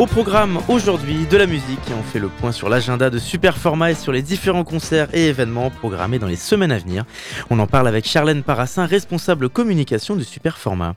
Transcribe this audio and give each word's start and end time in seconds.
Au 0.00 0.06
programme 0.06 0.60
aujourd'hui 0.68 1.26
de 1.26 1.36
la 1.36 1.44
musique 1.44 1.90
et 1.90 1.92
on 1.92 2.02
fait 2.02 2.20
le 2.20 2.28
point 2.28 2.52
sur 2.52 2.70
l'agenda 2.70 3.10
de 3.10 3.18
Superformat 3.18 3.90
et 3.90 3.94
sur 3.94 4.12
les 4.12 4.22
différents 4.22 4.64
concerts 4.64 5.14
et 5.14 5.26
événements 5.26 5.68
programmés 5.68 6.18
dans 6.18 6.26
les 6.26 6.36
semaines 6.36 6.72
à 6.72 6.78
venir. 6.78 7.04
On 7.50 7.58
en 7.58 7.66
parle 7.66 7.86
avec 7.86 8.06
Charlène 8.06 8.42
Parassin, 8.42 8.86
responsable 8.86 9.50
communication 9.50 10.16
de 10.16 10.22
Superformat. 10.22 10.94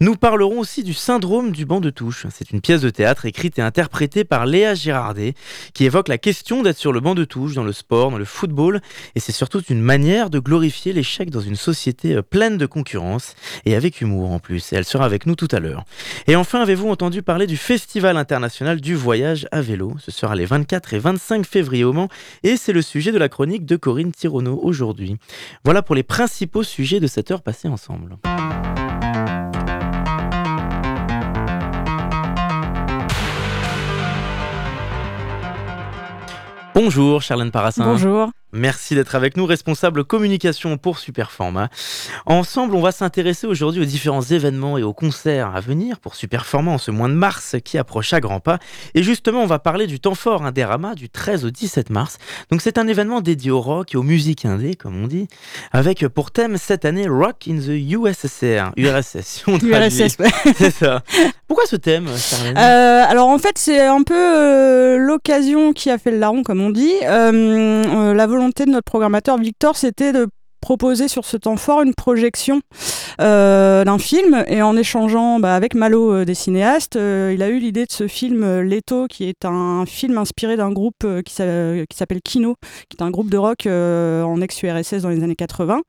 Nous 0.00 0.16
parlerons 0.16 0.60
aussi 0.60 0.82
du 0.82 0.94
syndrome 0.94 1.52
du 1.52 1.66
banc 1.66 1.80
de 1.80 1.90
touche. 1.90 2.24
C'est 2.30 2.50
une 2.50 2.62
pièce 2.62 2.80
de 2.80 2.88
théâtre 2.88 3.26
écrite 3.26 3.58
et 3.58 3.62
interprétée 3.62 4.24
par 4.24 4.46
Léa 4.46 4.72
Girardet 4.72 5.34
qui 5.74 5.84
évoque 5.84 6.08
la 6.08 6.16
question 6.16 6.62
d'être 6.62 6.78
sur 6.78 6.94
le 6.94 7.00
banc 7.00 7.14
de 7.14 7.26
touche 7.26 7.52
dans 7.52 7.64
le 7.64 7.74
sport, 7.74 8.10
dans 8.10 8.16
le 8.16 8.24
football 8.24 8.80
et 9.14 9.20
c'est 9.20 9.30
surtout 9.30 9.60
une 9.68 9.82
manière 9.82 10.30
de 10.30 10.38
glorifier 10.38 10.94
l'échec 10.94 11.28
dans 11.28 11.40
une 11.42 11.54
société 11.54 12.14
euh, 12.14 12.22
pleine 12.22 12.56
de 12.56 12.64
concurrence 12.64 13.34
et 13.66 13.76
avec 13.76 14.00
humour 14.00 14.32
en 14.32 14.38
plus, 14.38 14.72
et 14.72 14.76
elle 14.76 14.86
sera 14.86 15.04
avec 15.04 15.26
nous 15.26 15.34
tout 15.34 15.48
à 15.52 15.60
l'heure. 15.60 15.84
Et 16.26 16.34
enfin, 16.34 16.62
avez-vous 16.62 16.88
entendu 16.88 17.20
parler 17.20 17.46
du 17.46 17.58
Festival 17.58 18.16
international 18.16 18.37
du 18.80 18.94
voyage 18.94 19.48
à 19.50 19.60
vélo 19.60 19.94
Ce 19.98 20.12
sera 20.12 20.36
les 20.36 20.44
24 20.44 20.94
et 20.94 20.98
25 20.98 21.44
février 21.44 21.82
au 21.82 21.92
Mans, 21.92 22.08
et 22.44 22.56
c'est 22.56 22.72
le 22.72 22.82
sujet 22.82 23.10
de 23.10 23.18
la 23.18 23.28
chronique 23.28 23.66
de 23.66 23.76
Corinne 23.76 24.12
Tirono 24.12 24.60
aujourd'hui. 24.62 25.16
Voilà 25.64 25.82
pour 25.82 25.96
les 25.96 26.04
principaux 26.04 26.62
sujets 26.62 27.00
de 27.00 27.08
cette 27.08 27.32
heure 27.32 27.42
passée 27.42 27.66
ensemble. 27.66 28.16
Bonjour 36.74 37.22
Charlène 37.22 37.50
Parassin. 37.50 37.84
Bonjour. 37.84 38.30
Merci 38.54 38.94
d'être 38.94 39.14
avec 39.14 39.36
nous, 39.36 39.44
responsable 39.44 40.04
communication 40.04 40.78
pour 40.78 40.98
Superforma. 40.98 41.68
Ensemble, 42.24 42.76
on 42.76 42.80
va 42.80 42.92
s'intéresser 42.92 43.46
aujourd'hui 43.46 43.82
aux 43.82 43.84
différents 43.84 44.22
événements 44.22 44.78
et 44.78 44.82
aux 44.82 44.94
concerts 44.94 45.54
à 45.54 45.60
venir 45.60 46.00
pour 46.00 46.14
Superforma 46.14 46.70
en 46.70 46.78
ce 46.78 46.90
mois 46.90 47.08
de 47.08 47.12
mars 47.12 47.56
qui 47.62 47.76
approche 47.76 48.14
à 48.14 48.20
grands 48.20 48.40
pas. 48.40 48.58
Et 48.94 49.02
justement, 49.02 49.42
on 49.42 49.46
va 49.46 49.58
parler 49.58 49.86
du 49.86 50.00
temps 50.00 50.14
fort 50.14 50.46
Indérama 50.46 50.94
du 50.94 51.10
13 51.10 51.44
au 51.44 51.50
17 51.50 51.90
mars. 51.90 52.16
Donc 52.50 52.62
c'est 52.62 52.78
un 52.78 52.88
événement 52.88 53.20
dédié 53.20 53.50
au 53.50 53.60
rock 53.60 53.92
et 53.92 53.98
aux 53.98 54.02
musiques 54.02 54.46
indé, 54.46 54.76
comme 54.76 54.96
on 54.96 55.08
dit, 55.08 55.28
avec 55.70 56.08
pour 56.08 56.30
thème 56.30 56.56
cette 56.56 56.86
année 56.86 57.06
Rock 57.06 57.48
in 57.50 57.58
the 57.58 57.68
USSR, 57.68 58.72
URSS. 58.78 59.44
On 59.46 59.58
URSS, 59.58 60.16
C'est 60.56 60.70
ça. 60.70 61.02
Pourquoi 61.46 61.66
ce 61.66 61.76
thème, 61.76 62.08
Charlène? 62.16 62.56
Euh, 62.56 63.04
Alors 63.06 63.28
en 63.28 63.38
fait, 63.38 63.58
c'est 63.58 63.84
un 63.84 64.02
peu 64.02 64.14
euh, 64.14 64.96
l'occasion 64.96 65.74
qui 65.74 65.90
a 65.90 65.98
fait 65.98 66.12
le 66.12 66.18
larron, 66.18 66.42
comme 66.42 66.62
on 66.62 66.70
dit. 66.70 66.94
Euh, 67.04 67.84
euh 67.84 68.14
la 68.14 68.26
volonté 68.26 68.37
de 68.66 68.70
notre 68.70 68.84
programmateur 68.84 69.38
Victor, 69.38 69.76
c'était 69.76 70.12
de 70.12 70.28
proposer 70.60 71.08
sur 71.08 71.24
ce 71.24 71.36
temps 71.36 71.56
fort 71.56 71.82
une 71.82 71.94
projection 71.94 72.60
euh, 73.20 73.84
d'un 73.84 73.98
film 73.98 74.44
et 74.46 74.62
en 74.62 74.76
échangeant 74.76 75.40
bah, 75.40 75.54
avec 75.54 75.74
Malo 75.74 76.12
euh, 76.12 76.24
des 76.24 76.34
cinéastes, 76.34 76.96
euh, 76.96 77.32
il 77.34 77.42
a 77.42 77.48
eu 77.48 77.58
l'idée 77.58 77.84
de 77.84 77.90
ce 77.90 78.06
film 78.06 78.60
Leto 78.60 79.06
qui 79.08 79.24
est 79.24 79.44
un 79.44 79.86
film 79.86 80.18
inspiré 80.18 80.56
d'un 80.56 80.70
groupe 80.70 81.06
qui 81.24 81.32
s'appelle 81.32 82.20
Kino, 82.22 82.56
qui 82.88 82.96
est 82.96 83.02
un 83.02 83.10
groupe 83.10 83.30
de 83.30 83.36
rock 83.36 83.66
en 83.66 84.40
ex-URSS 84.40 85.02
dans 85.02 85.08
les 85.08 85.22
années 85.22 85.36
80. 85.36 85.80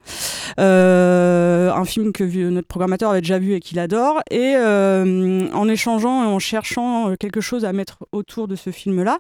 un 0.58 1.86
film 1.86 2.12
que 2.12 2.24
notre 2.50 2.68
programmateur 2.68 3.12
avait 3.12 3.22
déjà 3.22 3.40
vu 3.40 3.54
et 3.54 3.60
qu'il 3.60 3.80
adore 3.80 4.22
et 4.32 4.56
en 4.56 5.70
échangeant 5.70 6.24
et 6.24 6.28
en 6.28 6.40
cherchant 6.40 7.16
quelque 7.20 7.42
chose 7.42 7.66
à 7.66 7.74
mettre 7.74 8.00
autour 8.12 8.48
de 8.48 8.56
ce 8.56 8.72
film-là, 8.72 9.20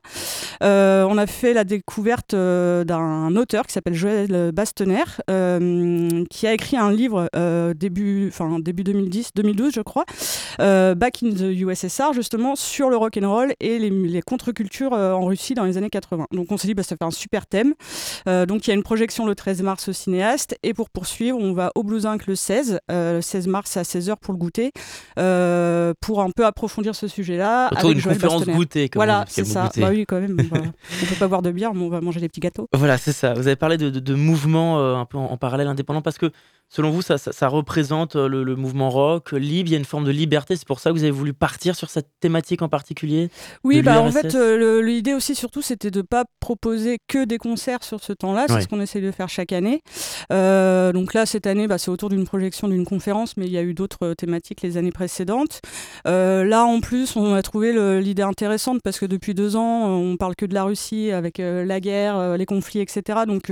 on 0.61 1.17
a 1.17 1.27
fait 1.27 1.53
la 1.53 1.63
découverte 1.63 2.33
d'un 2.33 3.35
auteur 3.35 3.65
qui 3.67 3.73
s'appelle 3.73 3.95
Joël 3.95 4.51
Bastener 4.51 5.03
euh, 5.39 6.23
qui 6.29 6.47
a 6.47 6.53
écrit 6.53 6.77
un 6.77 6.91
livre 6.91 7.29
euh, 7.35 7.73
début, 7.73 8.27
enfin 8.27 8.59
début 8.59 8.83
2010, 8.83 9.31
2012 9.35 9.73
je 9.73 9.81
crois, 9.81 10.05
euh, 10.59 10.95
Back 10.95 11.23
in 11.23 11.31
the 11.31 11.41
USSR 11.41 12.13
justement 12.13 12.55
sur 12.55 12.89
le 12.89 12.97
rock 12.97 13.17
and 13.21 13.29
roll 13.29 13.53
et 13.59 13.79
les, 13.79 13.89
les 13.89 14.21
contre-cultures 14.21 14.93
en 14.93 15.25
Russie 15.25 15.53
dans 15.53 15.63
les 15.63 15.77
années 15.77 15.89
80. 15.89 16.25
Donc 16.31 16.51
on 16.51 16.57
s'est 16.57 16.67
dit 16.67 16.73
bah 16.73 16.83
ça 16.83 16.95
fait 16.97 17.05
un 17.05 17.11
super 17.11 17.47
thème. 17.47 17.73
donc 18.25 18.67
il 18.67 18.69
y 18.69 18.71
a 18.71 18.73
une 18.73 18.83
projection 18.83 19.25
le 19.25 19.35
13 19.35 19.61
mars 19.61 19.89
au 19.89 19.93
cinéaste 19.93 20.57
et 20.63 20.73
pour 20.73 20.89
poursuivre 20.89 21.37
on 21.39 21.53
va 21.53 21.71
au 21.75 21.83
Blue 21.83 22.01
Zinc 22.01 22.27
le 22.27 22.35
16, 22.35 22.79
le 22.89 23.21
16 23.21 23.47
mars 23.47 23.77
à 23.77 23.83
16h 23.83 24.15
pour 24.17 24.33
le 24.33 24.39
goûter 24.39 24.71
pour 25.15 26.21
un 26.21 26.31
peu 26.35 26.45
approfondir 26.45 26.95
ce 26.95 27.07
sujet-là. 27.07 27.69
Autour 27.71 27.93
d'une 27.93 28.01
conférence 28.01 28.45
goûter. 28.45 28.89
Voilà, 28.95 29.25
c'est 29.27 29.45
ça. 29.45 29.69
Bah 29.77 29.89
oui, 29.91 30.05
quand 30.07 30.19
même. 30.19 30.37
On, 30.39 30.55
va, 30.55 30.61
on 31.03 31.05
peut 31.05 31.15
pas 31.19 31.27
boire 31.27 31.41
de 31.41 31.51
bière, 31.51 31.73
mais 31.73 31.83
on 31.83 31.89
va 31.89 32.01
manger 32.01 32.19
des 32.19 32.27
petits 32.27 32.39
gâteaux. 32.39 32.67
Voilà, 32.73 32.97
c'est 32.97 33.11
ça. 33.11 33.33
Vous 33.33 33.47
avez 33.47 33.55
parlé 33.55 33.77
de, 33.77 33.89
de, 33.89 33.99
de 33.99 34.13
mouvements 34.13 34.79
un 34.99 35.05
peu 35.05 35.17
en, 35.17 35.28
en, 35.29 35.37
parallèle 35.37 35.67
indépendant 35.67 36.01
Parce 36.01 36.17
que 36.17 36.31
selon 36.69 36.91
vous, 36.91 37.01
ça, 37.01 37.17
ça, 37.17 37.31
ça 37.31 37.47
représente 37.47 38.15
euh, 38.15 38.27
le, 38.27 38.43
le, 38.43 38.55
mouvement 38.55 38.89
rock 38.89 39.31
libre, 39.31 39.69
il 39.69 39.71
y 39.71 39.75
a 39.75 39.79
une 39.79 39.85
forme 39.85 40.05
de 40.05 40.11
liberté. 40.11 40.55
C'est 40.55 40.67
pour 40.67 40.79
ça 40.79 40.89
que 40.89 40.95
vous 40.95 41.03
avez 41.03 41.11
voulu 41.11 41.33
partir 41.33 41.75
sur 41.75 41.89
cette 41.89 42.09
thématique 42.19 42.61
en 42.61 42.69
particulier? 42.69 43.29
Oui, 43.63 43.81
bah, 43.81 44.01
en 44.01 44.11
fait, 44.11 44.35
euh, 44.35 44.81
l'idée 44.81 45.13
aussi, 45.13 45.35
surtout, 45.35 45.61
c'était 45.61 45.91
de 45.91 45.99
ne 45.99 46.03
pas 46.03 46.25
proposer 46.39 46.97
que 47.07 47.25
des 47.25 47.37
concerts 47.37 47.83
sur 47.83 48.03
ce 48.03 48.13
temps-là. 48.13 48.45
C'est 48.47 48.53
ouais. 48.53 48.61
ce 48.61 48.67
qu'on 48.67 48.81
essaie 48.81 49.01
de 49.01 49.11
faire 49.11 49.29
chaque 49.29 49.51
année. 49.51 49.81
Euh, 50.31 50.91
donc 50.91 51.13
là, 51.13 51.25
cette 51.25 51.47
année, 51.47 51.67
bah, 51.67 51.77
c'est 51.77 51.91
autour 51.91 52.09
d'une 52.09 52.25
projection 52.25 52.67
d'une 52.67 52.85
conférence, 52.85 53.37
mais 53.37 53.45
il 53.45 53.51
y 53.51 53.57
a 53.57 53.63
eu 53.63 53.73
d'autres 53.73 54.13
thématiques 54.13 54.61
les 54.61 54.77
années 54.77 54.91
précédentes. 54.91 55.61
Euh, 56.07 56.43
là, 56.43 56.65
en 56.65 56.79
plus, 56.81 57.15
on 57.15 57.33
a 57.33 57.41
trouvé 57.41 58.01
l'idée 58.01 58.23
intéressante 58.23 58.79
parce 58.83 58.99
que 58.99 59.05
depuis 59.05 59.33
deux 59.33 59.55
ans, 59.55 59.87
on 59.87 60.17
parle 60.17 60.35
que 60.35 60.45
de 60.45 60.53
la 60.53 60.63
Russie 60.63 61.11
avec 61.11 61.39
euh, 61.39 61.65
la 61.65 61.79
guerre, 61.79 62.37
les 62.37 62.45
conflits, 62.45 62.79
etc. 62.79 63.19
Donc 63.27 63.51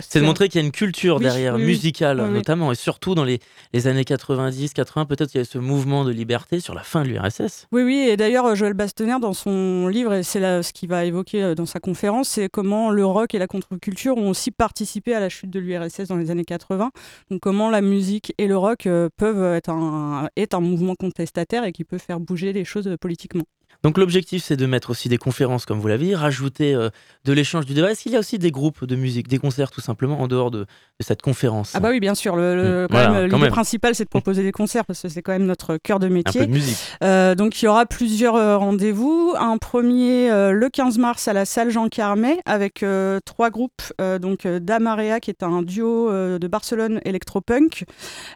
c'est 0.00 0.20
de 0.20 0.24
montrer 0.24 0.48
qu'il 0.48 0.60
y 0.60 0.64
a 0.64 0.66
une 0.66 0.72
culture 0.72 1.16
oui, 1.16 1.22
derrière, 1.22 1.54
oui, 1.54 1.64
musicale 1.64 2.20
oui, 2.20 2.30
notamment, 2.32 2.72
et 2.72 2.74
surtout 2.74 3.14
dans 3.14 3.24
les, 3.24 3.40
les 3.72 3.86
années 3.86 4.04
90, 4.04 4.72
80, 4.72 5.06
peut-être 5.06 5.30
qu'il 5.30 5.40
y 5.40 5.42
a 5.42 5.44
ce 5.44 5.58
mouvement 5.58 6.04
de 6.04 6.10
liberté 6.10 6.60
sur 6.60 6.74
la 6.74 6.82
fin 6.82 7.02
de 7.02 7.08
l'URSS. 7.08 7.66
Oui, 7.72 7.82
oui, 7.82 8.06
et 8.08 8.16
d'ailleurs, 8.16 8.54
Joël 8.54 8.74
Bastener, 8.74 9.16
dans 9.20 9.32
son 9.32 9.88
livre, 9.88 10.14
et 10.14 10.22
c'est 10.22 10.62
ce 10.62 10.72
qu'il 10.72 10.88
va 10.88 11.04
évoquer 11.04 11.42
euh, 11.42 11.54
dans 11.54 11.66
sa 11.66 11.80
conférence, 11.80 12.28
c'est 12.28 12.48
comment 12.48 12.90
le 12.90 13.04
rock 13.04 13.34
et 13.34 13.38
la 13.38 13.46
contre-culture 13.46 14.16
ont 14.16 14.30
aussi 14.30 14.50
participé 14.50 15.14
à 15.14 15.20
la 15.20 15.28
chute 15.28 15.50
de 15.50 15.60
l'URSS 15.60 16.08
dans 16.08 16.16
les 16.16 16.30
années 16.30 16.44
80. 16.44 16.90
Donc, 17.30 17.40
comment 17.40 17.70
la 17.70 17.80
musique 17.80 18.34
et 18.38 18.46
le 18.46 18.56
rock 18.56 18.86
euh, 18.86 19.08
peuvent 19.16 19.54
être 19.54 19.70
un, 19.70 20.28
être 20.36 20.54
un 20.54 20.60
mouvement 20.60 20.94
contestataire 20.94 21.64
et 21.64 21.72
qui 21.72 21.84
peut 21.84 21.98
faire 21.98 22.20
bouger 22.20 22.52
les 22.52 22.64
choses 22.64 22.94
politiquement. 23.00 23.44
Donc 23.84 23.96
l'objectif, 23.96 24.42
c'est 24.42 24.56
de 24.56 24.66
mettre 24.66 24.90
aussi 24.90 25.08
des 25.08 25.18
conférences, 25.18 25.64
comme 25.64 25.78
vous 25.78 25.86
l'avez 25.86 26.06
dit, 26.06 26.14
rajouter 26.14 26.74
euh, 26.74 26.90
de 27.24 27.32
l'échange 27.32 27.64
du 27.64 27.74
débat. 27.74 27.92
Est-ce 27.92 28.02
qu'il 28.02 28.12
y 28.12 28.16
a 28.16 28.18
aussi 28.18 28.38
des 28.38 28.50
groupes 28.50 28.84
de 28.84 28.96
musique, 28.96 29.28
des 29.28 29.38
concerts 29.38 29.70
tout 29.70 29.80
simplement 29.80 30.20
en 30.20 30.26
dehors 30.26 30.50
de, 30.50 30.60
de 30.60 30.66
cette 31.04 31.22
conférence? 31.22 31.72
Ah 31.74 31.80
bah 31.80 31.90
oui, 31.90 32.00
bien 32.00 32.16
sûr. 32.16 32.34
Le, 32.34 32.56
le, 32.56 32.84
mmh. 32.84 32.86
voilà, 32.90 33.26
l'idée 33.28 33.48
principale, 33.48 33.94
c'est 33.94 34.04
de 34.04 34.08
proposer 34.08 34.42
des 34.42 34.50
concerts 34.50 34.84
parce 34.84 35.02
que 35.02 35.08
c'est 35.08 35.22
quand 35.22 35.32
même 35.32 35.46
notre 35.46 35.76
cœur 35.76 36.00
de 36.00 36.08
métier. 36.08 36.40
Un 36.40 36.44
peu 36.44 36.48
de 36.48 36.54
musique. 36.54 36.76
Euh, 37.04 37.34
donc 37.36 37.62
il 37.62 37.66
y 37.66 37.68
aura 37.68 37.86
plusieurs 37.86 38.34
euh, 38.34 38.56
rendez-vous. 38.56 39.34
Un 39.38 39.58
premier 39.58 40.28
euh, 40.30 40.50
le 40.50 40.68
15 40.68 40.98
mars 40.98 41.28
à 41.28 41.32
la 41.32 41.44
salle 41.44 41.70
Jean 41.70 41.88
Carmet 41.88 42.38
avec 42.46 42.84
trois 43.24 43.50
groupes. 43.50 43.82
Donc 44.20 44.46
Damarea 44.46 45.20
qui 45.20 45.30
est 45.30 45.42
un 45.42 45.62
duo 45.62 46.10
de 46.10 46.48
Barcelone 46.48 47.00
électropunk, 47.04 47.84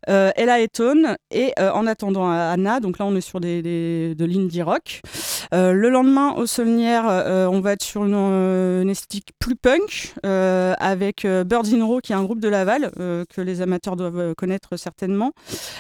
Ella 0.07 0.61
Eton 0.61 1.17
et 1.31 1.53
En 1.59 1.87
attendant 1.87 2.31
Anna. 2.31 2.81
Donc 2.81 2.99
là, 2.99 3.07
on 3.07 3.17
est 3.17 3.21
sur 3.21 3.41
des, 3.41 3.63
des 3.63 4.15
de 4.15 4.25
l'indie 4.25 4.63
rock. 4.63 5.03
Euh, 5.53 5.73
le 5.73 5.91
lendemain, 5.91 6.33
au 6.33 6.47
Saulnières, 6.47 7.07
euh, 7.09 7.47
on 7.47 7.61
va 7.61 7.73
être 7.73 7.83
sur 7.83 8.05
une, 8.05 8.15
une 8.15 8.91
esthétique 8.91 9.31
plus 9.39 9.57
punk 9.57 10.15
euh, 10.25 10.75
avec 10.79 11.27
Birds 11.27 11.73
in 11.73 11.85
Row, 11.85 12.01
qui 12.01 12.13
est 12.13 12.17
un 12.17 12.23
groupe 12.23 12.41
de 12.41 12.49
Laval 12.49 12.91
que 12.93 13.41
les 13.41 13.61
amateurs 13.61 13.97
doivent 13.97 14.35
connaître 14.35 14.77
certainement. 14.77 15.33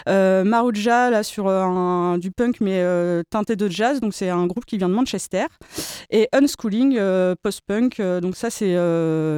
Maruja, 0.06 1.10
là, 1.10 1.22
sur 1.22 1.44
du 2.19 2.31
punk, 2.31 2.60
mais 2.60 2.82
teinté 3.31 3.56
de 3.56 3.69
jazz. 3.69 4.00
Donc, 4.00 4.14
c'est 4.14 4.28
un 4.28 4.46
groupe 4.46 4.64
qui 4.64 4.78
vient 4.78 4.88
de 4.88 4.94
Manchester. 4.94 5.46
Et 6.10 6.28
Unschooling, 6.32 6.98
post-punk. 7.42 8.00
donc, 8.20 8.36
ça, 8.36 8.50
c'est 8.50 8.75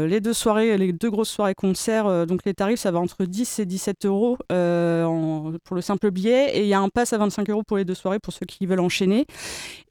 les 0.08 0.20
deux 0.20 0.32
soirées, 0.32 0.76
les 0.76 0.92
deux 0.92 1.10
grosses 1.10 1.30
soirées 1.30 1.54
concerts. 1.54 2.26
donc, 2.26 2.40
les 2.44 2.54
tarifs, 2.54 2.80
ça 2.80 2.90
va 2.90 2.98
entre 2.98 3.24
10 3.24 3.58
et 3.60 3.66
17 3.66 4.06
euros 4.06 4.36
pour 4.48 5.76
le 5.76 5.80
simple 5.80 6.10
billet. 6.10 6.56
Et 6.56 6.62
il 6.62 6.68
y 6.68 6.74
a 6.74 6.80
un 6.80 6.88
pass 6.88 7.12
à 7.12 7.18
25 7.18 7.50
euros 7.50 7.62
pour 7.62 7.76
les 7.76 7.84
deux 7.84 7.94
soirées 7.94 8.18
pour 8.18 8.32
ceux 8.32 8.46
qui 8.46 8.66
veulent 8.66 8.80
enchaîner. 8.80 9.26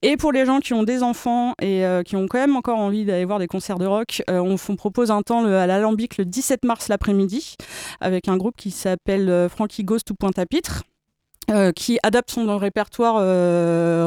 Et 0.05 0.17
pour 0.17 0.33
les 0.33 0.45
gens 0.45 0.59
qui 0.59 0.73
ont 0.73 0.83
des 0.83 1.01
enfants 1.01 1.53
et 1.61 1.85
euh, 1.85 2.03
qui 2.03 2.17
ont 2.17 2.27
quand 2.27 2.37
même 2.37 2.57
encore 2.57 2.77
envie 2.77 3.05
d'aller 3.05 3.23
voir 3.23 3.39
des 3.39 3.47
concerts 3.47 3.79
de 3.79 3.85
rock, 3.85 4.21
euh, 4.29 4.39
on, 4.39 4.75
propose 4.75 5.11
un 5.11 5.21
temps 5.21 5.45
à 5.45 5.65
l'Alambic 5.65 6.17
le 6.17 6.25
17 6.25 6.65
mars 6.65 6.89
l'après-midi 6.89 7.55
avec 8.01 8.27
un 8.27 8.35
groupe 8.35 8.57
qui 8.57 8.69
s'appelle 8.69 9.29
euh, 9.29 9.47
Frankie 9.47 9.85
Ghost 9.85 10.11
ou 10.11 10.15
Pointe 10.15 10.37
à 10.37 10.45
Pitre. 10.45 10.83
qui 11.75 11.99
adapte 12.03 12.31
son 12.31 12.57
répertoire 12.57 13.15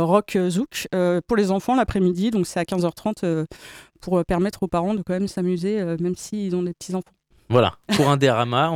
rock 0.07 0.37
zouk 0.49 0.89
pour 1.27 1.37
les 1.37 1.51
enfants 1.51 1.75
l'après-midi. 1.75 2.31
Donc 2.31 2.47
c'est 2.47 2.61
à 2.61 2.65
15h30 2.65 3.47
pour 4.01 4.23
permettre 4.25 4.63
aux 4.65 4.69
parents 4.69 4.95
de 4.95 5.03
quand 5.03 5.15
même 5.15 5.29
s'amuser, 5.29 5.83
même 6.01 6.15
s'ils 6.15 6.55
ont 6.57 6.63
des 6.63 6.75
petits-enfants. 6.75 7.13
Voilà, 7.49 7.75
pour 7.95 8.11
un 8.11 8.17
dérama, 8.17 8.73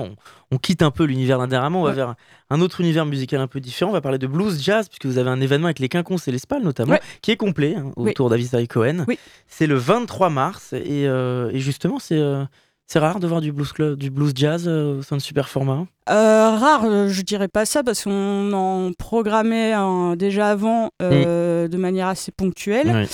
on, 0.50 0.58
quitte 0.58 0.82
un 0.82 0.90
peu 0.90 1.04
l'univers 1.04 1.38
d'un 1.38 1.48
dérama, 1.48 1.78
on 1.78 1.84
va 1.84 1.92
vers 1.92 2.14
un 2.50 2.60
autre 2.60 2.80
univers 2.80 3.06
musical 3.06 3.40
un 3.40 3.46
peu 3.46 3.60
différent. 3.60 3.90
On 3.90 3.94
va 3.94 4.00
parler 4.00 4.18
de 4.18 4.26
blues 4.26 4.62
jazz, 4.62 4.88
puisque 4.88 5.06
vous 5.06 5.18
avez 5.18 5.30
un 5.30 5.40
événement 5.40 5.66
avec 5.66 5.78
les 5.78 5.88
Quinconces 5.88 6.28
et 6.28 6.32
l'Espal 6.32 6.62
notamment, 6.62 6.96
qui 7.22 7.30
est 7.30 7.36
complet 7.36 7.76
hein, 7.76 7.92
autour 7.96 8.30
oui. 8.30 8.68
Cohen. 8.68 9.06
C'est 9.46 9.66
le 9.66 9.76
23 9.76 10.30
mars, 10.30 10.72
et, 10.72 11.06
euh, 11.06 11.56
justement, 11.58 11.98
euh, 12.12 12.44
c'est 12.86 12.98
rare 12.98 13.20
de 13.20 13.26
voir 13.26 13.40
du 13.40 13.52
blues, 13.52 13.72
club, 13.72 13.98
du 13.98 14.10
blues 14.10 14.32
jazz 14.34 14.64
euh, 14.66 14.98
au 14.98 15.02
sein 15.02 15.16
de 15.16 15.22
super 15.22 15.48
format. 15.48 15.86
Euh, 16.10 16.56
rare, 16.56 16.84
euh, 16.86 17.08
je 17.08 17.22
dirais 17.22 17.48
pas 17.48 17.64
ça 17.64 17.84
parce 17.84 18.02
qu'on 18.02 18.52
en 18.52 18.92
programmait 18.92 19.74
déjà 20.16 20.50
avant 20.50 20.90
euh, 21.02 21.68
de 21.68 21.76
manière 21.76 22.08
assez 22.08 22.32
ponctuelle. 22.32 23.06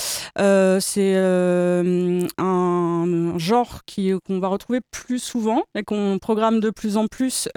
c'est 0.79 1.15
un, 2.37 3.37
genre 3.37 3.81
qu'on 3.87 4.39
va 4.39 4.47
retrouver 4.47 4.79
plus 4.91 5.19
souvent 5.19 5.63
et 5.75 5.83
qu'on 5.83 6.17
programme 6.19 6.59
de 6.59 6.69
plus 6.71 6.97
en 6.97 7.07
plus 7.07 7.47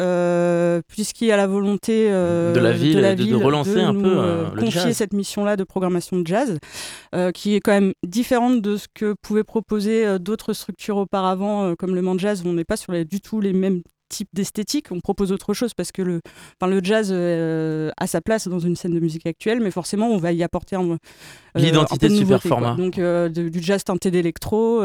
puisqu'il 0.88 1.28
y 1.28 1.32
a 1.32 1.36
la 1.36 1.46
volonté 1.46 2.10
de 2.10 2.58
la 2.58 2.72
ville 2.72 3.30
de, 3.30 3.36
relancer 3.36 3.80
un 3.80 3.94
peu 3.94 4.44
confier 4.58 4.92
cette 4.92 5.12
mission-là 5.12 5.56
de 5.56 5.64
programmation 5.64 6.18
de 6.18 6.26
jazz 6.26 6.58
qui 7.34 7.54
est 7.54 7.60
quand 7.60 7.72
même 7.72 7.92
différente 8.06 8.60
de 8.60 8.76
ce 8.76 8.86
que 8.92 9.14
pouvaient 9.22 9.44
proposer 9.44 10.18
d'autres 10.18 10.52
structures 10.52 10.98
auparavant 10.98 11.74
comme 11.76 11.94
le 11.94 12.02
Mand 12.02 12.18
Jazz 12.18 12.42
où 12.44 12.48
on 12.48 12.52
n'est 12.52 12.64
pas 12.64 12.76
sur 12.76 12.92
les, 12.92 13.04
du 13.04 13.20
tout 13.20 13.40
les 13.40 13.52
mêmes 13.52 13.82
type 14.10 14.28
d'esthétique. 14.34 14.88
On 14.90 15.00
propose 15.00 15.32
autre 15.32 15.54
chose 15.54 15.72
parce 15.72 15.92
que 15.92 16.02
le, 16.02 16.20
enfin, 16.60 16.70
le 16.70 16.80
jazz 16.84 17.08
euh, 17.10 17.90
a 17.96 18.06
sa 18.06 18.20
place 18.20 18.48
dans 18.48 18.58
une 18.58 18.76
scène 18.76 18.92
de 18.92 19.00
musique 19.00 19.26
actuelle, 19.26 19.60
mais 19.60 19.70
forcément, 19.70 20.08
on 20.08 20.18
va 20.18 20.32
y 20.32 20.42
apporter 20.42 20.76
un, 20.76 20.90
euh, 20.90 20.96
l'identité 21.54 22.08
de, 22.08 22.14
super 22.14 22.42
format. 22.42 22.74
Donc, 22.74 22.98
euh, 22.98 23.28
du 23.28 23.62
jazz 23.62 23.82
teinté 23.84 24.10
d'électro, 24.10 24.80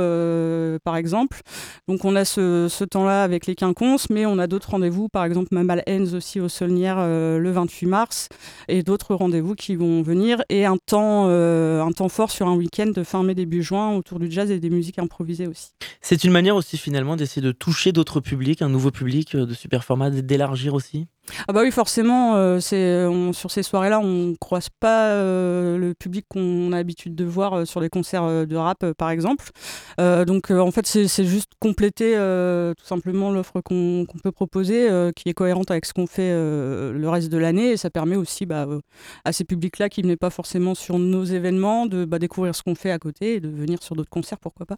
par 0.84 0.96
exemple. 0.96 1.42
Donc, 1.90 2.06
on 2.06 2.16
a 2.16 2.24
ce, 2.24 2.68
ce 2.70 2.84
temps-là 2.86 3.24
avec 3.24 3.48
les 3.48 3.56
quinconces, 3.56 4.10
mais 4.10 4.26
on 4.26 4.40
a 4.40 4.48
d'autres 4.48 4.70
rendez-vous, 4.72 5.10
par 5.10 5.26
exemple, 5.26 5.50
Mamal 5.52 5.84
Hens 5.90 6.14
aussi 6.14 6.40
au 6.40 6.48
Solnière 6.48 6.98
le 6.98 7.52
28 7.52 7.88
mars, 7.88 8.30
et 8.68 8.84
d'autres 8.84 9.16
rendez-vous 9.16 9.56
qui 9.56 9.76
vont 9.76 10.02
venir, 10.02 10.42
et 10.50 10.66
un 10.66 10.78
temps, 10.78 11.28
un 11.28 11.92
temps 11.92 12.10
fort 12.10 12.32
sur 12.32 12.48
un 12.48 12.56
week-end 12.56 12.92
de 12.94 13.04
fin 13.04 13.24
mai, 13.24 13.34
début 13.34 13.64
juin 13.64 13.96
autour 13.96 14.20
du 14.20 14.32
jazz 14.32 14.52
et 14.52 14.60
des 14.60 14.70
musiques 14.70 15.00
improvisées 15.00 15.48
aussi. 15.48 15.72
C'est 16.02 16.24
une 16.24 16.32
manière 16.32 16.56
aussi, 16.56 16.78
finalement, 16.78 17.16
d'essayer 17.16 17.42
de 17.42 17.52
toucher 17.52 17.92
d'autres 17.92 18.20
publics, 18.20 18.62
un 18.62 18.70
nouveau 18.70 18.92
public 18.92 19.15
de 19.24 19.54
super 19.54 19.84
format, 19.84 20.10
d'élargir 20.10 20.74
aussi? 20.74 21.08
Ah 21.48 21.54
bah 21.54 21.62
oui, 21.64 21.72
forcément, 21.72 22.36
euh, 22.36 22.60
c'est 22.60 23.06
sur 23.34 23.52
ces 23.52 23.64
soirées-là, 23.64 24.00
on 24.00 24.28
ne 24.28 24.36
croise 24.36 24.70
pas 24.80 25.10
euh, 25.10 25.78
le 25.78 25.94
public 25.94 26.26
qu'on 26.30 26.72
a 26.72 26.78
l'habitude 26.78 27.16
de 27.16 27.26
voir 27.26 27.54
euh, 27.54 27.66
sur 27.66 27.80
les 27.80 27.90
concerts 27.90 28.46
de 28.46 28.56
rap, 28.56 28.92
par 28.94 29.10
exemple. 29.10 29.50
donc 29.98 30.52
en 30.52 30.72
fait, 30.72 30.86
c'est 30.86 31.26
juste 31.26 31.52
compléter 31.60 32.14
tout 32.78 32.86
simplement 32.86 33.32
l'offre 33.32 33.62
qu'on 33.62 34.06
peut 34.24 34.32
proposer, 34.32 34.90
qui 35.16 35.30
est 35.30 35.34
cohérente 35.34 35.72
avec 35.72 35.86
ce 35.86 35.94
qu'on 35.94 36.08
fait 36.08 36.32
le 36.32 37.08
reste 37.08 37.30
de 37.30 37.38
l'année. 37.38 37.72
Et 37.72 37.78
ça 37.78 37.90
permet 37.90 38.16
aussi 38.16 38.46
bah, 38.46 38.68
à 39.24 39.32
ces 39.32 39.44
publics-là 39.44 39.90
qui 39.90 40.02
venaient 40.02 40.16
pas 40.16 40.30
forcément 40.30 40.76
sur 40.76 41.00
nos 41.00 41.24
événements 41.24 41.86
de 41.86 42.06
bah, 42.06 42.20
découvrir 42.20 42.56
ce 42.56 42.64
qu'on 42.64 42.76
fait 42.76 42.92
à 42.92 43.00
côté 43.00 43.36
et 43.36 43.40
de 43.40 43.50
venir 43.50 43.82
sur 43.82 43.96
d'autres 43.96 44.10
concerts, 44.10 44.40
pourquoi 44.40 44.66
pas. 44.66 44.78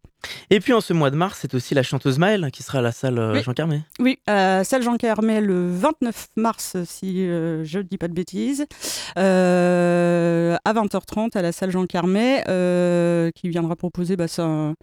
Et 0.50 0.60
puis 0.60 0.74
en 0.74 0.82
ce 0.82 0.94
mois 0.94 1.12
de 1.12 1.16
mars, 1.16 1.40
c'est 1.42 1.54
aussi 1.54 1.74
la 1.74 1.84
chanteuse 1.84 2.20
Maëlle 2.20 2.50
qui 2.52 2.64
sera 2.64 2.80
à 2.80 2.82
la 2.82 2.92
salle 2.92 3.42
Jean 3.44 3.54
Carmé. 3.54 3.82
Oui, 4.00 4.20
à 4.28 4.58
la 4.58 4.64
salle 4.64 4.84
Jean 4.84 4.98
Carmé 4.98 5.42
le 5.42 5.70
29 5.70 6.28
mars, 6.38 6.78
si 6.86 7.28
euh, 7.28 7.64
je 7.64 7.80
ne 7.80 7.84
dis 7.84 7.98
pas 7.98 8.08
de 8.08 8.14
bêtises, 8.14 8.66
euh, 9.18 10.56
à 10.64 10.74
20h30 10.74 11.38
à 11.38 11.42
la 11.42 11.52
salle 11.52 11.72
Jean 11.72 11.86
Carmet, 11.86 12.44
euh, 12.48 13.32
qui 13.32 13.50
viendra 13.50 13.76
proposer 13.76 14.16
bah, 14.16 14.28
son, 14.28 14.76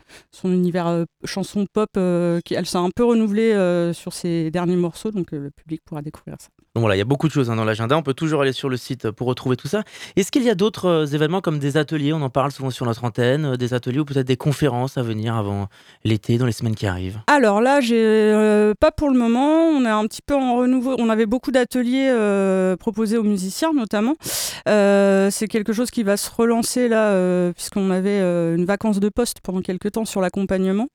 univers 0.45 1.05
chanson 1.25 1.67
pop. 1.73 1.91
qui, 2.45 2.55
elle 2.55 2.67
s'est 2.67 2.79
un 2.79 2.91
peu 2.91 3.05
renouvelée 3.05 3.53
sur 3.95 4.13
ses 4.13 4.51
derniers 4.51 4.77
morceaux, 4.77 5.11
donc 5.11 5.33
le 5.33 5.51
public 5.51 5.83
pourra 5.85 6.03
découvrir 6.03 6.37
ça. 6.41 6.49
Donc 6.75 6.83
voilà, 6.83 6.97
il 6.97 6.99
y 6.99 7.03
a 7.03 7.05
beaucoup 7.05 7.29
de 7.29 7.33
choses 7.33 7.51
hein, 7.51 7.57
dans 7.57 7.65
l'agenda. 7.65 7.97
On 7.97 8.03
peut 8.03 8.15
toujours 8.15 8.43
aller 8.43 8.53
sur 8.53 8.69
le 8.69 8.77
site 8.77 9.11
pour 9.13 9.29
retrouver 9.29 9.57
tout 9.57 9.69
ça. 9.69 9.85
Est-ce 10.17 10.33
qu'il 10.33 10.43
y 10.43 10.51
a 10.51 10.57
d'autres 10.57 11.15
événements 11.15 11.41
comme 11.41 11.61
des 11.61 11.77
ateliers? 11.77 12.13
On 12.13 12.23
en 12.23 12.31
parle 12.31 12.51
souvent 12.51 12.71
sur 12.71 12.85
notre 12.85 13.05
antenne, 13.05 13.57
des 13.57 13.75
ateliers 13.75 14.01
ou 14.01 14.05
peut-être 14.05 14.27
des 14.27 14.37
conférences 14.37 14.99
à 14.99 15.03
venir 15.03 15.37
avant 15.37 15.69
l'été, 16.03 16.37
dans 16.37 16.47
les 16.47 16.53
semaines 16.53 16.75
qui 16.75 16.87
arrivent? 16.87 17.21
Alors 17.29 17.61
là, 17.61 17.81
j'ai 17.81 18.73
pas 18.81 18.91
pour 18.91 19.09
le 19.09 19.17
moment. 19.17 19.69
On 19.69 19.85
est 19.85 19.89
un 19.89 20.05
petit 20.07 20.23
peu 20.23 20.35
en 20.35 20.57
renouveau. 20.57 20.97
On 20.99 21.09
avait 21.09 21.27
beaucoup 21.27 21.53
d'ateliers 21.53 22.09
euh, 22.11 22.77
proposés 22.77 23.19
aux 23.19 23.23
musiciens 23.23 23.73
notamment. 23.73 24.17
Euh, 24.69 25.31
c'est 25.31 25.47
quelque 25.47 25.73
chose 25.73 25.91
qui 25.91 26.03
va 26.03 26.17
se 26.17 26.31
relancer 26.31 26.89
là, 26.89 27.11
euh, 27.11 27.53
puisqu'on 27.53 27.91
avait 27.91 28.21
une 28.21 28.65
vacance 28.65 28.99
de 28.99 29.09
poste 29.09 29.39
pendant 29.43 29.61
quelques 29.61 29.93
temps 29.93 30.05
sur 30.05 30.21
l'accompagnement. 30.21 30.89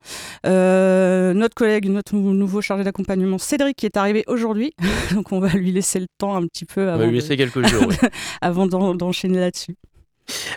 notre 0.43 1.55
collègue, 1.55 1.89
notre 1.89 2.15
nouveau 2.15 2.61
chargé 2.61 2.83
d'accompagnement, 2.83 3.37
Cédric, 3.37 3.77
qui 3.77 3.85
est 3.85 3.97
arrivé 3.97 4.23
aujourd'hui, 4.27 4.73
donc 5.13 5.31
on 5.31 5.39
va 5.39 5.49
lui 5.49 5.68
laisser 5.71 5.99
le 5.99 6.07
temps 6.17 6.35
un 6.35 6.45
petit 6.45 6.65
peu 6.65 6.89
avant, 6.89 7.05
lui 7.05 7.21
quelques 7.21 7.65
jours, 7.65 7.91
avant 8.41 8.67
d'enchaîner 8.67 9.39
là-dessus. 9.39 9.75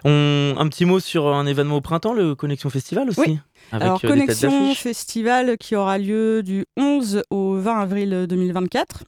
On... 0.05 0.55
Un 0.59 0.69
petit 0.69 0.85
mot 0.85 1.01
sur 1.01 1.29
un 1.29 1.47
événement 1.47 1.77
au 1.77 1.81
printemps, 1.81 2.13
le 2.13 2.35
Connexion 2.35 2.71
Festival 2.71 3.09
aussi 3.09 3.21
oui. 3.21 3.39
Alors, 3.71 4.01
Connexion 4.01 4.75
Festival 4.75 5.57
qui 5.57 5.77
aura 5.77 5.97
lieu 5.99 6.43
du 6.43 6.67
11 6.77 7.23
au 7.31 7.57
20 7.57 7.81
avril 7.81 8.27
2024. 8.29 9.05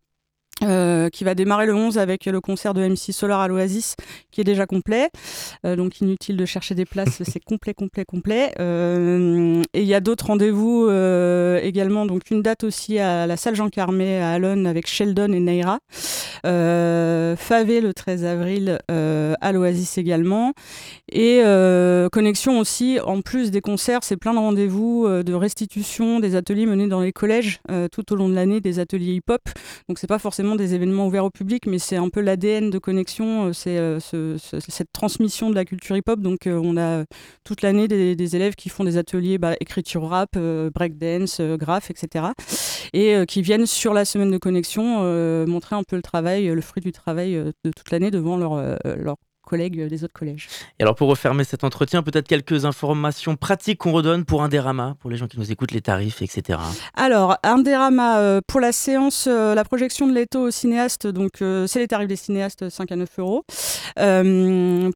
Euh, 0.64 1.11
qui 1.11 1.25
va 1.25 1.34
démarrer 1.34 1.66
le 1.66 1.75
11 1.75 1.99
avec 1.99 2.26
le 2.26 2.40
concert 2.40 2.75
de 2.75 2.87
MC 2.87 3.12
Solar 3.12 3.40
à 3.40 3.49
l'Oasis 3.49 3.96
qui 4.31 4.40
est 4.40 4.44
déjà 4.44 4.66
complet. 4.66 5.11
Euh, 5.66 5.76
donc 5.76 6.00
inutile 6.00 6.37
de 6.37 6.44
chercher 6.44 6.75
des 6.75 6.84
places, 6.84 7.22
c'est 7.25 7.40
complet, 7.40 7.75
complet, 7.75 8.05
complet. 8.05 8.52
Euh, 8.61 9.62
et 9.75 9.82
il 9.82 9.87
y 9.87 9.94
a 9.94 10.00
d'autres 10.00 10.26
rendez-vous 10.26 10.88
également. 11.62 12.06
Donc 12.06 12.31
une 12.31 12.43
date 12.43 12.64
aussi 12.64 12.99
à 12.99 13.26
la 13.26 13.37
salle 13.37 13.55
Jean 13.55 13.69
Carmé 13.69 14.19
à 14.19 14.32
Alon 14.32 14.64
avec 14.64 14.87
Sheldon 14.87 15.32
et 15.32 15.40
Neira. 15.40 15.78
Favé 16.43 17.81
le 17.81 17.93
13 17.94 18.25
avril 18.25 18.78
à 18.88 19.52
l'Oasis 19.52 19.99
également. 19.99 20.52
Et 21.10 21.43
connexion 22.12 22.58
aussi, 22.58 22.99
en 23.05 23.20
plus 23.20 23.50
des 23.50 23.60
concerts, 23.60 24.00
c'est 24.02 24.17
plein 24.17 24.34
de 24.34 24.38
rendez-vous 24.38 25.06
de 25.08 25.34
restitution, 25.34 26.20
des 26.20 26.37
ateliers 26.37 26.67
menés 26.67 26.88
dans 26.88 27.00
les 27.00 27.12
collèges 27.12 27.60
tout 27.93 28.12
au 28.12 28.17
long 28.17 28.28
de 28.28 28.34
l'année, 28.34 28.60
des 28.60 28.78
ateliers 28.78 29.14
hip-hop. 29.14 29.43
Donc 29.88 29.99
c'est 29.99 30.06
pas 30.06 30.19
forcément 30.19 30.53
des 30.56 30.74
événements 30.74 31.06
ouverts 31.06 31.24
au 31.24 31.30
public, 31.30 31.66
mais 31.66 31.78
c'est 31.78 31.96
un 31.96 32.08
peu 32.08 32.20
l'ADN 32.20 32.70
de 32.70 32.78
connexion, 32.78 33.46
euh, 33.46 33.52
c'est 33.52 33.78
euh, 33.78 33.98
cette 34.38 34.92
transmission 34.92 35.50
de 35.50 35.54
la 35.54 35.64
culture 35.64 35.96
hip-hop. 35.96 36.20
Donc 36.20 36.46
euh, 36.46 36.60
on 36.62 36.76
a 36.76 37.04
toute 37.44 37.62
l'année 37.62 37.88
des, 37.88 38.36
élèves 38.36 38.54
qui 38.54 38.68
font 38.68 38.84
des 38.84 38.96
ateliers 38.96 39.38
bah, 39.38 39.54
écriture 39.60 40.08
rap, 40.08 40.38
breakdance, 40.74 41.40
graph, 41.40 41.90
etc. 41.90 42.26
Et 42.93 43.14
qui 43.26 43.43
viennent 43.43 43.67
sur 43.67 43.93
la 43.93 44.05
semaine 44.05 44.31
de 44.31 44.38
connexion 44.38 45.02
montrer 45.46 45.76
un 45.76 45.82
peu 45.82 45.96
le 45.96 46.02
travail, 46.02 46.46
le 46.46 46.60
fruit 46.60 46.82
du 46.82 46.93
travail 46.93 47.34
de 47.34 47.70
toute 47.76 47.90
l'année 47.90 48.10
devant 48.10 48.36
leur, 48.36 48.56
leur 48.84 49.17
collègues 49.44 49.89
des 49.89 50.05
autres 50.05 50.15
collèges. 50.15 50.48
Et 50.79 50.82
alors 50.82 50.94
pour 50.94 51.08
refermer 51.08 51.44
cet 51.44 51.65
entretien, 51.65 52.03
peut-être 52.03 52.27
quelques 52.27 52.65
informations 52.65 53.36
pratiques 53.36 53.79
qu'on 53.79 53.93
redonne 53.93 54.24
pour 54.24 54.43
un 54.43 54.48
dérama, 54.48 54.96
pour 55.01 55.10
les 55.10 55.17
gens 55.17 55.27
qui 55.27 55.39
nous 55.39 55.51
écoutent, 55.51 55.72
les 55.72 55.81
tarifs, 55.81 56.22
etc. 56.22 56.58
Alors, 56.94 57.36
un 57.43 57.58
dérama 57.58 58.19
euh, 58.19 58.41
pour 58.46 58.60
la 58.60 58.72
séance, 58.72 59.27
euh, 59.29 59.55
la 59.55 59.65
projection 59.65 60.06
de 60.06 60.13
l'étau 60.13 60.48
au 60.48 60.51
cinéaste, 60.51 61.06
donc 61.06 61.43
euh, 61.43 61.67
c'est 61.67 61.79
les 61.79 61.89
tarifs 61.89 62.08
des 62.08 62.17
cinéastes, 62.17 62.69
5 62.69 62.93
à 62.93 62.96
9 62.96 63.08
euros. 63.19 63.44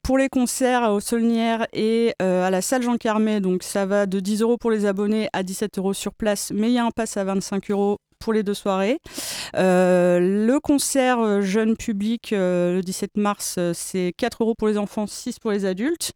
pour 0.03 0.19
les 0.19 0.29
concerts 0.29 0.91
au 0.91 1.01
Solnière 1.01 1.67
et 1.73 2.15
à 2.19 2.51
la 2.51 2.63
salle 2.63 2.83
Jean 2.83 2.97
Carmet, 2.97 3.41
donc 3.41 3.63
ça 3.63 3.87
va 3.87 4.07
de 4.07 4.21
10 4.21 4.43
euros 4.43 4.57
pour 4.57 4.71
les 4.71 4.87
abonnés 4.87 5.29
à 5.33 5.43
17 5.43 5.79
euros 5.79 5.93
sur 5.93 6.15
place, 6.15 6.53
mais 6.55 6.69
il 6.69 6.75
y 6.75 6.79
a 6.79 6.85
un 6.85 6.91
pass 6.91 7.17
à 7.17 7.25
25 7.25 7.71
euros 7.71 7.99
pour 8.19 8.33
les 8.33 8.43
deux 8.43 8.55
soirées. 8.55 8.99
Euh, 9.57 10.19
le 10.21 10.61
concert 10.61 11.21
euh, 11.21 11.41
jeune 11.41 11.77
public 11.77 12.33
euh, 12.33 12.75
le 12.75 12.83
17 12.83 13.17
mars, 13.17 13.59
c'est 13.73 14.13
4 14.17 14.43
euros 14.43 14.55
pour 14.55 14.69
les 14.69 14.79
enfants, 14.79 15.07
6 15.07 15.39
pour 15.39 15.51
les 15.51 15.65
adultes. 15.65 16.13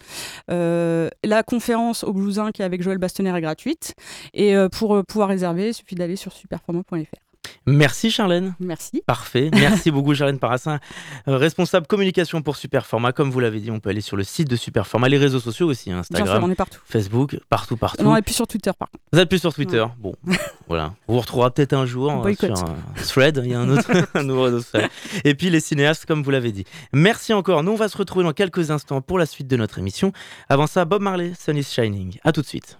la 0.48 1.42
conférence 1.42 2.04
au 2.04 2.12
Blousin 2.12 2.52
qui 2.52 2.62
est 2.62 2.64
avec 2.64 2.82
Joël 2.82 2.98
Bastonner 2.98 3.36
est 3.36 3.40
gratuite. 3.40 3.94
Et 4.34 4.54
pour 4.72 5.04
pouvoir 5.04 5.28
réserver, 5.28 5.68
il 5.68 5.74
suffit 5.74 5.94
d'aller 5.94 6.16
sur 6.16 6.32
superformat.fr. 6.32 7.31
Merci 7.66 8.10
Charlène. 8.10 8.54
Merci. 8.60 9.02
Parfait. 9.06 9.50
Merci 9.52 9.90
beaucoup 9.92 10.14
Charlène 10.14 10.38
Parassin, 10.38 10.80
euh, 11.28 11.36
responsable 11.36 11.86
communication 11.86 12.42
pour 12.42 12.56
Superformat. 12.56 13.12
Comme 13.12 13.30
vous 13.30 13.40
l'avez 13.40 13.60
dit, 13.60 13.70
on 13.70 13.80
peut 13.80 13.90
aller 13.90 14.00
sur 14.00 14.16
le 14.16 14.24
site 14.24 14.48
de 14.48 14.56
Superformat, 14.56 15.08
les 15.08 15.18
réseaux 15.18 15.40
sociaux 15.40 15.68
aussi, 15.68 15.90
hein, 15.90 15.98
Instagram, 15.98 16.44
on 16.44 16.50
est 16.50 16.54
partout. 16.54 16.80
Facebook, 16.84 17.38
partout, 17.48 17.76
partout. 17.76 18.02
Non, 18.02 18.16
et 18.16 18.22
puis 18.22 18.34
sur 18.34 18.46
Twitter, 18.46 18.70
par 18.78 18.88
Vous 19.12 19.18
êtes 19.18 19.28
plus 19.28 19.38
sur 19.38 19.54
Twitter. 19.54 19.84
Bon, 19.98 20.14
voilà. 20.68 20.94
On 21.08 21.14
vous 21.14 21.20
retrouvera 21.20 21.50
peut-être 21.50 21.72
un 21.72 21.86
jour 21.86 22.10
euh, 22.10 22.34
sur 22.34 22.52
un 22.52 22.76
thread. 22.96 23.40
Il 23.44 23.50
y 23.50 23.54
a 23.54 23.60
un 23.60 23.68
autre, 23.68 23.90
un 24.14 24.22
nouveau 24.22 24.44
réseau 24.44 24.62
Et 25.24 25.34
puis 25.34 25.50
les 25.50 25.60
cinéastes, 25.60 26.06
comme 26.06 26.22
vous 26.22 26.30
l'avez 26.30 26.52
dit. 26.52 26.64
Merci 26.92 27.32
encore. 27.32 27.62
Nous, 27.62 27.72
on 27.72 27.76
va 27.76 27.88
se 27.88 27.96
retrouver 27.96 28.24
dans 28.24 28.32
quelques 28.32 28.70
instants 28.70 29.00
pour 29.00 29.18
la 29.18 29.26
suite 29.26 29.48
de 29.48 29.56
notre 29.56 29.78
émission. 29.78 30.12
Avant 30.48 30.66
ça, 30.66 30.84
Bob 30.84 31.02
Marley, 31.02 31.32
Sun 31.38 31.56
is 31.56 31.64
Shining. 31.64 32.18
À 32.24 32.32
tout 32.32 32.42
de 32.42 32.46
suite. 32.46 32.78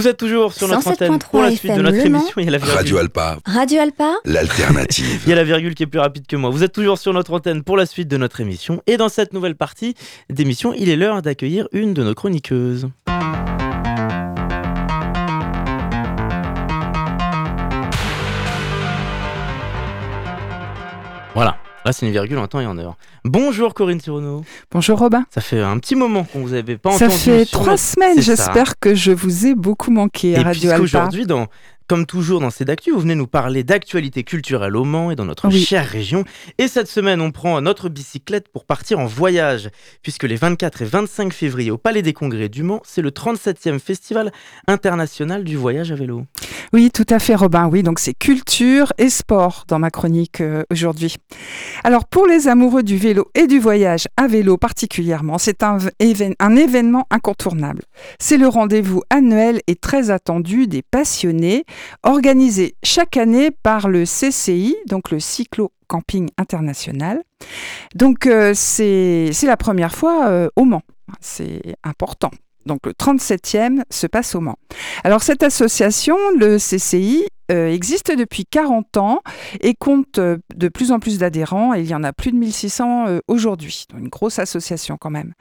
Vous 0.00 0.08
êtes 0.08 0.16
toujours 0.16 0.54
sur 0.54 0.66
notre 0.66 0.88
antenne 0.88 1.18
pour 1.18 1.42
la 1.42 1.54
suite 1.54 1.76
de 1.76 1.82
notre 1.82 1.98
émission. 1.98 2.32
Il 2.38 2.46
y 2.46 2.48
a 2.48 2.52
la 2.52 2.58
Radio 2.58 2.96
Alpa. 2.96 3.36
Radio 3.44 3.82
Alpa. 3.82 4.14
L'alternative. 4.24 5.20
Il 5.26 5.28
y 5.28 5.32
a 5.34 5.36
la 5.36 5.44
virgule 5.44 5.74
qui 5.74 5.82
est 5.82 5.86
plus 5.86 5.98
rapide 5.98 6.26
que 6.26 6.36
moi. 6.36 6.48
Vous 6.48 6.64
êtes 6.64 6.72
toujours 6.72 6.96
sur 6.96 7.12
notre 7.12 7.34
antenne 7.34 7.62
pour 7.62 7.76
la 7.76 7.84
suite 7.84 8.08
de 8.08 8.16
notre 8.16 8.40
émission. 8.40 8.82
Et 8.86 8.96
dans 8.96 9.10
cette 9.10 9.34
nouvelle 9.34 9.56
partie 9.56 9.94
d'émission, 10.30 10.72
il 10.72 10.88
est 10.88 10.96
l'heure 10.96 11.20
d'accueillir 11.20 11.68
une 11.72 11.92
de 11.92 12.02
nos 12.02 12.14
chroniqueuses. 12.14 12.88
Voilà. 21.34 21.58
Là, 21.84 21.92
c'est 21.92 22.06
une 22.06 22.12
virgule 22.12 22.38
en 22.38 22.46
temps 22.46 22.60
et 22.60 22.66
en 22.66 22.78
heure. 22.78 22.96
Bonjour 23.24 23.74
Corinne 23.74 24.00
Cyrano. 24.00 24.42
Bonjour 24.70 24.98
Robin. 24.98 25.24
Ça 25.30 25.40
fait 25.40 25.60
un 25.60 25.78
petit 25.78 25.94
moment 25.94 26.24
qu'on 26.24 26.40
vous 26.40 26.54
avait 26.54 26.78
pas 26.78 26.92
ça 26.92 27.06
entendu. 27.06 27.18
Ça 27.18 27.24
fait 27.24 27.44
trois 27.44 27.76
semaines. 27.76 28.20
J'espère 28.20 28.78
que 28.78 28.94
je 28.94 29.12
vous 29.12 29.46
ai 29.46 29.54
beaucoup 29.54 29.90
manqué 29.90 30.36
à 30.36 30.40
et 30.40 30.42
Radio 30.42 30.70
Alpa. 30.70 30.82
Aujourd'hui, 30.82 31.26
dans 31.26 31.46
comme 31.90 32.06
toujours 32.06 32.38
dans 32.38 32.50
ces 32.50 32.64
d'actu, 32.64 32.92
vous 32.92 33.00
venez 33.00 33.16
nous 33.16 33.26
parler 33.26 33.64
d'actualité 33.64 34.22
culturelle 34.22 34.76
au 34.76 34.84
Mans 34.84 35.10
et 35.10 35.16
dans 35.16 35.24
notre 35.24 35.50
chère 35.50 35.88
région. 35.88 36.22
Et 36.56 36.68
cette 36.68 36.86
semaine, 36.86 37.20
on 37.20 37.32
prend 37.32 37.60
notre 37.60 37.88
bicyclette 37.88 38.46
pour 38.48 38.64
partir 38.64 39.00
en 39.00 39.06
voyage, 39.06 39.70
puisque 40.00 40.22
les 40.22 40.36
24 40.36 40.82
et 40.82 40.84
25 40.84 41.32
février 41.32 41.72
au 41.72 41.78
Palais 41.78 42.02
des 42.02 42.12
Congrès 42.12 42.48
du 42.48 42.62
Mans, 42.62 42.80
c'est 42.84 43.02
le 43.02 43.10
37e 43.10 43.80
Festival 43.80 44.30
international 44.68 45.42
du 45.42 45.56
voyage 45.56 45.90
à 45.90 45.96
vélo. 45.96 46.26
Oui, 46.72 46.92
tout 46.92 47.06
à 47.10 47.18
fait, 47.18 47.34
Robin. 47.34 47.66
Oui, 47.66 47.82
donc 47.82 47.98
c'est 47.98 48.14
culture 48.14 48.92
et 48.96 49.10
sport 49.10 49.64
dans 49.66 49.80
ma 49.80 49.90
chronique 49.90 50.40
euh, 50.40 50.62
aujourd'hui. 50.70 51.16
Alors, 51.82 52.06
pour 52.06 52.28
les 52.28 52.46
amoureux 52.46 52.84
du 52.84 52.98
vélo 52.98 53.09
et 53.34 53.46
du 53.46 53.58
voyage 53.58 54.06
à 54.16 54.26
vélo 54.26 54.56
particulièrement, 54.56 55.38
c'est 55.38 55.62
un, 55.62 55.78
événement 56.56 57.06
incontournable. 57.10 57.82
C'est 58.18 58.36
le 58.36 58.48
rendez-vous 58.48 59.02
annuel 59.10 59.60
et 59.66 59.76
très 59.76 60.10
attendu 60.10 60.66
des 60.66 60.82
passionnés 60.82 61.64
organisé 62.02 62.74
chaque 62.82 63.16
année 63.16 63.50
par 63.50 63.88
le 63.88 64.04
CCI, 64.04 64.76
donc 64.86 65.10
le 65.10 65.20
Cyclo 65.20 65.72
Camping 65.88 66.28
International. 66.38 67.22
Donc 67.94 68.26
euh, 68.26 68.52
c'est 68.54 69.30
la 69.42 69.56
première 69.56 69.94
fois 69.94 70.28
euh, 70.28 70.48
au 70.56 70.64
Mans. 70.64 70.82
C'est 71.20 71.76
important. 71.82 72.30
Donc 72.66 72.86
le 72.86 72.92
37e 72.92 73.82
se 73.90 74.06
passe 74.06 74.34
au 74.34 74.40
Mans. 74.40 74.58
Alors 75.04 75.22
cette 75.22 75.42
association, 75.42 76.16
le 76.38 76.58
CCI, 76.58 77.24
existe 77.50 78.16
depuis 78.16 78.44
40 78.46 78.96
ans 78.96 79.20
et 79.60 79.74
compte 79.74 80.18
euh, 80.18 80.38
de 80.54 80.68
plus 80.68 80.92
en 80.92 80.98
plus 81.00 81.18
d'adhérents. 81.18 81.74
Il 81.74 81.86
y 81.86 81.94
en 81.94 82.04
a 82.04 82.12
plus 82.12 82.32
de 82.32 82.36
1600 82.36 83.06
euh, 83.08 83.20
aujourd'hui. 83.28 83.86
Une 83.98 84.08
grosse 84.08 84.38
association 84.38 84.96
quand 84.98 85.10
même. 85.10 85.32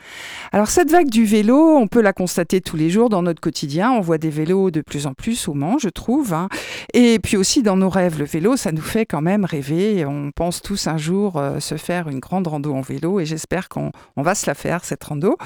Alors 0.51 0.67
cette 0.67 0.91
vague 0.91 1.09
du 1.09 1.25
vélo, 1.25 1.77
on 1.77 1.87
peut 1.87 2.01
la 2.01 2.13
constater 2.13 2.61
tous 2.61 2.75
les 2.75 2.89
jours 2.89 3.09
dans 3.09 3.21
notre 3.21 3.41
quotidien. 3.41 3.91
On 3.91 4.01
voit 4.01 4.17
des 4.17 4.29
vélos 4.29 4.71
de 4.71 4.81
plus 4.81 5.07
en 5.07 5.13
plus 5.13 5.47
au 5.47 5.53
Mans, 5.53 5.77
je 5.77 5.89
trouve. 5.89 6.33
hein. 6.33 6.49
Et 6.93 7.19
puis 7.19 7.37
aussi 7.37 7.63
dans 7.63 7.77
nos 7.77 7.89
rêves. 7.89 8.17
Le 8.19 8.25
vélo, 8.25 8.57
ça 8.57 8.71
nous 8.71 8.81
fait 8.81 9.05
quand 9.05 9.21
même 9.21 9.45
rêver. 9.45 10.05
On 10.05 10.31
pense 10.31 10.61
tous 10.61 10.87
un 10.87 10.97
jour 10.97 11.37
euh, 11.37 11.59
se 11.59 11.75
faire 11.75 12.09
une 12.09 12.19
grande 12.19 12.47
rando 12.47 12.73
en 12.73 12.81
vélo 12.81 13.19
et 13.19 13.25
j'espère 13.25 13.69
qu'on 13.69 13.91
on 14.15 14.21
va 14.21 14.35
se 14.35 14.47
la 14.47 14.55
faire, 14.55 14.83
cette 14.85 15.03
rando. 15.03 15.37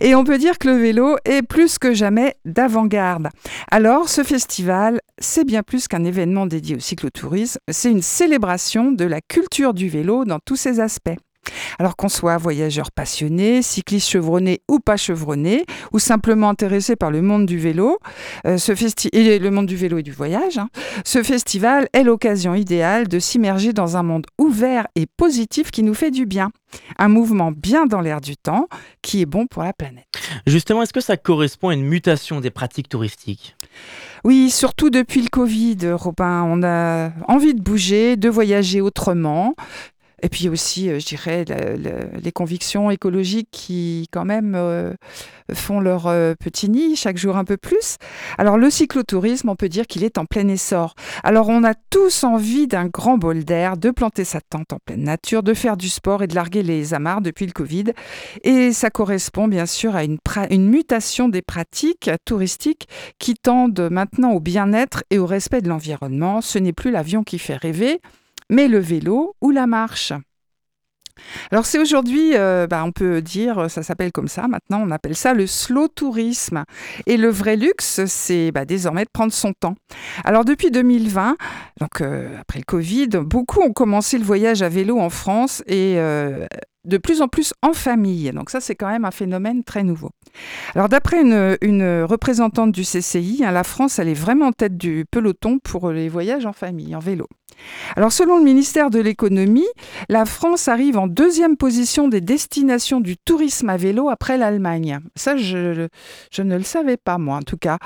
Et 0.00 0.14
on 0.14 0.24
peut 0.24 0.38
dire 0.38 0.58
que 0.58 0.68
le 0.68 0.74
vélo 0.76 1.16
est 1.24 1.42
plus 1.42 1.78
que 1.78 1.94
jamais 1.94 2.34
d'avant-garde. 2.44 3.28
Alors, 3.70 4.08
ce 4.08 4.22
festival, 4.22 5.00
c'est 5.20 5.44
bien 5.44 5.62
plus 5.62 5.86
qu'un 5.86 6.04
événement 6.04 6.46
dédié 6.46 6.76
au 6.76 6.80
cyclotourisme, 6.80 7.58
c'est 7.70 7.90
une 7.90 8.02
célébration 8.02 8.90
de 8.90 9.04
la 9.04 9.20
culture 9.20 9.74
du 9.74 9.88
vélo 9.88 10.24
dans 10.24 10.38
tous 10.44 10.56
ses 10.56 10.80
aspects. 10.80 11.16
Alors 11.78 11.96
qu'on 11.96 12.08
soit 12.08 12.36
voyageur 12.36 12.90
passionné, 12.92 13.62
cycliste 13.62 14.08
chevronné 14.08 14.60
ou 14.68 14.78
pas 14.78 14.96
chevronné, 14.96 15.64
ou 15.92 15.98
simplement 15.98 16.48
intéressé 16.48 16.96
par 16.96 17.10
le 17.10 17.22
monde 17.22 17.46
du 17.46 17.58
vélo, 17.58 17.98
euh, 18.46 18.56
le 18.56 19.48
monde 19.48 19.66
du 19.66 19.76
vélo 19.76 19.98
et 19.98 20.02
du 20.02 20.12
voyage, 20.12 20.58
hein, 20.58 20.68
ce 21.04 21.22
festival 21.22 21.88
est 21.92 22.02
l'occasion 22.02 22.54
idéale 22.54 23.08
de 23.08 23.18
s'immerger 23.18 23.72
dans 23.72 23.96
un 23.96 24.02
monde 24.02 24.26
ouvert 24.38 24.86
et 24.96 25.06
positif 25.06 25.70
qui 25.70 25.82
nous 25.82 25.94
fait 25.94 26.10
du 26.10 26.26
bien. 26.26 26.50
Un 26.98 27.08
mouvement 27.08 27.52
bien 27.52 27.86
dans 27.86 28.00
l'air 28.00 28.20
du 28.20 28.36
temps 28.36 28.68
qui 29.02 29.22
est 29.22 29.26
bon 29.26 29.46
pour 29.46 29.62
la 29.62 29.72
planète. 29.72 30.06
Justement, 30.46 30.82
est-ce 30.82 30.92
que 30.92 31.00
ça 31.00 31.16
correspond 31.16 31.70
à 31.70 31.74
une 31.74 31.84
mutation 31.84 32.40
des 32.40 32.50
pratiques 32.50 32.88
touristiques? 32.88 33.56
Oui, 34.24 34.50
surtout 34.50 34.90
depuis 34.90 35.22
le 35.22 35.28
Covid, 35.28 35.78
Robin, 35.92 36.44
on 36.46 36.62
a 36.62 37.10
envie 37.26 37.54
de 37.54 37.62
bouger, 37.62 38.16
de 38.16 38.28
voyager 38.28 38.80
autrement. 38.80 39.54
Et 40.22 40.28
puis 40.28 40.48
aussi, 40.48 40.90
euh, 40.90 40.98
je 40.98 41.06
dirais, 41.06 41.44
les 42.22 42.32
convictions 42.32 42.90
écologiques 42.90 43.48
qui, 43.50 44.08
quand 44.12 44.24
même, 44.24 44.54
euh, 44.54 44.92
font 45.52 45.80
leur 45.80 46.06
euh, 46.06 46.34
petit 46.38 46.68
nid 46.68 46.96
chaque 46.96 47.16
jour 47.16 47.36
un 47.36 47.44
peu 47.44 47.56
plus. 47.56 47.96
Alors, 48.38 48.58
le 48.58 48.70
cyclotourisme, 48.70 49.48
on 49.48 49.56
peut 49.56 49.68
dire 49.68 49.86
qu'il 49.86 50.04
est 50.04 50.18
en 50.18 50.26
plein 50.26 50.48
essor. 50.48 50.94
Alors, 51.24 51.48
on 51.48 51.64
a 51.64 51.74
tous 51.74 52.24
envie 52.24 52.66
d'un 52.66 52.86
grand 52.86 53.18
bol 53.18 53.44
d'air, 53.44 53.76
de 53.76 53.90
planter 53.90 54.24
sa 54.24 54.40
tente 54.40 54.72
en 54.72 54.78
pleine 54.84 55.04
nature, 55.04 55.42
de 55.42 55.54
faire 55.54 55.76
du 55.76 55.88
sport 55.88 56.22
et 56.22 56.26
de 56.26 56.34
larguer 56.34 56.62
les 56.62 56.94
amarres 56.94 57.20
depuis 57.20 57.46
le 57.46 57.52
Covid. 57.52 57.84
Et 58.42 58.72
ça 58.72 58.90
correspond 58.90 59.48
bien 59.48 59.66
sûr 59.66 59.96
à 59.96 60.04
une 60.04 60.68
mutation 60.68 61.28
des 61.28 61.42
pratiques 61.42 62.10
touristiques 62.24 62.88
qui 63.18 63.34
tendent 63.34 63.88
maintenant 63.90 64.32
au 64.32 64.40
bien-être 64.40 65.04
et 65.10 65.18
au 65.18 65.26
respect 65.26 65.62
de 65.62 65.68
l'environnement. 65.68 66.40
Ce 66.40 66.58
n'est 66.58 66.72
plus 66.72 66.90
l'avion 66.90 67.24
qui 67.24 67.38
fait 67.38 67.56
rêver, 67.56 68.00
mais 68.50 68.68
le 68.68 68.78
vélo 68.78 69.34
ou 69.40 69.50
la 69.50 69.66
marche. 69.66 70.12
Alors 71.50 71.66
c'est 71.66 71.78
aujourd'hui, 71.78 72.32
euh, 72.34 72.66
bah, 72.66 72.82
on 72.84 72.92
peut 72.92 73.20
dire, 73.22 73.70
ça 73.70 73.82
s'appelle 73.82 74.12
comme 74.12 74.28
ça, 74.28 74.48
maintenant 74.48 74.82
on 74.82 74.90
appelle 74.90 75.16
ça 75.16 75.34
le 75.34 75.46
slow 75.46 75.88
tourisme. 75.88 76.64
Et 77.06 77.16
le 77.16 77.28
vrai 77.28 77.56
luxe, 77.56 78.04
c'est 78.06 78.52
bah, 78.52 78.64
désormais 78.64 79.04
de 79.04 79.10
prendre 79.12 79.32
son 79.32 79.52
temps. 79.52 79.74
Alors 80.24 80.44
depuis 80.44 80.70
2020, 80.70 81.36
donc 81.80 82.00
euh, 82.00 82.36
après 82.40 82.58
le 82.58 82.64
Covid, 82.64 83.08
beaucoup 83.08 83.60
ont 83.60 83.72
commencé 83.72 84.18
le 84.18 84.24
voyage 84.24 84.62
à 84.62 84.68
vélo 84.68 84.98
en 84.98 85.10
France 85.10 85.62
et 85.66 85.94
euh, 85.98 86.46
de 86.84 86.98
plus 86.98 87.22
en 87.22 87.28
plus 87.28 87.52
en 87.62 87.72
famille. 87.72 88.30
Donc 88.32 88.50
ça 88.50 88.60
c'est 88.60 88.74
quand 88.74 88.88
même 88.88 89.04
un 89.04 89.10
phénomène 89.10 89.64
très 89.64 89.82
nouveau. 89.82 90.10
Alors 90.74 90.88
d'après 90.88 91.20
une, 91.20 92.04
représentante 92.04 92.72
du 92.72 92.82
CCI, 92.82 93.42
hein, 93.44 93.52
la 93.52 93.64
France 93.64 93.98
elle 93.98 94.08
est 94.08 94.14
vraiment 94.14 94.46
en 94.46 94.52
tête 94.52 94.76
du 94.76 95.04
peloton 95.10 95.58
pour 95.58 95.90
les 95.90 96.08
voyages 96.08 96.46
en 96.46 96.52
famille, 96.52 96.94
en 96.94 97.00
vélo. 97.00 97.26
Alors 97.96 98.12
selon 98.12 98.38
le 98.38 98.44
ministère 98.44 98.90
de 98.90 99.00
l'économie, 99.00 99.66
la 100.08 100.24
France 100.24 100.68
arrive 100.68 100.98
en 100.98 101.06
deuxième 101.06 101.56
position 101.56 102.08
des 102.08 102.20
destinations 102.20 103.00
du 103.00 103.16
tourisme 103.16 103.68
à 103.68 103.76
vélo 103.76 104.08
après 104.08 104.38
l'Allemagne. 104.38 105.00
Ça, 105.16 105.36
je, 105.36 105.88
je 106.32 106.42
ne 106.42 106.56
le 106.56 106.62
savais 106.62 106.96
pas, 106.96 107.18
moi, 107.18 107.36
en 107.36 107.42
tout 107.42 107.56
cas. 107.56 107.78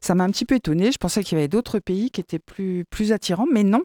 Ça 0.00 0.14
m'a 0.14 0.24
un 0.24 0.30
petit 0.30 0.44
peu 0.44 0.56
étonnée. 0.56 0.92
Je 0.92 0.98
pensais 0.98 1.22
qu'il 1.22 1.38
y 1.38 1.40
avait 1.40 1.48
d'autres 1.48 1.78
pays 1.78 2.10
qui 2.10 2.20
étaient 2.20 2.38
plus, 2.38 2.84
plus 2.90 3.12
attirants, 3.12 3.46
mais 3.50 3.64
non. 3.64 3.82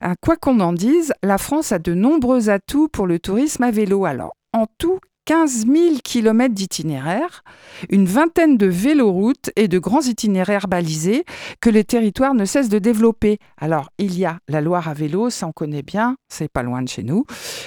Hein, 0.00 0.14
Quoi 0.20 0.36
qu'on 0.36 0.60
en 0.60 0.72
dise, 0.72 1.12
la 1.22 1.38
France 1.38 1.72
a 1.72 1.78
de 1.78 1.94
nombreux 1.94 2.50
atouts 2.50 2.88
pour 2.88 3.06
le 3.06 3.18
tourisme 3.18 3.62
à 3.62 3.70
vélo. 3.70 4.04
Alors, 4.04 4.34
en 4.52 4.66
tout, 4.78 4.98
15 5.24 5.66
000 5.66 5.94
km 6.02 6.52
d'itinéraires, 6.52 7.44
une 7.90 8.06
vingtaine 8.06 8.56
de 8.56 8.66
véloroutes 8.66 9.50
et 9.54 9.68
de 9.68 9.78
grands 9.78 10.00
itinéraires 10.00 10.66
balisés 10.66 11.24
que 11.60 11.70
les 11.70 11.84
territoires 11.84 12.34
ne 12.34 12.44
cessent 12.44 12.68
de 12.68 12.80
développer. 12.80 13.38
Alors, 13.56 13.90
il 13.98 14.18
y 14.18 14.24
a 14.24 14.38
la 14.48 14.60
Loire 14.60 14.88
à 14.88 14.94
vélo, 14.94 15.30
ça 15.30 15.46
on 15.46 15.52
connaît 15.52 15.82
bien, 15.82 16.16
c'est 16.28 16.50
pas 16.50 16.64
loin 16.64 16.82
de 16.82 16.88
chez 16.88 17.04
nous. 17.04 17.24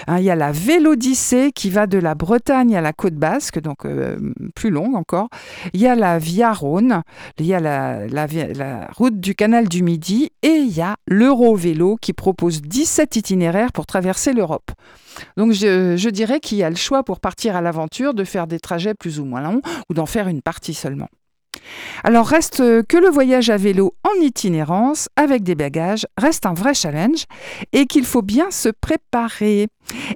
Hein, 0.07 0.19
il 0.19 0.25
y 0.25 0.29
a 0.29 0.35
la 0.35 0.51
Vélodyssée 0.51 1.51
qui 1.53 1.69
va 1.69 1.87
de 1.87 1.97
la 1.97 2.13
Bretagne 2.13 2.75
à 2.75 2.81
la 2.81 2.91
côte 2.91 3.15
basque, 3.15 3.59
donc 3.59 3.85
euh, 3.85 4.17
plus 4.53 4.69
longue 4.69 4.95
encore. 4.95 5.29
Il 5.73 5.79
y 5.79 5.87
a 5.87 5.95
la 5.95 6.19
Via 6.19 6.51
Rhône, 6.51 7.03
il 7.39 7.45
y 7.45 7.53
a 7.53 7.59
la, 7.59 8.87
route 8.97 9.19
du 9.19 9.33
canal 9.33 9.69
du 9.69 9.81
Midi 9.81 10.29
et 10.41 10.55
il 10.55 10.75
y 10.75 10.81
a 10.81 10.97
l'Eurovélo 11.07 11.97
qui 12.01 12.11
propose 12.11 12.61
17 12.61 13.15
itinéraires 13.15 13.71
pour 13.71 13.85
traverser 13.85 14.33
l'Europe. 14.33 14.71
Donc 15.37 15.53
je, 15.53 15.95
je 15.95 16.09
dirais 16.09 16.41
qu'il 16.41 16.57
y 16.57 16.63
a 16.63 16.69
le 16.69 16.75
choix 16.75 17.03
pour 17.03 17.19
partir 17.19 17.44
à 17.53 17.61
l'aventure 17.61 18.13
de 18.13 18.23
faire 18.23 18.47
des 18.47 18.59
trajets 18.59 18.93
plus 18.93 19.19
ou 19.19 19.25
moins 19.25 19.41
longs 19.41 19.61
ou 19.89 19.93
d'en 19.93 20.05
faire 20.05 20.27
une 20.27 20.41
partie 20.41 20.73
seulement. 20.73 21.09
Alors 22.03 22.27
reste 22.27 22.59
euh, 22.59 22.83
que 22.83 22.97
le 22.97 23.09
voyage 23.09 23.49
à 23.49 23.57
vélo 23.57 23.95
en 24.03 24.21
itinérance 24.21 25.09
avec 25.15 25.43
des 25.43 25.55
bagages 25.55 26.05
reste 26.17 26.45
un 26.45 26.53
vrai 26.53 26.73
challenge 26.73 27.25
et 27.73 27.85
qu'il 27.85 28.05
faut 28.05 28.21
bien 28.21 28.51
se 28.51 28.69
préparer. 28.69 29.67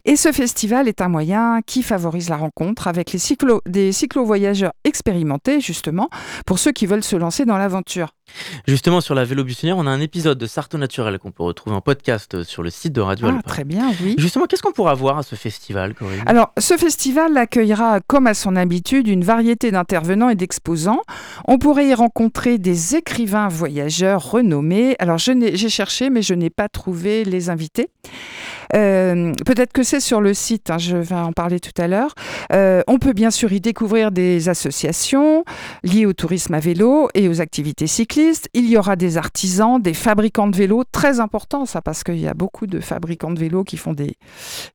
Et 0.06 0.16
ce 0.16 0.32
festival 0.32 0.88
est 0.88 1.02
un 1.02 1.10
moyen 1.10 1.62
qui 1.66 1.84
favorise 1.84 2.30
la 2.30 2.38
rencontre 2.38 2.88
avec 2.88 3.12
les 3.12 3.20
des 3.66 3.92
cyclo-voyageurs 3.92 4.74
expérimentés 4.84 5.62
justement 5.62 6.10
pour 6.46 6.60
ceux 6.60 6.72
qui 6.72 6.86
veulent 6.86 7.04
se 7.04 7.16
lancer 7.16 7.46
dans 7.46 7.58
l'aventure. 7.58 8.10
Justement, 8.68 9.02
sur 9.02 9.16
la 9.16 9.26
vélo 9.26 9.44
buissonnière, 9.44 9.78
on 9.78 9.88
a 9.88 9.90
un 9.90 10.02
épisode 10.02 10.38
de 10.38 10.46
Sarto 10.46 10.78
Naturel 10.78 11.20
qu'on 11.20 11.32
peut 11.32 11.44
retrouver 11.44 11.76
en 11.76 11.82
podcast 11.82 12.44
sur 12.44 12.64
le 12.64 12.70
site 12.70 12.94
de 12.94 13.02
Radio 13.02 13.28
Ah, 13.30 13.42
très 13.46 13.64
bien, 13.64 13.92
oui. 14.02 14.16
Justement, 14.18 14.46
qu'est-ce 14.46 14.62
qu'on 14.62 14.72
pourra 14.72 14.94
voir 14.94 15.18
à 15.18 15.24
ce 15.24 15.36
festival, 15.36 15.94
Corinne? 15.94 16.24
Alors, 16.26 16.52
ce 16.58 16.78
festival 16.78 17.36
accueillera, 17.38 18.00
comme 18.08 18.28
à 18.28 18.34
son 18.34 18.56
habitude, 18.56 19.08
une 19.08 19.24
variété 19.24 19.72
d'intervenants 19.72 20.30
et 20.30 20.36
d'exposants. 20.36 21.02
On 21.48 21.58
pourrait 21.58 21.88
y 21.88 21.94
rencontrer 21.94 22.58
des 22.58 22.96
écrivains 22.96 23.48
voyageurs 23.48 24.32
renommés. 24.32 24.96
Alors, 25.00 25.18
j'ai 25.18 25.70
cherché, 25.70 26.10
mais 26.10 26.22
je 26.22 26.34
n'ai 26.34 26.50
pas 26.50 26.70
trouvé 26.70 27.24
les 27.24 27.50
invités. 27.50 27.90
Euh, 28.76 29.34
Peut-être 29.46 29.74
que 29.74 29.84
c'est 29.84 30.00
sur 30.00 30.22
le 30.22 30.34
site, 30.34 30.70
hein, 30.70 30.78
je 30.78 30.96
vais 30.98 31.16
en 31.16 31.34
parler 31.34 31.60
tout 31.60 31.80
à 31.82 31.88
l'heure. 31.88 32.14
Euh, 32.54 32.82
on 32.88 33.00
peut 33.00 33.14
bien 33.14 33.32
sûr 33.32 33.52
y 33.52 33.60
découvrir 33.62 34.12
des 34.12 34.48
associations 34.50 35.44
liées 35.84 36.06
au 36.06 36.14
tourisme 36.14 36.54
à 36.54 36.60
vélo 36.60 37.10
et 37.16 37.28
aux 37.28 37.42
activités 37.42 37.88
cyclistes. 37.88 38.48
Il 38.54 38.70
y 38.70 38.78
aura 38.78 38.96
des 38.96 39.18
artisans, 39.18 39.82
des 39.82 39.94
fabricants 39.94 40.48
de 40.48 40.56
vélos, 40.56 40.84
très 40.92 41.20
important 41.20 41.66
ça, 41.66 41.82
parce 41.82 42.04
qu'il 42.04 42.20
y 42.20 42.28
a 42.28 42.34
beaucoup 42.34 42.68
de 42.68 42.80
fabricants 42.80 43.32
de 43.32 43.40
vélos 43.40 43.64
qui 43.64 43.78
font 43.78 43.94
des, 43.94 44.18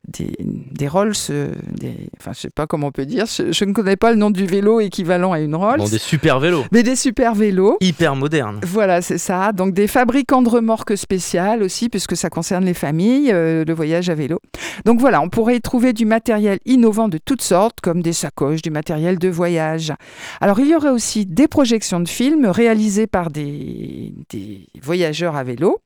des, 0.08 0.34
des 0.40 0.88
Rolls, 0.88 1.12
euh, 1.30 1.52
des, 1.70 1.94
enfin 2.20 2.32
je 2.34 2.40
sais 2.40 2.50
pas 2.54 2.66
comment 2.66 2.88
on 2.88 2.92
peut 2.92 3.06
dire, 3.06 3.26
je, 3.26 3.52
je 3.52 3.64
ne 3.64 3.72
connais 3.72 3.96
pas 3.96 4.10
le 4.10 4.16
nom 4.16 4.30
du 4.30 4.46
vélo 4.46 4.80
équivalent 4.80 5.32
à 5.32 5.40
une 5.40 5.54
Rolls, 5.54 5.78
Bon, 5.78 5.88
des 5.88 5.98
super 5.98 6.40
vélos, 6.40 6.64
mais 6.72 6.82
des 6.82 6.96
super 6.96 7.34
vélos. 7.34 7.76
hyper 7.80 8.16
modernes. 8.16 8.60
Voilà, 8.64 9.02
c'est 9.02 9.18
ça. 9.18 9.52
Donc 9.52 9.72
des 9.72 9.86
fabricants 9.86 10.42
de 10.42 10.48
remorques 10.48 10.96
spéciales 10.98 11.62
aussi, 11.62 11.88
puisque 11.88 12.16
ça 12.16 12.28
concerne 12.30 12.64
les 12.64 12.74
familles, 12.74 13.30
euh, 13.32 13.64
le 13.64 13.72
voyage 13.72 13.83
à 13.92 14.14
vélo. 14.14 14.40
Donc 14.84 15.00
voilà, 15.00 15.20
on 15.20 15.28
pourrait 15.28 15.56
y 15.56 15.60
trouver 15.60 15.92
du 15.92 16.04
matériel 16.04 16.58
innovant 16.64 17.08
de 17.08 17.18
toutes 17.18 17.42
sortes, 17.42 17.80
comme 17.80 18.02
des 18.02 18.12
sacoches, 18.12 18.62
du 18.62 18.70
matériel 18.70 19.18
de 19.18 19.28
voyage. 19.28 19.92
Alors 20.40 20.60
il 20.60 20.68
y 20.68 20.74
aurait 20.74 20.90
aussi 20.90 21.26
des 21.26 21.48
projections 21.48 22.00
de 22.00 22.08
films 22.08 22.46
réalisées 22.46 23.06
par 23.06 23.30
des, 23.30 24.14
voyageurs 24.82 25.36
à 25.36 25.44
vélo. 25.44 25.78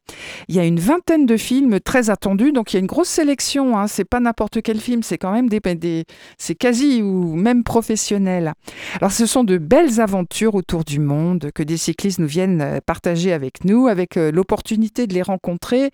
Il 0.49 0.55
y 0.55 0.59
a 0.59 0.65
une 0.65 0.81
vingtaine 0.81 1.27
de 1.27 1.37
films 1.37 1.81
très 1.81 2.11
attendus, 2.11 2.53
donc 2.53 2.73
il 2.73 2.77
y 2.77 2.79
a 2.79 2.81
une 2.81 2.87
grosse 2.87 3.09
sélection. 3.09 3.77
Hein. 3.79 3.87
C'est 3.87 4.05
pas 4.05 4.21
n'importe 4.21 4.63
quel 4.63 4.81
film, 4.81 5.03
c'est 5.03 5.19
quand 5.19 5.33
même 5.33 5.49
des, 5.49 6.05
c'est 6.39 6.55
quasi 6.55 7.03
ou 7.03 7.35
même 7.35 7.65
professionnel. 7.65 8.55
Alors 9.01 9.13
ce 9.13 9.27
sont 9.27 9.45
de 9.45 9.59
belles 9.59 10.01
aventures 10.01 10.55
autour 10.55 10.85
du 10.85 10.99
monde 10.99 11.51
que 11.55 11.63
des 11.63 11.77
cyclistes 11.77 12.19
nous 12.19 12.27
viennent 12.27 12.61
euh, 12.61 12.79
partager 12.85 13.33
avec 13.33 13.65
nous, 13.65 13.87
avec 13.89 14.17
euh, 14.17 14.31
l'opportunité 14.31 15.07
de 15.07 15.15
les 15.15 15.23
rencontrer 15.23 15.91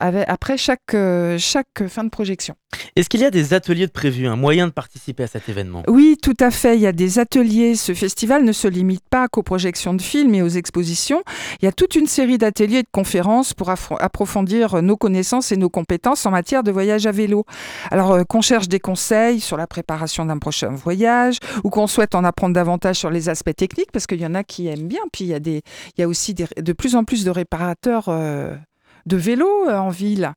après 0.00 0.56
chaque, 0.56 0.94
euh, 0.94 1.38
chaque 1.48 1.88
fin 1.88 2.04
de 2.04 2.10
projection. 2.10 2.54
Est-ce 2.94 3.08
qu'il 3.08 3.20
y 3.20 3.24
a 3.24 3.30
des 3.30 3.54
ateliers 3.54 3.86
de 3.86 3.92
prévus, 3.92 4.26
un 4.26 4.36
moyen 4.36 4.66
de 4.66 4.72
participer 4.72 5.22
à 5.22 5.26
cet 5.26 5.48
événement? 5.48 5.82
Oui, 5.88 6.18
tout 6.22 6.36
à 6.38 6.50
fait. 6.50 6.76
Il 6.76 6.82
y 6.82 6.86
a 6.86 6.92
des 6.92 7.18
ateliers. 7.18 7.74
Ce 7.74 7.94
festival 7.94 8.44
ne 8.44 8.52
se 8.52 8.68
limite 8.68 9.04
pas 9.08 9.28
qu'aux 9.28 9.42
projections 9.42 9.94
de 9.94 10.02
films 10.02 10.34
et 10.34 10.42
aux 10.42 10.48
expositions. 10.48 11.22
Il 11.62 11.64
y 11.64 11.68
a 11.68 11.72
toute 11.72 11.94
une 11.94 12.06
série 12.06 12.36
d'ateliers 12.36 12.78
et 12.78 12.82
de 12.82 12.88
conférences 12.92 13.54
pour 13.54 13.70
approfondir 13.70 14.82
nos 14.82 14.96
connaissances 14.96 15.50
et 15.50 15.56
nos 15.56 15.70
compétences 15.70 16.26
en 16.26 16.30
matière 16.30 16.62
de 16.62 16.70
voyage 16.70 17.06
à 17.06 17.12
vélo. 17.12 17.44
Alors 17.90 18.12
euh, 18.12 18.24
qu'on 18.24 18.42
cherche 18.42 18.68
des 18.68 18.80
conseils 18.80 19.40
sur 19.40 19.56
la 19.56 19.66
préparation 19.66 20.26
d'un 20.26 20.38
prochain 20.38 20.68
voyage 20.68 21.38
ou 21.64 21.70
qu'on 21.70 21.86
souhaite 21.86 22.14
en 22.14 22.24
apprendre 22.24 22.54
davantage 22.54 22.96
sur 22.96 23.10
les 23.10 23.30
aspects 23.30 23.56
techniques, 23.56 23.92
parce 23.92 24.06
qu'il 24.06 24.20
y 24.20 24.26
en 24.26 24.34
a 24.34 24.44
qui 24.44 24.66
aiment 24.68 24.88
bien, 24.88 25.00
puis 25.12 25.24
il 25.24 25.28
y 25.28 25.34
a, 25.34 25.40
des, 25.40 25.62
il 25.96 26.00
y 26.00 26.04
a 26.04 26.08
aussi 26.08 26.34
de 26.34 26.72
plus 26.72 26.94
en 26.94 27.04
plus 27.04 27.24
de 27.24 27.30
réparateurs 27.30 28.04
euh, 28.08 28.54
de 29.06 29.16
vélos 29.16 29.68
en 29.68 29.88
ville. 29.88 30.32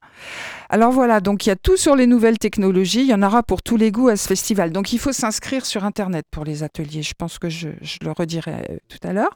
Alors 0.74 0.94
voilà, 0.94 1.20
donc 1.20 1.46
il 1.46 1.50
y 1.50 1.52
a 1.52 1.58
tout 1.58 1.76
sur 1.76 1.98
les 1.98 2.08
nouvelles 2.08 2.38
technologies. 2.38 3.02
Il 3.02 3.08
y 3.08 3.14
en 3.14 3.22
aura 3.24 3.44
pour 3.44 3.62
tous 3.62 3.76
les 3.76 3.92
goûts 3.92 4.08
à 4.08 4.16
ce 4.16 4.26
festival. 4.26 4.72
Donc 4.72 4.94
il 4.94 5.00
faut 5.00 5.12
s'inscrire 5.12 5.66
sur 5.66 5.84
Internet 5.84 6.26
pour 6.32 6.46
les 6.46 6.64
ateliers. 6.64 7.04
Je 7.04 7.14
pense 7.14 7.40
que 7.40 7.50
je, 7.50 7.68
le 8.02 8.12
redirai 8.14 8.54
euh, 8.54 8.78
tout 8.88 9.06
à 9.06 9.12
l'heure. 9.12 9.36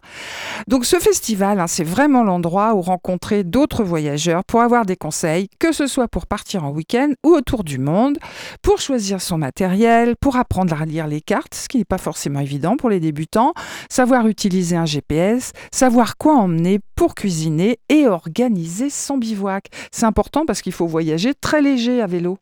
Donc 0.69 0.85
ce 0.85 0.95
festival, 0.95 1.59
hein, 1.59 1.67
c'est 1.67 1.83
vraiment 1.83 2.23
l'endroit 2.23 2.73
où 2.73 2.81
rencontrer 2.81 3.43
d'autres 3.43 3.83
voyageurs 3.83 4.45
pour 4.45 4.61
avoir 4.61 4.85
des 4.85 4.95
conseils, 4.95 5.49
que 5.59 5.73
ce 5.73 5.87
soit 5.87 6.07
pour 6.07 6.25
partir 6.25 6.63
en 6.63 6.69
week-end 6.69 7.09
ou 7.25 7.31
autour 7.31 7.65
du 7.65 7.79
monde, 7.79 8.17
pour 8.61 8.79
choisir 8.79 9.19
son 9.19 9.37
matériel, 9.37 10.15
pour 10.15 10.37
apprendre 10.37 10.81
à 10.81 10.85
lire 10.85 11.05
les 11.05 11.19
cartes, 11.19 11.53
ce 11.53 11.67
qui 11.67 11.79
n'est 11.79 11.83
pas 11.83 11.97
forcément 11.97 12.39
évident 12.39 12.77
pour 12.77 12.89
les 12.89 13.01
débutants, 13.01 13.53
savoir 13.89 14.27
utiliser 14.27 14.77
un 14.77 14.85
GPS, 14.85 15.51
savoir 15.69 16.15
quoi 16.15 16.37
emmener 16.37 16.79
pour 16.95 17.13
cuisiner 17.13 17.77
et 17.89 18.07
organiser 18.07 18.89
son 18.89 19.17
bivouac. 19.17 19.65
C'est 19.91 20.05
important 20.05 20.45
parce 20.45 20.61
qu'il 20.61 20.71
faut 20.71 20.87
voyager 20.87 21.24
très 21.33 21.61
léger 21.61 22.01
à 22.01 22.07
vélo. 22.07 22.37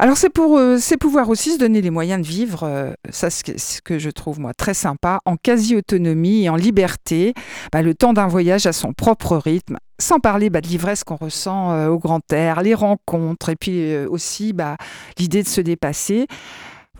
Alors 0.00 0.16
c'est 0.16 0.30
pour 0.30 0.56
euh, 0.56 0.78
pouvoir 0.98 1.28
aussi 1.28 1.52
se 1.52 1.58
donner 1.58 1.82
les 1.82 1.90
moyens 1.90 2.22
de 2.22 2.26
vivre, 2.26 2.62
euh, 2.62 2.92
ça 3.10 3.28
c'est 3.28 3.58
ce 3.58 3.82
que 3.82 3.98
je 3.98 4.08
trouve 4.08 4.40
moi 4.40 4.54
très 4.54 4.72
sympa, 4.72 5.20
en 5.26 5.36
quasi-autonomie 5.36 6.44
et 6.44 6.48
en 6.48 6.56
liberté, 6.56 7.34
bah, 7.70 7.82
le 7.82 7.94
temps 7.94 8.14
d'un 8.14 8.26
voyage 8.26 8.64
à 8.64 8.72
son 8.72 8.94
propre 8.94 9.36
rythme, 9.36 9.76
sans 9.98 10.18
parler 10.18 10.48
bah, 10.48 10.62
de 10.62 10.68
l'ivresse 10.68 11.04
qu'on 11.04 11.16
ressent 11.16 11.72
euh, 11.72 11.88
au 11.88 11.98
grand 11.98 12.32
air, 12.32 12.62
les 12.62 12.72
rencontres 12.72 13.50
et 13.50 13.56
puis 13.56 13.94
aussi 14.06 14.54
bah, 14.54 14.78
l'idée 15.18 15.42
de 15.42 15.48
se 15.48 15.60
dépasser. 15.60 16.28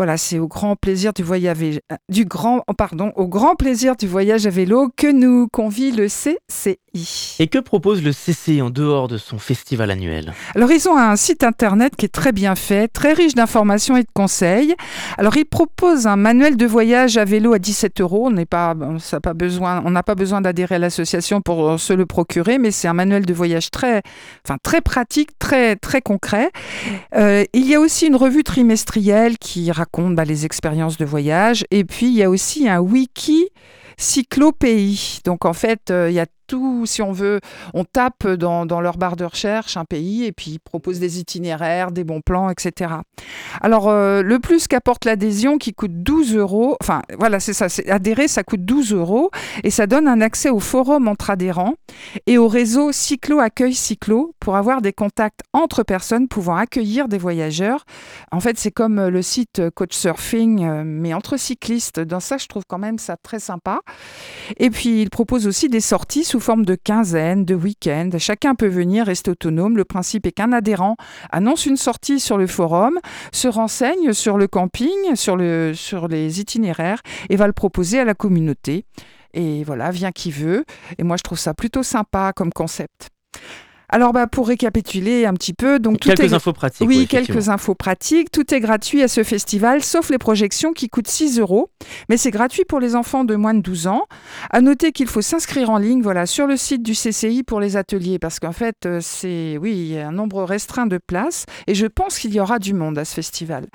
Voilà, 0.00 0.16
c'est 0.16 0.38
au 0.38 0.48
grand 0.48 0.76
plaisir 0.76 1.12
du 1.12 1.22
voyage 1.22 1.58
du 2.08 2.24
grand 2.24 2.64
pardon, 2.78 3.12
au 3.16 3.28
grand 3.28 3.54
plaisir 3.54 3.96
du 3.96 4.06
voyage 4.06 4.46
à 4.46 4.50
vélo 4.50 4.90
que 4.96 5.12
nous 5.12 5.46
convie 5.52 5.92
le 5.92 6.06
CCI. 6.06 7.36
Et 7.38 7.48
que 7.48 7.58
propose 7.58 8.02
le 8.02 8.12
CCI 8.12 8.62
en 8.62 8.70
dehors 8.70 9.08
de 9.08 9.18
son 9.18 9.38
festival 9.38 9.90
annuel? 9.90 10.32
Alors 10.54 10.72
ils 10.72 10.88
ont 10.88 10.96
un 10.96 11.16
site 11.16 11.44
internet 11.44 11.96
qui 11.96 12.06
est 12.06 12.08
très 12.08 12.32
bien 12.32 12.54
fait, 12.54 12.88
très 12.88 13.12
riche 13.12 13.34
d'informations 13.34 13.94
et 13.98 14.02
de 14.02 14.08
conseils. 14.14 14.74
Alors 15.18 15.36
ils 15.36 15.44
proposent 15.44 16.06
un 16.06 16.16
manuel 16.16 16.56
de 16.56 16.64
voyage 16.64 17.18
à 17.18 17.26
vélo 17.26 17.52
à 17.52 17.58
17 17.58 18.00
euros. 18.00 18.28
On 18.28 18.30
n'est 18.30 18.46
pas, 18.46 18.74
ça 19.00 19.20
pas 19.20 19.34
besoin, 19.34 19.82
on 19.84 19.90
n'a 19.90 20.02
pas 20.02 20.14
besoin 20.14 20.40
d'adhérer 20.40 20.76
à 20.76 20.78
l'association 20.78 21.42
pour 21.42 21.78
se 21.78 21.92
le 21.92 22.06
procurer, 22.06 22.56
mais 22.56 22.70
c'est 22.70 22.88
un 22.88 22.94
manuel 22.94 23.26
de 23.26 23.34
voyage 23.34 23.70
très, 23.70 24.00
enfin 24.46 24.56
très 24.62 24.80
pratique, 24.80 25.38
très 25.38 25.76
très 25.76 26.00
concret. 26.00 26.50
Euh, 27.16 27.44
il 27.52 27.68
y 27.68 27.74
a 27.74 27.80
aussi 27.80 28.06
une 28.06 28.16
revue 28.16 28.44
trimestrielle 28.44 29.36
qui 29.36 29.70
raconte 29.70 29.89
bah, 29.98 30.24
les 30.24 30.46
expériences 30.46 30.96
de 30.96 31.04
voyage. 31.04 31.64
Et 31.70 31.84
puis, 31.84 32.06
il 32.06 32.14
y 32.14 32.22
a 32.22 32.30
aussi 32.30 32.68
un 32.68 32.80
wiki 32.80 33.48
cyclopéie. 33.96 35.20
Donc, 35.24 35.44
en 35.44 35.52
fait, 35.52 35.90
euh, 35.90 36.10
il 36.10 36.14
y 36.14 36.20
a 36.20 36.26
si 36.86 37.02
on 37.02 37.12
veut, 37.12 37.40
on 37.74 37.84
tape 37.84 38.26
dans, 38.26 38.80
leur 38.80 38.96
barre 38.96 39.16
de 39.16 39.24
recherche 39.24 39.76
un 39.76 39.84
pays 39.84 40.24
et 40.24 40.32
puis 40.32 40.52
ils 40.52 40.58
proposent 40.58 41.00
des 41.00 41.20
itinéraires, 41.20 41.90
des 41.90 42.04
bons 42.04 42.20
plans, 42.20 42.50
etc. 42.50 42.94
Alors, 43.60 43.88
euh, 43.88 44.22
le 44.22 44.38
plus 44.38 44.68
qu'apporte 44.68 45.04
l'adhésion 45.04 45.58
qui 45.58 45.72
coûte 45.72 46.02
12 46.02 46.36
euros, 46.36 46.76
enfin 46.82 47.02
voilà, 47.18 47.40
c'est 47.40 47.52
ça, 47.52 47.66
adhérer, 47.88 48.28
ça 48.28 48.42
coûte 48.42 48.64
12 48.64 48.92
euros 48.92 49.30
et 49.64 49.70
ça 49.70 49.86
donne 49.86 50.08
un 50.08 50.20
accès 50.20 50.50
au 50.50 50.60
forum 50.60 51.08
entre 51.08 51.30
adhérents 51.30 51.74
et 52.26 52.38
au 52.38 52.48
réseau 52.48 52.92
Cyclo 52.92 53.40
Accueil 53.40 53.74
Cyclo 53.74 54.34
pour 54.40 54.56
avoir 54.56 54.82
des 54.82 54.92
contacts 54.92 55.40
entre 55.52 55.82
personnes 55.82 56.28
pouvant 56.28 56.56
accueillir 56.56 57.08
des 57.08 57.18
voyageurs. 57.18 57.84
En 58.32 58.40
fait, 58.40 58.58
c'est 58.58 58.70
comme 58.70 59.08
le 59.08 59.22
site 59.22 59.62
Couchsurfing, 59.74 60.64
euh, 60.64 60.82
mais 60.84 61.14
entre 61.14 61.36
cyclistes. 61.36 62.00
Dans 62.00 62.20
ça, 62.20 62.38
je 62.38 62.46
trouve 62.46 62.64
quand 62.66 62.78
même 62.78 62.98
ça 62.98 63.16
très 63.16 63.38
sympa. 63.38 63.80
Et 64.56 64.70
puis, 64.70 65.02
il 65.02 65.10
propose 65.10 65.46
aussi 65.46 65.68
des 65.68 65.80
sorties 65.80 66.24
sous 66.24 66.39
forme 66.40 66.64
de 66.64 66.74
quinzaine, 66.74 67.44
de 67.44 67.54
week-end. 67.54 68.10
Chacun 68.18 68.54
peut 68.54 68.68
venir, 68.68 69.06
rester 69.06 69.30
autonome. 69.30 69.76
Le 69.76 69.84
principe 69.84 70.26
est 70.26 70.32
qu'un 70.32 70.52
adhérent 70.52 70.96
annonce 71.30 71.66
une 71.66 71.76
sortie 71.76 72.20
sur 72.20 72.38
le 72.38 72.46
forum, 72.46 72.98
se 73.32 73.48
renseigne 73.48 74.12
sur 74.12 74.38
le 74.38 74.46
camping, 74.46 75.14
sur, 75.14 75.36
le, 75.36 75.72
sur 75.74 76.08
les 76.08 76.40
itinéraires 76.40 77.00
et 77.28 77.36
va 77.36 77.46
le 77.46 77.52
proposer 77.52 77.98
à 77.98 78.04
la 78.04 78.14
communauté. 78.14 78.84
Et 79.34 79.64
voilà, 79.64 79.90
vient 79.90 80.12
qui 80.12 80.30
veut. 80.30 80.64
Et 80.98 81.02
moi, 81.02 81.16
je 81.16 81.22
trouve 81.22 81.38
ça 81.38 81.54
plutôt 81.54 81.82
sympa 81.82 82.32
comme 82.34 82.52
concept. 82.52 83.10
Alors, 83.90 84.12
bah, 84.12 84.26
pour 84.26 84.48
récapituler 84.48 85.26
un 85.26 85.34
petit 85.34 85.52
peu, 85.52 85.78
donc 85.78 85.98
quelques 85.98 86.32
infos 86.32 86.52
pratiques. 86.52 86.86
Oui, 86.86 87.06
quelques 87.08 87.48
infos 87.48 87.74
pratiques. 87.74 88.30
Tout 88.30 88.54
est 88.54 88.60
gratuit 88.60 89.02
à 89.02 89.08
ce 89.08 89.24
festival, 89.24 89.82
sauf 89.82 90.10
les 90.10 90.18
projections 90.18 90.72
qui 90.72 90.88
coûtent 90.88 91.08
6 91.08 91.40
euros. 91.40 91.70
Mais 92.08 92.16
c'est 92.16 92.30
gratuit 92.30 92.64
pour 92.64 92.80
les 92.80 92.94
enfants 92.94 93.24
de 93.24 93.34
moins 93.34 93.54
de 93.54 93.60
12 93.60 93.88
ans. 93.88 94.04
À 94.50 94.60
noter 94.60 94.92
qu'il 94.92 95.08
faut 95.08 95.22
s'inscrire 95.22 95.70
en 95.70 95.78
ligne, 95.78 96.02
voilà, 96.02 96.26
sur 96.26 96.46
le 96.46 96.56
site 96.56 96.82
du 96.82 96.92
CCI 96.92 97.42
pour 97.42 97.60
les 97.60 97.76
ateliers, 97.76 98.18
parce 98.18 98.38
qu'en 98.38 98.52
fait, 98.52 98.76
euh, 98.86 99.00
c'est, 99.02 99.58
oui, 99.58 99.98
un 99.98 100.12
nombre 100.12 100.44
restreint 100.44 100.86
de 100.86 100.98
places, 100.98 101.46
et 101.66 101.74
je 101.74 101.86
pense 101.86 102.18
qu'il 102.18 102.32
y 102.32 102.40
aura 102.40 102.58
du 102.58 102.74
monde 102.74 102.96
à 102.98 103.04
ce 103.04 103.14
festival, 103.14 103.66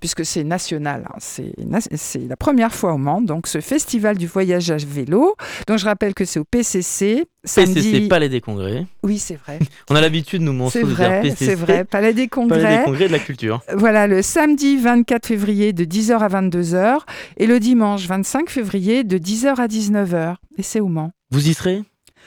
puisque 0.00 0.24
c'est 0.24 0.44
national. 0.44 1.04
Hein. 1.08 1.16
C'est, 1.18 1.54
c'est 1.94 2.28
la 2.28 2.36
première 2.36 2.74
fois 2.74 2.92
au 2.92 2.98
monde, 2.98 3.26
donc 3.26 3.46
ce 3.46 3.60
festival 3.60 4.18
du 4.18 4.26
voyage 4.26 4.70
à 4.70 4.76
vélo. 4.76 5.34
Donc 5.66 5.78
je 5.78 5.84
rappelle 5.84 6.14
que 6.14 6.24
c'est 6.24 6.40
au 6.40 6.44
PCC. 6.44 7.24
Samedi... 7.44 7.74
PCC, 7.74 8.08
Palais 8.08 8.28
des 8.28 8.40
Congrès. 8.40 8.86
Oui, 9.02 9.18
c'est 9.18 9.36
vrai. 9.36 9.58
On 9.90 9.94
a 9.94 10.00
l'habitude, 10.00 10.42
nous, 10.42 10.52
montrer 10.52 10.82
de 10.82 10.86
dire 10.86 11.20
PCC. 11.20 11.44
C'est 11.44 11.54
vrai, 11.54 11.84
Palais 11.84 12.14
des 12.14 12.28
Congrès. 12.28 12.62
Palais 12.62 12.78
des 12.78 12.84
Congrès 12.84 13.06
de 13.08 13.12
la 13.12 13.18
culture. 13.18 13.62
Voilà, 13.74 14.06
le 14.06 14.22
samedi 14.22 14.76
24 14.76 15.26
février 15.26 15.72
de 15.72 15.84
10h 15.84 16.18
à 16.18 16.28
22h 16.28 16.98
et 17.36 17.46
le 17.46 17.60
dimanche 17.60 18.06
25 18.06 18.50
février 18.50 19.04
de 19.04 19.18
10h 19.18 19.56
à 19.56 19.66
19h. 19.66 20.36
Et 20.58 20.62
c'est 20.62 20.80
au 20.80 20.88
Mans. 20.88 21.12
Vous 21.30 21.48
y 21.48 21.54
serez 21.54 21.82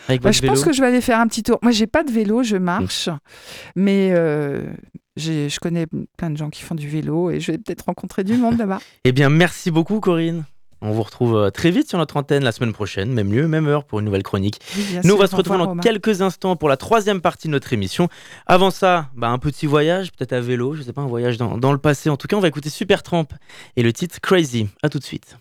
avec 0.08 0.22
bah, 0.22 0.30
votre 0.30 0.42
Je 0.42 0.48
pense 0.48 0.64
que 0.64 0.74
je 0.74 0.82
vais 0.82 0.88
aller 0.88 1.02
faire 1.02 1.20
un 1.20 1.28
petit 1.28 1.44
tour. 1.44 1.60
Moi, 1.62 1.72
j'ai 1.72 1.88
pas 1.88 2.04
de 2.04 2.12
vélo, 2.12 2.44
je 2.44 2.58
marche. 2.58 3.10
Mais 3.76 4.10
euh, 4.12 4.62
je 5.18 5.60
connais 5.60 5.86
plein 6.18 6.30
de 6.30 6.38
gens 6.38 6.50
qui 6.50 6.62
font 6.62 6.76
du 6.76 6.88
vélo 6.88 7.32
et 7.32 7.40
je 7.40 7.52
vais 7.52 7.58
peut-être 7.58 7.86
rencontrer 7.86 8.24
du 8.24 8.36
monde 8.38 8.58
là-bas. 8.58 8.80
eh 9.04 9.12
bien, 9.12 9.30
merci 9.30 9.72
beaucoup, 9.72 10.00
Corinne. 10.00 10.46
On 10.82 10.92
vous 10.92 11.04
retrouve 11.04 11.36
euh, 11.36 11.50
très 11.50 11.72
vite 11.72 11.90
sur 11.90 11.98
notre 11.98 12.18
antenne 12.18 12.44
la 12.44 12.52
semaine 12.52 12.74
prochaine, 12.74 13.12
même 13.12 13.32
lieu, 13.32 13.48
même 13.48 13.68
heure 13.68 13.86
pour 13.86 14.00
une 14.00 14.06
nouvelle 14.06 14.24
chronique. 14.24 14.60
Nous, 15.04 15.14
on 15.14 15.18
va 15.18 15.28
se 15.28 15.36
retrouver 15.36 15.60
dans 15.60 15.78
quelques 15.78 16.22
instants 16.22 16.56
pour 16.56 16.70
la 16.70 16.78
troisième 16.78 17.22
partie 17.22 17.48
de 17.48 17.54
notre 17.54 17.74
émission. 17.74 18.10
Avant 18.46 18.72
ça, 18.72 19.10
bah, 19.16 19.30
un 19.30 19.40
petit 19.40 19.66
voyage, 19.66 20.12
peut-être 20.12 20.34
à 20.34 20.42
vélo, 20.42 20.76
je 20.76 20.82
sais 20.82 20.94
pas, 20.94 21.02
un 21.02 21.08
voyage 21.08 21.38
dans, 21.38 21.58
dans 21.58 21.72
le 21.72 21.78
passé. 21.78 22.10
En 22.10 22.18
tout 22.18 22.28
cas, 22.28 22.36
on 22.36 22.42
va 22.42 22.48
écouter 22.48 22.70
Supertramp 22.70 23.28
et 23.76 23.84
le 23.84 23.94
titre 23.94 24.20
Crazy. 24.22 24.68
À 24.84 24.90
tout 24.90 25.00
de 25.00 25.04
suite. 25.04 25.38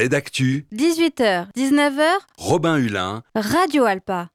C'est 0.00 0.08
d'actu. 0.08 0.66
18h, 0.74 1.48
19h, 1.54 2.00
Robin 2.38 2.78
Hulin. 2.78 3.22
Radio 3.34 3.84
Alpa. 3.84 4.30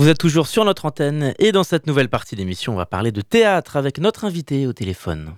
Vous 0.00 0.08
êtes 0.08 0.18
toujours 0.18 0.48
sur 0.48 0.64
notre 0.64 0.86
antenne 0.86 1.34
et 1.38 1.52
dans 1.52 1.62
cette 1.62 1.86
nouvelle 1.86 2.08
partie 2.08 2.34
d'émission, 2.34 2.72
on 2.72 2.76
va 2.76 2.84
parler 2.84 3.12
de 3.12 3.20
théâtre 3.20 3.76
avec 3.76 3.98
notre 3.98 4.24
invité 4.24 4.66
au 4.66 4.72
téléphone. 4.72 5.36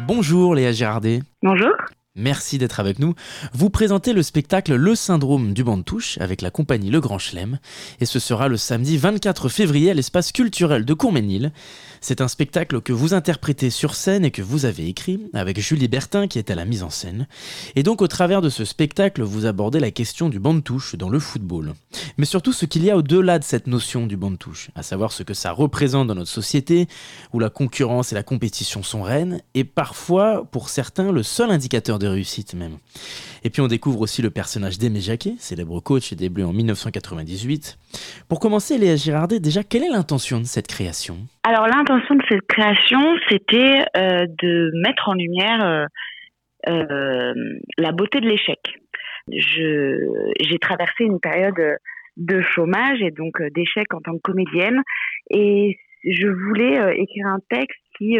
Bonjour 0.00 0.56
Léa 0.56 0.72
Girardet. 0.72 1.20
Bonjour. 1.40 1.70
Merci 2.18 2.58
d'être 2.58 2.80
avec 2.80 2.98
nous. 2.98 3.14
Vous 3.52 3.70
présentez 3.70 4.12
le 4.12 4.24
spectacle 4.24 4.74
Le 4.74 4.96
syndrome 4.96 5.54
du 5.54 5.62
banc 5.62 5.76
de 5.76 5.82
touche 5.82 6.18
avec 6.18 6.42
la 6.42 6.50
compagnie 6.50 6.90
Le 6.90 7.00
Grand 7.00 7.18
Chelem 7.18 7.60
et 8.00 8.06
ce 8.06 8.18
sera 8.18 8.48
le 8.48 8.56
samedi 8.56 8.96
24 8.96 9.48
février 9.48 9.92
à 9.92 9.94
l'espace 9.94 10.32
culturel 10.32 10.84
de 10.84 10.94
Courménil. 10.94 11.52
C'est 12.00 12.20
un 12.20 12.28
spectacle 12.28 12.80
que 12.80 12.92
vous 12.92 13.14
interprétez 13.14 13.70
sur 13.70 13.94
scène 13.94 14.24
et 14.24 14.30
que 14.30 14.42
vous 14.42 14.64
avez 14.64 14.86
écrit 14.88 15.20
avec 15.34 15.60
Julie 15.60 15.88
Bertin 15.88 16.26
qui 16.26 16.38
est 16.38 16.50
à 16.50 16.54
la 16.54 16.64
mise 16.64 16.82
en 16.82 16.90
scène. 16.90 17.26
Et 17.76 17.82
donc 17.82 18.02
au 18.02 18.08
travers 18.08 18.40
de 18.42 18.48
ce 18.48 18.64
spectacle, 18.64 19.22
vous 19.22 19.46
abordez 19.46 19.80
la 19.80 19.90
question 19.90 20.28
du 20.28 20.38
banc 20.38 20.54
de 20.54 20.60
touche 20.60 20.96
dans 20.96 21.08
le 21.08 21.18
football. 21.18 21.74
Mais 22.16 22.24
surtout 22.24 22.52
ce 22.52 22.66
qu'il 22.66 22.84
y 22.84 22.90
a 22.90 22.96
au-delà 22.96 23.38
de 23.38 23.44
cette 23.44 23.66
notion 23.66 24.06
du 24.06 24.16
banc 24.16 24.30
de 24.30 24.36
touche, 24.36 24.70
à 24.74 24.82
savoir 24.82 25.12
ce 25.12 25.22
que 25.22 25.34
ça 25.34 25.52
représente 25.52 26.08
dans 26.08 26.14
notre 26.14 26.30
société 26.30 26.88
où 27.32 27.38
la 27.38 27.50
concurrence 27.50 28.12
et 28.12 28.14
la 28.14 28.22
compétition 28.22 28.82
sont 28.82 29.02
reines 29.02 29.40
et 29.54 29.64
parfois 29.64 30.46
pour 30.50 30.68
certains 30.68 31.12
le 31.12 31.22
seul 31.22 31.50
indicateur 31.50 31.98
de 31.98 32.06
réussite 32.06 32.54
même. 32.54 32.78
Et 33.44 33.50
puis 33.50 33.60
on 33.60 33.68
découvre 33.68 34.00
aussi 34.00 34.22
le 34.22 34.30
personnage 34.30 34.78
d'Aimé 34.78 35.00
Jacquet, 35.00 35.34
célèbre 35.38 35.80
coach 35.80 36.12
début 36.14 36.42
en 36.42 36.52
1998. 36.52 37.78
Pour 38.28 38.40
commencer, 38.40 38.78
Léa 38.78 38.96
Girardet, 38.96 39.40
déjà, 39.40 39.62
quelle 39.62 39.84
est 39.84 39.90
l'intention 39.90 40.38
de 40.40 40.44
cette 40.44 40.66
création? 40.66 41.16
Alors 41.44 41.66
l'intention 41.66 42.14
de 42.16 42.22
cette 42.28 42.46
création, 42.46 43.00
c'était 43.28 43.84
euh, 43.96 44.26
de 44.42 44.70
mettre 44.82 45.08
en 45.08 45.14
lumière 45.14 45.64
euh, 45.64 45.86
euh, 46.68 47.34
la 47.78 47.92
beauté 47.92 48.20
de 48.20 48.28
l'échec. 48.28 48.58
J'ai 49.30 50.58
traversé 50.60 51.04
une 51.04 51.20
période 51.20 51.78
de 52.16 52.42
chômage 52.54 53.00
et 53.02 53.10
donc 53.10 53.42
d'échec 53.54 53.92
en 53.94 54.00
tant 54.00 54.12
que 54.14 54.22
comédienne 54.22 54.82
et 55.30 55.78
je 56.02 56.26
voulais 56.26 56.98
écrire 56.98 57.26
un 57.26 57.38
texte 57.50 57.78
qui 57.98 58.16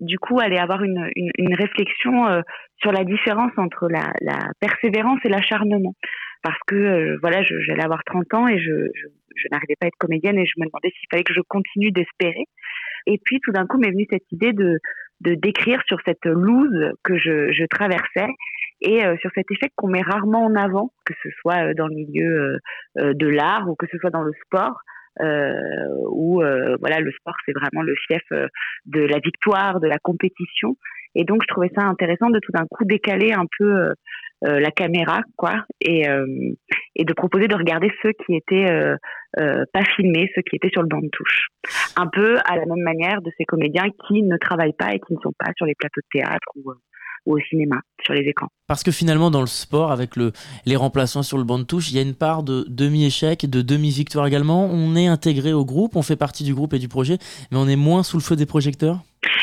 du 0.00 0.18
coup 0.18 0.40
allait 0.40 0.58
avoir 0.58 0.82
une, 0.82 1.08
une, 1.14 1.30
une 1.38 1.54
réflexion 1.54 2.26
euh, 2.26 2.40
sur 2.80 2.92
la 2.92 3.04
différence 3.04 3.52
entre 3.56 3.88
la, 3.88 4.12
la 4.20 4.38
persévérance 4.60 5.20
et 5.24 5.28
l'acharnement. 5.28 5.94
Parce 6.42 6.58
que 6.66 6.74
euh, 6.74 7.18
voilà 7.20 7.42
j'allais 7.42 7.84
avoir 7.84 8.02
30 8.04 8.34
ans 8.34 8.48
et 8.48 8.58
je, 8.58 8.88
je, 8.94 9.06
je 9.36 9.48
n'arrivais 9.50 9.76
pas 9.78 9.86
à 9.86 9.88
être 9.88 9.98
comédienne 9.98 10.38
et 10.38 10.46
je 10.46 10.54
me 10.58 10.66
demandais 10.66 10.90
s'il 10.90 11.08
fallait 11.10 11.24
que 11.24 11.34
je 11.34 11.42
continue 11.42 11.90
d'espérer. 11.90 12.44
Et 13.06 13.18
puis 13.24 13.40
tout 13.42 13.52
d'un 13.52 13.66
coup 13.66 13.78
m'est 13.78 13.90
venue 13.90 14.06
cette 14.10 14.30
idée 14.32 14.52
de 14.52 14.78
de 15.20 15.34
d'écrire 15.34 15.82
sur 15.86 15.98
cette 16.04 16.24
loose 16.24 16.92
que 17.04 17.18
je, 17.18 17.52
je 17.52 17.64
traversais 17.66 18.28
et 18.80 19.04
euh, 19.04 19.16
sur 19.20 19.30
cet 19.34 19.50
échec 19.50 19.70
qu'on 19.76 19.88
met 19.88 20.02
rarement 20.02 20.44
en 20.44 20.54
avant 20.54 20.92
que 21.04 21.14
ce 21.22 21.28
soit 21.40 21.68
euh, 21.68 21.74
dans 21.74 21.86
le 21.86 21.94
milieu 21.94 22.24
euh, 22.24 22.58
euh, 22.98 23.14
de 23.14 23.26
l'art 23.26 23.68
ou 23.68 23.74
que 23.74 23.86
ce 23.90 23.98
soit 23.98 24.10
dans 24.10 24.22
le 24.22 24.32
sport 24.44 24.80
où 25.18 26.42
euh, 26.42 26.76
voilà 26.80 27.00
le 27.00 27.10
sport 27.12 27.34
c'est 27.44 27.52
vraiment 27.52 27.82
le 27.82 27.94
fief 28.06 28.22
euh, 28.32 28.46
de 28.86 29.00
la 29.00 29.18
victoire 29.18 29.80
de 29.80 29.88
la 29.88 29.98
compétition. 29.98 30.76
Et 31.14 31.24
donc 31.24 31.42
je 31.42 31.48
trouvais 31.48 31.70
ça 31.74 31.82
intéressant 31.84 32.30
de 32.30 32.38
tout 32.38 32.52
d'un 32.52 32.66
coup 32.70 32.84
décaler 32.84 33.32
un 33.32 33.46
peu 33.58 33.64
euh, 33.64 33.92
euh, 34.46 34.60
la 34.60 34.70
caméra 34.70 35.20
quoi 35.36 35.64
et 35.80 36.08
euh, 36.08 36.24
et 36.94 37.04
de 37.04 37.12
proposer 37.12 37.48
de 37.48 37.54
regarder 37.54 37.90
ceux 38.02 38.12
qui 38.24 38.36
étaient 38.36 38.70
euh, 38.70 38.96
euh, 39.38 39.64
pas 39.72 39.84
filmés 39.96 40.30
ceux 40.34 40.42
qui 40.42 40.56
étaient 40.56 40.70
sur 40.70 40.82
le 40.82 40.88
banc 40.88 41.00
de 41.00 41.10
touche. 41.12 41.48
Un 41.96 42.06
peu 42.06 42.36
à 42.44 42.56
la 42.56 42.64
même 42.64 42.84
manière 42.84 43.20
de 43.22 43.30
ces 43.36 43.44
comédiens 43.44 43.88
qui 44.06 44.22
ne 44.22 44.36
travaillent 44.36 44.72
pas 44.78 44.94
et 44.94 45.00
qui 45.00 45.14
ne 45.14 45.20
sont 45.20 45.34
pas 45.38 45.50
sur 45.56 45.66
les 45.66 45.74
plateaux 45.74 46.00
de 46.00 46.20
théâtre 46.20 46.52
euh, 46.56 46.74
ou 47.26 47.36
au 47.36 47.38
cinéma 47.38 47.80
sur 48.02 48.14
les 48.14 48.22
écrans 48.22 48.48
Parce 48.66 48.82
que 48.82 48.90
finalement, 48.90 49.30
dans 49.30 49.40
le 49.40 49.46
sport, 49.46 49.92
avec 49.92 50.16
le, 50.16 50.32
les 50.66 50.76
remplaçants 50.76 51.22
sur 51.22 51.38
le 51.38 51.44
banc 51.44 51.58
de 51.58 51.64
touche, 51.64 51.90
il 51.90 51.96
y 51.96 51.98
a 51.98 52.02
une 52.02 52.14
part 52.14 52.42
de 52.42 52.64
demi-échec, 52.68 53.48
de 53.48 53.62
demi-victoire 53.62 54.26
également. 54.26 54.66
On 54.66 54.96
est 54.96 55.06
intégré 55.06 55.52
au 55.52 55.64
groupe, 55.64 55.96
on 55.96 56.02
fait 56.02 56.16
partie 56.16 56.44
du 56.44 56.54
groupe 56.54 56.74
et 56.74 56.78
du 56.78 56.88
projet, 56.88 57.18
mais 57.50 57.58
on 57.58 57.68
est 57.68 57.76
moins 57.76 58.02
sous 58.02 58.16
le 58.16 58.22
feu 58.22 58.36
des 58.36 58.46
projecteurs? 58.46 58.98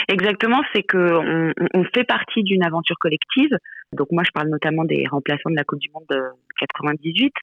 Exactement, 0.10 0.62
c'est 0.74 0.84
que 0.84 0.98
on, 0.98 1.54
on 1.74 1.84
fait 1.94 2.06
partie 2.06 2.44
d'une 2.44 2.64
aventure 2.64 2.98
collective. 3.00 3.52
Donc 3.94 4.08
moi, 4.12 4.24
je 4.26 4.32
parle 4.34 4.50
notamment 4.50 4.86
des 4.86 5.06
remplaçants 5.10 5.50
de 5.50 5.56
la 5.56 5.64
Coupe 5.64 5.80
du 5.80 5.90
Monde 5.94 6.06
de 6.10 6.22
98. 6.60 7.34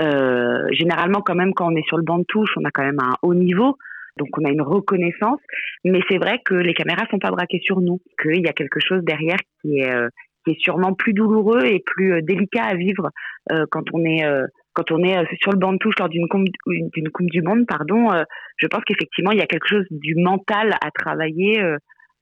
Euh, 0.00 0.66
généralement, 0.72 1.20
quand 1.20 1.34
même, 1.34 1.54
quand 1.54 1.72
on 1.72 1.76
est 1.76 1.86
sur 1.86 1.96
le 1.96 2.02
banc 2.02 2.18
de 2.18 2.24
touche, 2.24 2.50
on 2.56 2.64
a 2.64 2.70
quand 2.70 2.84
même 2.84 3.00
un 3.00 3.14
haut 3.22 3.34
niveau. 3.34 3.76
Donc 4.16 4.28
on 4.38 4.44
a 4.44 4.50
une 4.50 4.62
reconnaissance, 4.62 5.40
mais 5.84 6.00
c'est 6.08 6.18
vrai 6.18 6.40
que 6.44 6.54
les 6.54 6.74
caméras 6.74 7.06
sont 7.10 7.18
pas 7.18 7.30
braquées 7.30 7.60
sur 7.64 7.80
nous, 7.80 8.00
qu'il 8.22 8.42
y 8.42 8.48
a 8.48 8.52
quelque 8.52 8.80
chose 8.80 9.02
derrière 9.02 9.38
qui 9.60 9.80
est 9.80 9.90
euh, 9.90 10.08
qui 10.44 10.52
est 10.52 10.60
sûrement 10.60 10.94
plus 10.94 11.12
douloureux 11.14 11.64
et 11.64 11.82
plus 11.84 12.12
euh, 12.12 12.20
délicat 12.22 12.64
à 12.64 12.74
vivre 12.74 13.10
euh, 13.52 13.64
quand 13.70 13.84
on 13.92 14.04
est 14.04 14.24
euh, 14.24 14.46
quand 14.72 14.90
on 14.90 15.02
est 15.02 15.16
euh, 15.16 15.24
sur 15.40 15.52
le 15.52 15.58
banc 15.58 15.72
de 15.72 15.78
touche 15.78 15.94
lors 15.98 16.08
d'une 16.08 16.28
coupe 16.28 17.30
du 17.30 17.42
monde, 17.42 17.64
pardon. 17.66 18.10
je 18.56 18.66
pense 18.66 18.82
qu'effectivement 18.84 19.30
il 19.30 19.38
y 19.38 19.42
a 19.42 19.46
quelque 19.46 19.68
chose 19.68 19.86
du 19.90 20.16
mental 20.16 20.74
à 20.80 20.90
travailler. 20.90 21.62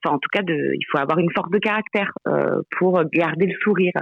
enfin 0.05 0.17
en 0.17 0.19
tout 0.19 0.29
cas 0.31 0.43
de, 0.43 0.55
il 0.75 0.85
faut 0.91 0.99
avoir 0.99 1.19
une 1.19 1.31
force 1.35 1.51
de 1.51 1.59
caractère 1.59 2.13
pour 2.79 3.03
garder 3.11 3.47
le 3.47 3.55
sourire 3.63 3.95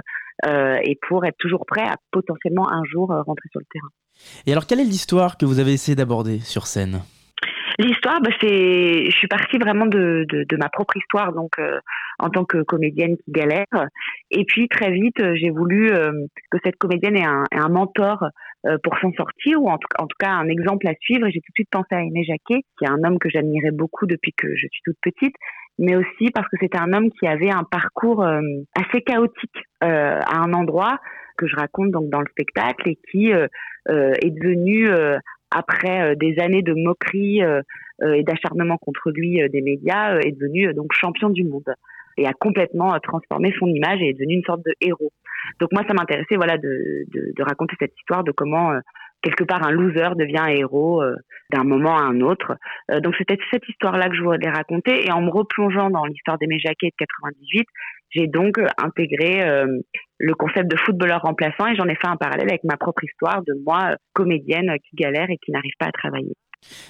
et 0.45 0.99
pour 1.07 1.23
être 1.23 1.37
toujours 1.37 1.65
prêt 1.65 1.87
à 1.87 1.95
potentiellement 2.11 2.69
un 2.69 2.83
jour 2.83 3.07
rentrer 3.07 3.47
sur 3.51 3.61
le 3.61 3.67
terrain. 3.71 3.87
Et 4.45 4.51
alors, 4.51 4.67
quelle 4.67 4.81
est 4.81 4.83
l'histoire 4.83 5.37
que 5.37 5.45
vous 5.45 5.59
avez 5.59 5.71
essayé 5.71 5.95
d'aborder 5.95 6.39
sur 6.39 6.67
scène? 6.67 6.99
L'histoire, 7.81 8.21
bah, 8.21 8.29
c'est, 8.39 9.05
je 9.05 9.15
suis 9.17 9.27
partie 9.27 9.57
vraiment 9.57 9.87
de, 9.87 10.25
de, 10.29 10.43
de 10.47 10.57
ma 10.57 10.69
propre 10.69 10.97
histoire, 10.97 11.33
donc 11.33 11.57
euh, 11.57 11.79
en 12.19 12.29
tant 12.29 12.45
que 12.45 12.61
comédienne 12.61 13.17
qui 13.17 13.31
galère. 13.31 13.65
Et 14.29 14.45
puis 14.45 14.67
très 14.67 14.91
vite, 14.91 15.19
euh, 15.19 15.33
j'ai 15.35 15.49
voulu 15.49 15.91
euh, 15.91 16.11
que 16.51 16.59
cette 16.63 16.75
comédienne 16.75 17.17
ait 17.17 17.25
un, 17.25 17.43
un 17.51 17.69
mentor 17.69 18.27
euh, 18.67 18.77
pour 18.83 18.95
s'en 18.99 19.11
sortir, 19.13 19.59
ou 19.63 19.67
en 19.67 19.79
tout, 19.79 19.87
cas 20.19 20.29
un 20.29 20.47
exemple 20.47 20.87
à 20.87 20.93
suivre. 21.01 21.25
J'ai 21.29 21.39
tout 21.39 21.49
de 21.49 21.55
suite 21.55 21.69
pensé 21.71 21.87
à 21.91 22.03
Aimé 22.03 22.23
Jacquet, 22.23 22.61
qui 22.77 22.85
est 22.85 22.89
un 22.89 23.03
homme 23.03 23.17
que 23.17 23.29
j'admirais 23.31 23.71
beaucoup 23.71 24.05
depuis 24.05 24.33
que 24.37 24.55
je 24.55 24.67
suis 24.67 24.81
toute 24.85 24.97
petite, 25.01 25.35
mais 25.79 25.95
aussi 25.95 26.29
parce 26.31 26.47
que 26.49 26.57
c'était 26.59 26.77
un 26.77 26.93
homme 26.93 27.09
qui 27.19 27.25
avait 27.25 27.49
un 27.49 27.63
parcours 27.63 28.23
euh, 28.23 28.41
assez 28.75 29.01
chaotique 29.01 29.57
euh, 29.83 30.19
à 30.19 30.37
un 30.37 30.53
endroit 30.53 30.99
que 31.35 31.47
je 31.47 31.55
raconte 31.55 31.89
donc 31.89 32.11
dans 32.11 32.19
le 32.19 32.27
spectacle 32.29 32.87
et 32.87 32.99
qui 33.09 33.33
euh, 33.33 33.47
est 33.87 34.29
devenu 34.29 34.87
euh, 34.87 35.17
après 35.51 36.01
euh, 36.01 36.15
des 36.15 36.39
années 36.39 36.61
de 36.61 36.73
moquerie 36.73 37.43
euh, 37.43 37.61
euh, 38.01 38.13
et 38.13 38.23
d'acharnement 38.23 38.77
contre 38.77 39.11
lui 39.11 39.39
des 39.49 39.61
médias, 39.61 40.17
est 40.19 40.31
devenu 40.31 40.73
donc 40.73 40.91
champion 40.93 41.29
du 41.29 41.43
monde 41.43 41.73
et 42.17 42.25
a 42.27 42.33
complètement 42.33 42.97
transformé 42.99 43.53
son 43.59 43.67
image 43.67 44.01
et 44.01 44.09
est 44.09 44.13
devenu 44.13 44.35
une 44.35 44.43
sorte 44.43 44.65
de 44.65 44.73
héros. 44.81 45.11
Donc 45.59 45.71
moi, 45.71 45.83
ça 45.87 45.93
m'intéressait 45.93 46.35
voilà 46.35 46.57
de, 46.57 47.05
de, 47.13 47.33
de 47.35 47.43
raconter 47.43 47.75
cette 47.79 47.97
histoire 47.97 48.23
de 48.23 48.31
comment 48.31 48.73
quelque 49.21 49.43
part 49.43 49.65
un 49.65 49.71
loser 49.71 50.15
devient 50.15 50.39
un 50.39 50.47
héros 50.47 51.01
euh, 51.01 51.15
d'un 51.51 51.63
moment 51.63 51.95
à 51.97 52.01
un 52.01 52.21
autre. 52.21 52.55
Euh, 52.89 52.99
donc 52.99 53.15
c'était 53.17 53.37
cette 53.51 53.67
histoire-là 53.69 54.09
que 54.09 54.15
je 54.15 54.21
voulais 54.21 54.49
raconter 54.49 55.05
et 55.05 55.11
en 55.11 55.21
me 55.21 55.29
replongeant 55.29 55.89
dans 55.89 56.05
l'histoire 56.05 56.37
d'Aimé 56.37 56.59
Jacquet 56.59 56.87
de 56.87 56.95
98, 56.97 57.67
j'ai 58.09 58.27
donc 58.27 58.59
intégré 58.77 59.47
euh, 59.47 59.67
le 60.21 60.35
concept 60.35 60.69
de 60.69 60.77
footballeur 60.77 61.21
remplaçant 61.21 61.67
et 61.67 61.75
j'en 61.75 61.87
ai 61.87 61.95
fait 61.95 62.07
un 62.07 62.15
parallèle 62.15 62.47
avec 62.47 62.63
ma 62.63 62.77
propre 62.77 63.03
histoire 63.03 63.41
de 63.41 63.53
moi, 63.65 63.91
euh, 63.91 63.95
comédienne 64.13 64.69
euh, 64.69 64.77
qui 64.77 64.95
galère 64.95 65.29
et 65.29 65.37
qui 65.43 65.51
n'arrive 65.51 65.73
pas 65.79 65.87
à 65.87 65.91
travailler. 65.91 66.33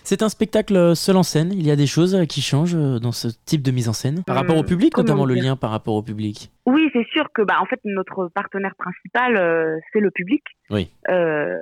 C'est 0.04 0.22
un 0.22 0.28
spectacle 0.28 0.76
euh, 0.76 0.96
seul 0.96 1.16
en 1.16 1.24
scène. 1.24 1.52
Il 1.54 1.66
y 1.66 1.72
a 1.72 1.78
des 1.78 1.88
choses 1.88 2.26
qui 2.28 2.42
changent 2.42 2.76
dans 2.76 3.14
ce 3.14 3.30
type 3.46 3.62
de 3.62 3.72
mise 3.72 3.88
en 3.88 3.94
scène 3.94 4.22
par 4.26 4.36
rapport 4.36 4.58
au 4.58 4.64
public, 4.64 4.92
comment 4.92 5.08
notamment 5.08 5.26
le 5.26 5.36
lien 5.36 5.56
par 5.56 5.72
rapport 5.72 5.96
au 5.96 6.04
public? 6.04 6.52
Oui, 6.66 6.90
c'est 6.92 7.08
sûr 7.14 7.28
que 7.34 7.42
bah 7.42 7.56
en 7.62 7.66
fait 7.66 7.80
notre 7.86 8.30
partenaire 8.36 8.76
principal 8.78 9.38
euh, 9.38 9.78
c'est 9.94 10.02
le 10.02 10.12
public. 10.12 10.44
Oui. 10.70 10.90
Euh, 11.10 11.58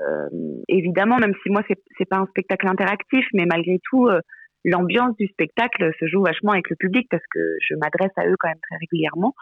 évidemment, 0.67 1.17
même 1.17 1.33
si 1.43 1.51
moi 1.51 1.61
c'est 1.67 1.77
c'est 1.99 2.09
pas 2.09 2.17
un 2.17 2.25
spectacle 2.25 2.67
interactif, 2.67 3.25
mais 3.33 3.45
malgré 3.45 3.79
tout 3.91 4.07
euh, 4.07 4.21
l'ambiance 4.65 5.15
du 5.17 5.27
spectacle 5.27 5.91
se 5.99 6.07
joue 6.07 6.23
vachement 6.23 6.53
avec 6.53 6.67
le 6.71 6.75
public 6.77 7.07
parce 7.11 7.23
que 7.31 7.39
je 7.61 7.75
m'adresse 7.75 8.11
à 8.17 8.27
eux 8.27 8.35
quand 8.39 8.49
même 8.49 8.59
très 8.67 8.77
régulièrement. 8.77 9.35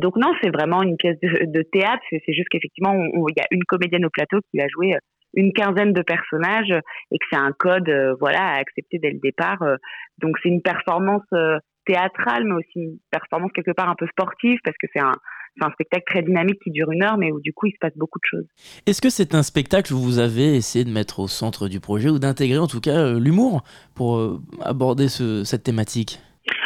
Donc 0.00 0.16
non, 0.16 0.32
c'est 0.42 0.50
vraiment 0.50 0.82
une 0.82 0.96
pièce 0.96 1.18
de, 1.22 1.62
théâtre. 1.72 2.02
C'est 2.10 2.32
juste 2.32 2.48
qu'effectivement 2.50 2.94
il 2.94 3.34
y 3.36 3.40
a 3.40 3.46
une 3.50 3.64
comédienne 3.64 4.04
au 4.04 4.10
plateau 4.10 4.38
qui 4.50 4.58
va 4.58 4.64
jouer 4.68 4.94
euh, 4.94 4.98
une 5.34 5.52
quinzaine 5.52 5.92
de 5.92 6.02
personnages 6.02 6.72
et 7.10 7.18
que 7.18 7.24
c'est 7.30 7.38
un 7.38 7.52
code 7.58 7.88
euh, 7.88 8.14
voilà 8.20 8.40
à 8.42 8.58
accepter 8.58 8.98
dès 8.98 9.10
le 9.10 9.18
départ. 9.22 9.62
euh. 9.62 9.76
Donc 10.18 10.36
c'est 10.42 10.48
une 10.48 10.62
performance 10.62 11.22
euh, 11.32 11.58
théâtrale, 11.86 12.44
mais 12.44 12.54
aussi 12.54 12.70
une 12.76 12.98
performance 13.10 13.50
quelque 13.54 13.72
part 13.72 13.88
un 13.88 13.94
peu 13.96 14.06
sportive 14.06 14.58
parce 14.64 14.76
que 14.80 14.86
c'est 14.92 15.00
un 15.00 15.70
spectacle 15.72 16.04
très 16.06 16.22
dynamique 16.22 16.58
qui 16.64 16.70
dure 16.70 16.90
une 16.92 17.02
heure, 17.02 17.18
mais 17.18 17.30
où 17.30 17.40
du 17.40 17.52
coup 17.52 17.66
il 17.66 17.72
se 17.72 17.78
passe 17.80 17.92
beaucoup 17.96 18.18
de 18.18 18.38
choses. 18.38 18.46
Est-ce 18.86 19.02
que 19.02 19.10
c'est 19.10 19.34
un 19.34 19.42
spectacle 19.42 19.92
où 19.92 19.98
vous 19.98 20.18
avez 20.18 20.54
essayé 20.56 20.84
de 20.84 20.90
mettre 20.90 21.20
au 21.20 21.28
centre 21.28 21.68
du 21.68 21.78
projet 21.80 22.08
ou 22.08 22.18
d'intégrer 22.18 22.58
en 22.58 22.66
tout 22.66 22.80
cas 22.80 22.98
euh, 22.98 23.20
l'humour 23.20 23.62
pour 23.94 24.16
euh, 24.16 24.40
aborder 24.62 25.08
ce- 25.08 25.44
cette 25.44 25.62
thématique? 25.62 26.20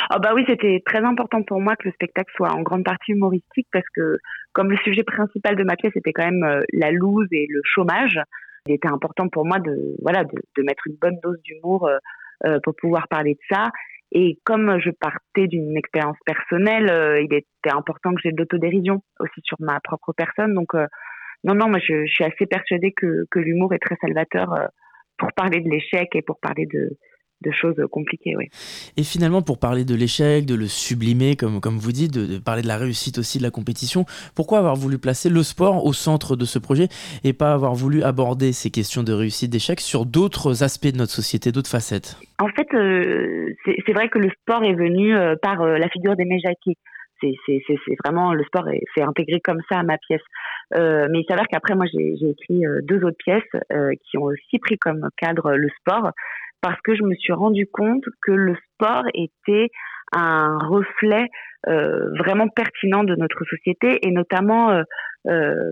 Ah 0.09 0.19
bah 0.19 0.33
oui, 0.35 0.45
c'était 0.47 0.83
très 0.85 1.01
important 1.01 1.43
pour 1.43 1.61
moi 1.61 1.77
que 1.77 1.89
le 1.89 1.93
spectacle 1.93 2.33
soit 2.35 2.53
en 2.53 2.63
grande 2.63 2.85
partie 2.85 3.13
humoristique 3.13 3.69
parce 3.73 3.89
que 3.95 4.19
comme 4.53 4.71
le 4.71 4.77
sujet 4.79 5.03
principal 5.03 5.57
de 5.57 5.65
ma 5.65 5.77
pièce 5.77 5.95
était 5.97 6.13
quand 6.13 6.25
même 6.25 6.45
euh, 6.45 6.63
la 6.73 6.91
loose 6.91 7.29
et 7.33 7.47
le 7.49 7.61
chômage, 7.65 8.19
il 8.67 8.75
était 8.75 8.89
important 8.89 9.29
pour 9.29 9.45
moi 9.45 9.59
de 9.59 9.95
voilà 10.03 10.25
de, 10.25 10.37
de 10.57 10.63
mettre 10.63 10.87
une 10.87 10.97
bonne 11.01 11.19
dose 11.23 11.41
d'humour 11.43 11.89
euh, 12.45 12.59
pour 12.63 12.75
pouvoir 12.77 13.09
parler 13.09 13.35
de 13.35 13.55
ça. 13.55 13.71
Et 14.13 14.39
comme 14.45 14.79
je 14.81 14.91
partais 14.91 15.49
d'une 15.49 15.77
expérience 15.77 16.17
personnelle, 16.25 17.21
il 17.23 17.35
était 17.35 17.75
important 17.75 18.15
que 18.15 18.21
j'ai 18.23 18.31
de 18.31 18.37
l'autodérision 18.39 19.03
aussi 19.19 19.41
sur 19.43 19.57
ma 19.61 19.81
propre 19.81 20.13
personne. 20.17 20.55
Donc 20.55 20.75
non, 21.43 21.55
non, 21.55 21.69
moi 21.69 21.81
je, 21.81 22.07
je, 22.07 22.13
suis 22.13 22.25
assez 22.25 22.47
persuadée 22.47 22.93
que, 22.93 23.25
que 23.33 23.41
l'humour 23.41 23.75
est 23.75 23.81
très 23.81 23.97
salvateur 24.01 24.71
pour 25.19 25.33
parler 25.33 25.61
de 25.61 25.69
l'échec 25.69 26.15
et 26.15 26.23
pour 26.23 26.39
parler 26.39 26.67
de, 26.67 26.91
de 27.47 27.53
choses 27.53 27.77
compliquées. 27.91 28.35
Oui. 28.37 28.49
Et 28.97 29.05
finalement, 29.05 29.43
pour 29.43 29.59
parler 29.59 29.85
de 29.85 29.95
l'échec, 29.95 30.45
de 30.47 30.55
le 30.55 30.67
sublimer, 30.67 31.37
comme, 31.37 31.61
comme 31.61 31.79
vous 31.79 31.93
dites, 31.93 32.13
de, 32.13 32.39
parler 32.39 32.63
de 32.63 32.69
la 32.69 32.77
réussite 32.77 33.19
aussi 33.19 33.39
de 33.39 33.43
la 33.43 33.51
compétition, 33.51 34.05
pourquoi 34.35 34.59
avoir 34.59 34.77
voulu 34.77 34.99
placer 34.99 35.29
le 35.29 35.43
sport 35.43 35.87
au 35.87 35.93
centre 35.93 36.37
de 36.37 36.45
ce 36.45 36.59
projet 36.59 36.89
et 37.25 37.33
pas 37.33 37.53
avoir 37.53 37.75
voulu 37.75 38.03
aborder 38.03 38.53
ces 38.53 38.71
questions 38.71 39.03
de 39.03 39.13
réussite, 39.13 39.51
d'échec 39.51 39.81
sur 39.81 40.07
d'autres 40.07 40.63
aspects 40.63 40.93
de 40.93 40.99
notre 40.99 41.13
société, 41.13 41.53
d'autres 41.53 41.71
facettes? 41.71 42.19
En 42.39 42.49
fait, 42.49 42.67
euh, 42.75 43.55
c'est 43.65 43.93
vrai 43.93 44.09
que 44.09 44.19
le 44.19 44.31
sport 44.43 44.65
est 44.65 44.75
venu 44.75 45.15
euh, 45.15 45.37
par 45.41 45.63
euh, 45.63 45.79
la 45.79 45.89
figure 45.89 46.17
d'Aimé 46.17 46.39
Jacquet. 46.43 46.77
C'est 47.23 47.97
vraiment 48.05 48.35
le 48.35 48.45
sport 48.45 48.67
s'est 48.95 49.03
intégré 49.03 49.41
comme 49.41 49.63
ça 49.71 49.79
à 49.79 49.83
ma 49.83 49.97
pièce. 49.97 50.21
mais 50.73 51.21
il 51.21 51.25
s'avère 51.27 51.47
qu'après 51.49 51.75
moi 51.75 51.87
j'ai 51.91 52.29
écrit 52.29 52.63
deux 52.83 53.03
autres 53.05 53.17
pièces 53.17 53.63
qui 54.05 54.19
ont 54.19 54.25
aussi 54.25 54.59
pris 54.59 54.77
comme 54.77 55.09
cadre 55.17 55.55
le 55.55 55.71
sport 55.81 56.11
parce 56.61 56.81
que 56.83 56.95
je 56.95 57.03
me 57.03 57.15
suis 57.15 57.33
rendu 57.33 57.67
compte 57.67 58.05
que 58.23 58.33
le 58.33 58.57
sport 58.73 59.05
était 59.15 59.69
un 60.13 60.59
reflet 60.59 61.29
euh, 61.69 62.11
vraiment 62.19 62.49
pertinent 62.49 63.05
de 63.05 63.15
notre 63.17 63.45
société 63.45 63.99
et 64.07 64.11
notamment 64.11 64.71
euh, 64.71 64.83
euh, 65.29 65.71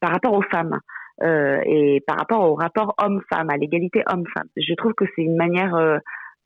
par 0.00 0.10
rapport 0.10 0.34
aux 0.34 0.42
femmes 0.42 0.78
et 1.20 2.00
par 2.06 2.16
rapport 2.16 2.48
au 2.48 2.54
rapport 2.54 2.94
homme-femme, 3.02 3.50
à 3.50 3.56
l'égalité 3.56 4.04
homme-femme. 4.08 4.46
Je 4.56 4.72
trouve 4.74 4.92
que 4.94 5.04
c'est 5.16 5.22
une 5.22 5.34
manière 5.34 5.74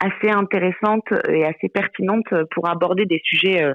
assez 0.01 0.31
intéressante 0.31 1.05
et 1.29 1.45
assez 1.45 1.69
pertinente 1.69 2.25
pour 2.53 2.71
aborder 2.71 3.05
des 3.05 3.21
sujets 3.23 3.71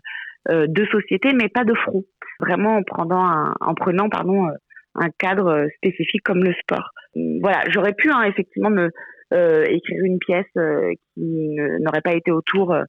de 0.50 0.86
société, 0.86 1.34
mais 1.34 1.50
pas 1.50 1.66
de 1.66 1.76
front. 1.76 2.04
Vraiment 2.40 2.78
en 2.78 2.82
prenant 2.82 3.24
un, 3.24 3.54
en 3.62 3.76
prenant 3.76 4.10
pardon 4.10 4.48
un 4.96 5.10
cadre 5.20 5.68
spécifique 5.76 6.24
comme 6.24 6.44
le 6.44 6.54
sport. 6.54 6.90
Voilà, 7.42 7.64
j'aurais 7.70 7.94
pu 7.94 8.10
hein, 8.12 8.24
effectivement 8.24 8.70
me 8.70 8.86
euh, 8.86 8.90
écrire 9.36 10.04
une 10.04 10.20
pièce 10.20 10.46
euh, 10.58 10.92
qui 11.14 11.58
n'aurait 11.82 12.02
pas 12.02 12.14
été 12.14 12.32
autour 12.32 12.74
euh, 12.74 12.84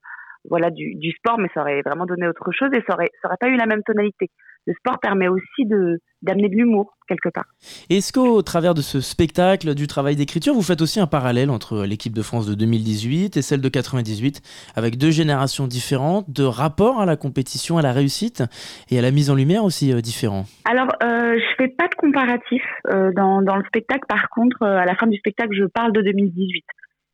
voilà 0.48 0.70
du, 0.70 0.94
du, 0.94 1.10
sport, 1.12 1.38
mais 1.38 1.48
ça 1.52 1.62
aurait 1.62 1.82
vraiment 1.82 2.06
donné 2.06 2.26
autre 2.26 2.50
chose 2.52 2.70
et 2.72 2.82
ça 2.86 2.94
aurait, 2.94 3.10
ça 3.20 3.28
aurait 3.28 3.36
pas 3.40 3.48
eu 3.48 3.56
la 3.56 3.66
même 3.66 3.82
tonalité. 3.82 4.30
Le 4.68 4.74
sport 4.74 5.00
permet 5.00 5.28
aussi 5.28 5.64
de 5.64 5.98
d'amener 6.20 6.48
de 6.50 6.56
l'humour 6.56 6.98
quelque 7.08 7.30
part. 7.30 7.46
Est-ce 7.88 8.12
qu'au 8.12 8.42
travers 8.42 8.74
de 8.74 8.82
ce 8.82 9.00
spectacle, 9.00 9.74
du 9.74 9.86
travail 9.86 10.14
d'écriture, 10.14 10.52
vous 10.52 10.62
faites 10.62 10.82
aussi 10.82 11.00
un 11.00 11.06
parallèle 11.06 11.48
entre 11.48 11.86
l'équipe 11.86 12.12
de 12.12 12.20
France 12.20 12.46
de 12.46 12.54
2018 12.54 13.38
et 13.38 13.42
celle 13.42 13.62
de 13.62 13.68
98, 13.70 14.42
avec 14.76 14.98
deux 14.98 15.10
générations 15.10 15.66
différentes, 15.66 16.30
de 16.30 16.44
rapport 16.44 17.00
à 17.00 17.06
la 17.06 17.16
compétition, 17.16 17.78
à 17.78 17.82
la 17.82 17.92
réussite 17.92 18.42
et 18.90 18.98
à 18.98 19.02
la 19.02 19.10
mise 19.10 19.30
en 19.30 19.36
lumière 19.36 19.64
aussi 19.64 19.90
euh, 19.90 20.02
différents? 20.02 20.44
Alors, 20.66 20.88
euh, 21.02 21.38
je 21.38 21.54
fais 21.56 21.68
pas 21.68 21.88
de 21.88 21.94
comparatif 21.94 22.62
euh, 22.88 23.10
dans, 23.12 23.40
dans, 23.40 23.56
le 23.56 23.64
spectacle. 23.64 24.04
Par 24.06 24.28
contre, 24.28 24.62
euh, 24.64 24.76
à 24.76 24.84
la 24.84 24.94
fin 24.96 25.06
du 25.06 25.16
spectacle, 25.16 25.54
je 25.54 25.64
parle 25.64 25.92
de 25.92 26.02
2018. 26.02 26.64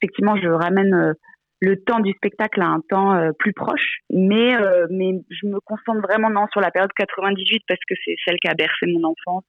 Effectivement, 0.03 0.37
je 0.37 0.49
ramène 0.49 1.15
le 1.65 1.83
temps 1.83 2.01
du 2.01 2.13
spectacle 2.13 2.61
à 2.61 2.67
un 2.67 2.81
temps 2.89 3.15
euh, 3.15 3.33
plus 3.39 3.53
proche. 3.53 4.01
Mais, 4.11 4.55
euh, 4.55 4.87
mais 4.91 5.13
je 5.31 5.47
me 5.47 5.59
concentre 5.61 6.01
vraiment 6.03 6.31
non, 6.31 6.47
sur 6.53 6.61
la 6.61 6.71
période 6.71 6.93
98 6.97 7.63
parce 7.67 7.81
que 7.89 7.95
c'est 8.05 8.15
celle 8.25 8.37
qui 8.37 8.49
a 8.49 8.55
bercé 8.55 8.87
mon 8.87 9.09
enfance. 9.09 9.45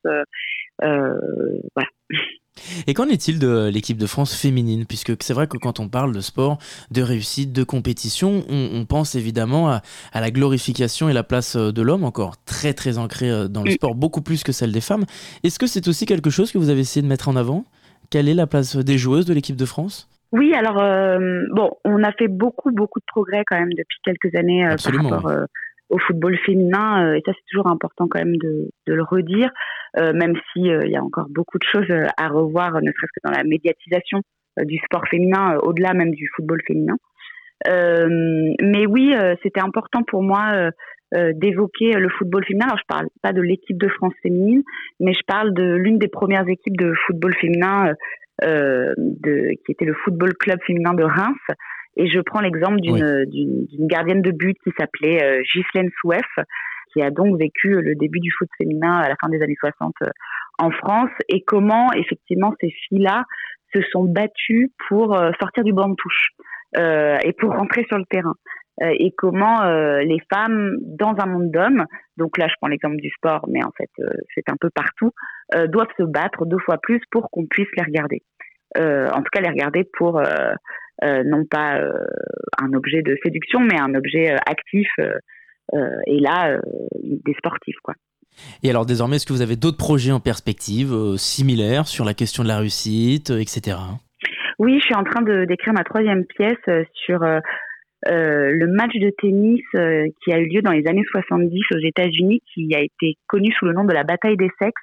Euh, 0.84 1.14
voilà. 1.76 1.90
Et 2.88 2.94
qu'en 2.94 3.08
est-il 3.08 3.38
de 3.38 3.70
l'équipe 3.70 3.98
de 3.98 4.06
France 4.08 4.40
féminine? 4.40 4.86
Puisque 4.88 5.12
c'est 5.22 5.34
vrai 5.34 5.46
que 5.48 5.58
quand 5.58 5.82
on 5.82 5.90
parle 5.90 6.14
de 6.14 6.22
sport, 6.22 6.58
de 6.90 7.02
réussite, 7.02 7.52
de 7.52 7.64
compétition, 7.66 8.46
on, 8.50 8.86
pense 8.86 9.16
évidemment 9.16 9.70
à, 9.70 9.82
à, 10.14 10.22
la 10.22 10.32
glorification 10.32 11.10
et 11.10 11.14
la 11.14 11.24
place 11.24 11.58
de 11.58 11.82
l'homme, 11.82 12.06
encore 12.06 12.42
très 12.46 12.74
très 12.74 12.98
ancrée 12.98 13.50
dans 13.50 13.64
le 13.64 13.72
sport, 13.72 13.94
beaucoup 13.94 14.22
plus 14.22 14.44
que 14.44 14.54
celle 14.54 14.72
des 14.72 14.80
femmes. 14.80 15.04
Est-ce 15.44 15.60
que 15.60 15.68
c'est 15.68 15.90
aussi 15.90 16.06
quelque 16.06 16.30
chose 16.30 16.54
que 16.54 16.58
vous 16.58 16.70
avez 16.70 16.80
essayé 16.80 17.02
de 17.02 17.08
mettre 17.08 17.28
en 17.28 17.36
avant? 17.36 17.66
Quelle 18.10 18.30
est 18.30 18.34
la 18.34 18.48
place 18.48 18.78
des 18.78 18.98
joueuses 18.98 19.26
de 19.26 19.34
l'équipe 19.34 19.58
de 19.58 19.66
France? 19.66 20.08
Oui, 20.38 20.54
alors 20.54 20.82
euh, 20.82 21.44
bon, 21.52 21.72
on 21.86 22.04
a 22.04 22.12
fait 22.12 22.28
beaucoup 22.28 22.72
beaucoup 22.72 23.00
de 23.00 23.06
progrès 23.08 23.44
quand 23.48 23.58
même 23.58 23.74
depuis 23.74 24.00
quelques 24.04 24.36
années 24.36 24.66
euh, 24.66 24.76
par 24.84 25.04
rapport 25.04 25.30
euh, 25.30 25.46
au 25.90 25.98
football 26.00 26.38
féminin 26.46 27.14
et 27.14 27.22
ça 27.26 27.32
c'est 27.34 27.46
toujours 27.50 27.68
important 27.68 28.08
quand 28.10 28.20
même 28.20 28.36
de, 28.38 28.70
de 28.88 28.94
le 28.94 29.04
redire, 29.04 29.50
même 29.96 30.36
si 30.52 30.62
il 30.62 30.90
y 30.90 30.98
a 30.98 31.04
encore 31.04 31.28
beaucoup 31.30 31.60
de 31.60 31.64
choses 31.72 31.88
à 32.18 32.28
revoir, 32.28 32.74
ne 32.82 32.92
serait-ce 32.92 33.12
que 33.14 33.24
dans 33.24 33.32
la 33.32 33.44
médiatisation 33.44 34.22
du 34.64 34.78
sport 34.80 35.08
féminin, 35.08 35.58
au-delà 35.62 35.94
même 35.94 36.12
du 36.12 36.28
football 36.36 36.60
féminin. 36.66 36.96
mais 37.68 38.88
oui, 38.88 39.14
c'était 39.44 39.62
important 39.62 40.02
pour 40.02 40.24
moi 40.24 40.72
d'évoquer 41.14 41.94
le 41.94 42.10
football 42.10 42.44
féminin. 42.46 42.66
Alors 42.66 42.80
je 42.80 42.88
parle 42.88 43.08
pas 43.22 43.34
de 43.34 43.42
l'équipe 43.42 43.78
de 43.78 43.88
France 43.88 44.14
féminine, 44.22 44.64
mais 45.00 45.14
je 45.14 45.24
parle 45.28 45.54
de 45.54 45.76
l'une 45.76 45.98
des 46.00 46.08
premières 46.08 46.48
équipes 46.48 46.78
de 46.78 46.94
football 47.06 47.36
féminin 47.36 47.90
euh, 47.90 47.94
de, 48.42 49.52
qui 49.66 49.72
était 49.72 49.86
le 49.86 49.94
football 50.04 50.34
club 50.36 50.60
féminin 50.66 50.94
de 50.94 51.04
Reims. 51.04 51.38
Et 51.98 52.08
je 52.08 52.20
prends 52.20 52.42
l'exemple 52.42 52.82
d'une 52.82 53.26
d'une 53.26 53.88
gardienne 53.88 54.22
de 54.22 54.32
but 54.32 54.58
qui 54.64 54.72
s'appelait 54.78 55.24
euh, 55.24 55.42
Ghislaine 55.54 55.90
Souef, 56.02 56.28
qui 56.92 57.02
a 57.02 57.10
donc 57.10 57.40
vécu 57.40 57.70
le 57.82 57.96
début 57.96 58.20
du 58.20 58.32
foot 58.38 58.50
féminin 58.58 58.98
à 58.98 59.10
la 59.10 59.16
fin 59.22 59.30
des 59.30 59.42
années 59.42 59.56
60 59.60 59.94
euh, 60.02 60.10
en 60.58 60.72
France, 60.72 61.10
et 61.30 61.44
comment 61.44 61.92
effectivement 61.94 62.54
ces 62.62 62.70
filles-là 62.70 63.24
se 63.74 63.82
sont 63.92 64.06
battues 64.06 64.72
pour 64.88 65.16
euh, 65.16 65.32
sortir 65.40 65.64
du 65.64 65.74
banc 65.74 65.90
de 65.90 65.96
touche 65.96 66.30
euh, 66.78 67.18
et 67.24 67.34
pour 67.34 67.52
rentrer 67.52 67.86
sur 67.88 67.98
le 67.98 68.06
terrain. 68.06 68.36
Et 68.82 69.14
comment 69.18 69.64
les 70.00 70.20
femmes 70.34 70.76
dans 70.82 71.16
un 71.20 71.26
monde 71.26 71.52
d'hommes, 71.52 71.86
donc 72.18 72.38
là 72.38 72.48
je 72.48 72.54
prends 72.60 72.68
l'exemple 72.68 72.98
du 72.98 73.10
sport, 73.12 73.46
mais 73.48 73.64
en 73.64 73.72
fait 73.78 73.90
c'est 74.34 74.50
un 74.50 74.58
peu 74.60 74.70
partout, 74.70 75.12
doivent 75.68 75.94
se 75.98 76.04
battre 76.04 76.46
deux 76.46 76.60
fois 76.60 76.78
plus 76.78 77.00
pour 77.12 77.30
qu'on 77.32 77.46
puisse 77.46 77.70
les 77.78 77.84
regarder. 77.84 78.22
en 78.78 79.22
tout 79.22 79.30
cas 79.32 79.42
les 79.42 79.50
regarder 79.50 79.88
pour 79.98 80.22
euh, 81.04 81.24
non 81.26 81.44
pas 81.46 81.78
euh, 81.78 81.92
un 82.58 82.72
objet 82.74 83.02
de 83.02 83.18
séduction, 83.22 83.60
mais 83.60 83.78
un 83.78 83.96
objet 83.96 84.32
euh, 84.32 84.38
actif 84.46 84.88
et 86.08 86.20
là, 86.20 86.60
des 87.02 87.34
sportifs. 87.34 87.76
Quoi. 87.84 87.96
Et 88.62 88.70
alors 88.70 88.86
désormais, 88.86 89.16
est-ce 89.16 89.26
que 89.26 89.34
vous 89.34 89.42
avez 89.42 89.56
d'autres 89.56 89.78
projets 89.78 90.12
en 90.12 90.20
perspective 90.20 90.94
similaires 91.18 91.88
sur 91.88 92.06
la 92.06 92.14
question 92.14 92.44
de 92.44 92.48
la 92.48 92.60
réussite, 92.60 93.32
etc. 93.32 93.78
Oui, 94.60 94.80
je 94.80 94.86
suis 94.86 94.96
en 94.96 95.04
train 95.04 95.22
d'écrire 95.22 95.74
ma 95.74 95.84
troisième 95.84 96.24
pièce 96.26 96.86
sur 96.94 97.24
euh, 97.24 97.40
le 98.12 98.68
match 98.68 98.94
de 98.96 99.12
tennis 99.22 99.64
euh, 99.76 100.08
qui 100.24 100.32
a 100.32 100.40
eu 100.40 100.48
lieu 100.48 100.62
dans 100.62 100.72
les 100.72 100.88
années 100.88 101.06
70 101.12 101.60
aux 101.74 101.80
États-Unis, 101.80 102.42
qui 102.54 102.74
a 102.76 102.82
été 102.82 103.18
connu 103.28 103.52
sous 103.54 103.66
le 103.66 103.74
nom 103.74 103.84
de 103.84 103.94
la 103.94 104.04
bataille 104.04 104.38
des 104.38 104.50
sexes, 104.60 104.82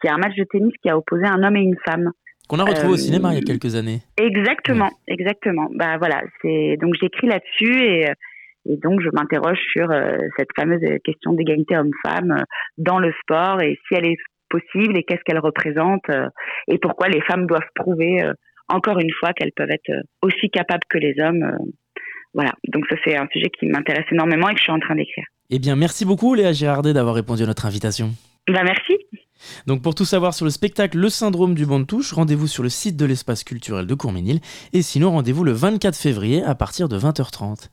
qui 0.00 0.08
est 0.08 0.10
un 0.10 0.18
match 0.18 0.36
de 0.36 0.44
tennis 0.44 0.72
qui 0.82 0.88
a 0.88 0.96
opposé 0.96 1.24
un 1.24 1.42
homme 1.42 1.56
et 1.56 1.60
une 1.60 1.76
femme. 1.84 2.10
Qu'on 2.48 2.58
a 2.60 2.64
retrouvé 2.64 2.92
au 2.92 2.96
cinéma 2.96 3.30
il 3.30 3.34
y 3.34 3.36
a 3.38 3.40
euh, 3.40 3.44
quelques 3.44 3.74
années. 3.74 4.02
Exactement, 4.16 4.90
exactement. 5.08 5.68
Bah 5.74 5.98
voilà, 5.98 6.22
c'est 6.42 6.76
donc 6.80 6.94
j'écris 7.00 7.26
là-dessus 7.26 7.82
et, 7.82 8.06
et 8.66 8.76
donc 8.76 9.00
je 9.00 9.08
m'interroge 9.12 9.58
sur 9.72 9.90
euh, 9.90 10.16
cette 10.38 10.50
fameuse 10.56 10.80
question 11.04 11.32
d'égalité 11.32 11.76
homme-femme 11.76 12.32
euh, 12.32 12.44
dans 12.78 13.00
le 13.00 13.12
sport 13.22 13.60
et 13.62 13.78
si 13.88 13.94
elle 13.94 14.06
est 14.06 14.18
possible 14.48 14.96
et 14.96 15.02
qu'est-ce 15.02 15.22
qu'elle 15.24 15.40
représente 15.40 16.04
et 16.68 16.78
pourquoi 16.78 17.08
les 17.08 17.20
femmes 17.22 17.46
doivent 17.46 17.68
prouver 17.74 18.22
encore 18.68 19.00
une 19.00 19.10
fois 19.18 19.32
qu'elles 19.32 19.50
peuvent 19.50 19.72
être 19.72 19.90
aussi 20.22 20.50
capables 20.50 20.84
que 20.88 20.98
les 20.98 21.16
hommes. 21.18 21.58
Voilà, 22.34 22.52
donc 22.68 22.84
ça 22.88 22.96
c'est 23.04 23.16
un 23.16 23.26
sujet 23.32 23.50
qui 23.58 23.66
m'intéresse 23.66 24.06
énormément 24.12 24.48
et 24.48 24.54
que 24.54 24.58
je 24.58 24.64
suis 24.64 24.72
en 24.72 24.78
train 24.78 24.94
d'écrire. 24.94 25.24
Eh 25.50 25.58
bien, 25.58 25.76
merci 25.76 26.04
beaucoup 26.04 26.34
Léa 26.34 26.52
Girardet 26.52 26.92
d'avoir 26.92 27.14
répondu 27.14 27.42
à 27.42 27.46
notre 27.46 27.66
invitation. 27.66 28.10
Bah 28.48 28.62
merci. 28.64 28.94
Donc 29.66 29.82
pour 29.82 29.94
tout 29.94 30.04
savoir 30.04 30.34
sur 30.34 30.44
le 30.44 30.50
spectacle 30.50 30.98
Le 30.98 31.08
syndrome 31.08 31.54
du 31.54 31.66
banc 31.66 31.80
de 31.80 31.84
touche, 31.84 32.12
rendez-vous 32.12 32.46
sur 32.46 32.62
le 32.62 32.68
site 32.68 32.96
de 32.96 33.04
l'espace 33.04 33.44
culturel 33.44 33.86
de 33.86 33.94
Courménil 33.94 34.40
et 34.72 34.82
sinon 34.82 35.10
rendez-vous 35.10 35.44
le 35.44 35.52
24 35.52 35.96
février 35.96 36.42
à 36.42 36.54
partir 36.54 36.88
de 36.88 36.98
20h30. 36.98 37.68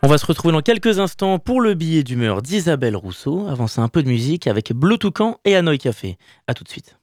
On 0.00 0.06
va 0.06 0.16
se 0.16 0.26
retrouver 0.26 0.52
dans 0.52 0.62
quelques 0.62 1.00
instants 1.00 1.40
pour 1.40 1.60
le 1.60 1.74
billet 1.74 2.04
d'humeur 2.04 2.40
d'Isabelle 2.40 2.94
Rousseau. 2.94 3.48
Avant 3.48 3.66
ça, 3.66 3.82
un 3.82 3.88
peu 3.88 4.04
de 4.04 4.08
musique 4.08 4.46
avec 4.46 4.72
Bleu 4.72 4.96
Toucan 4.96 5.40
et 5.44 5.56
Hanoï 5.56 5.78
Café. 5.78 6.18
A 6.46 6.54
tout 6.54 6.62
de 6.62 6.68
suite. 6.68 6.97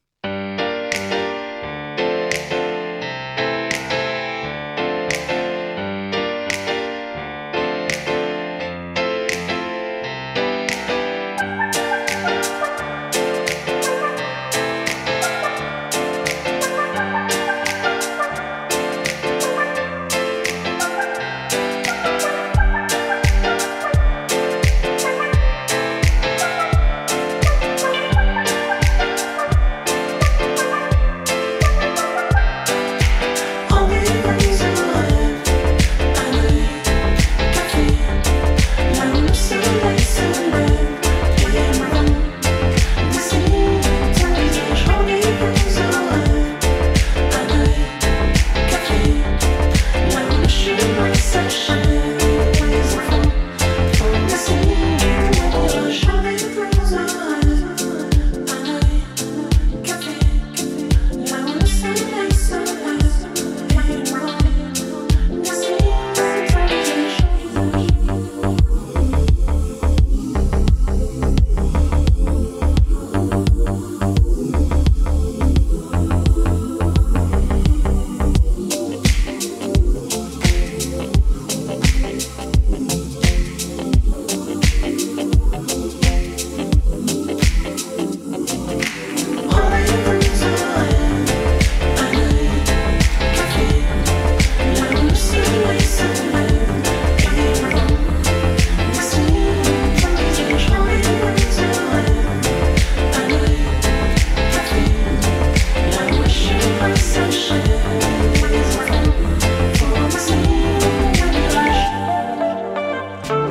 Thank 113.28 113.49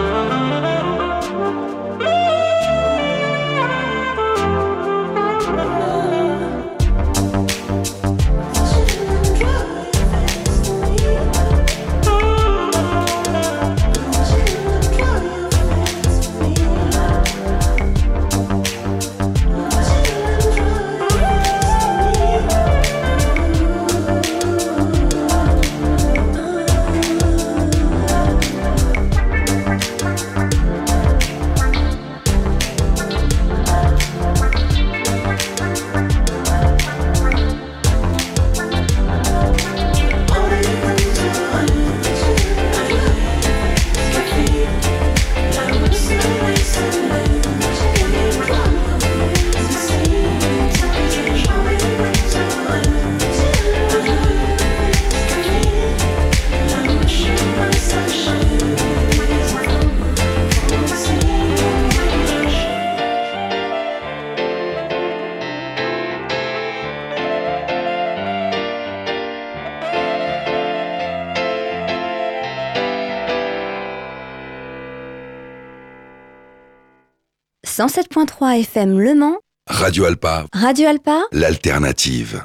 you. 0.00 0.23
107.3 77.76 78.60
FM 78.60 79.00
Le 79.00 79.16
Mans, 79.16 79.38
Radio 79.66 80.04
Alpa, 80.04 80.46
Radio 80.52 80.86
Alpa, 80.86 81.24
l'alternative. 81.32 82.44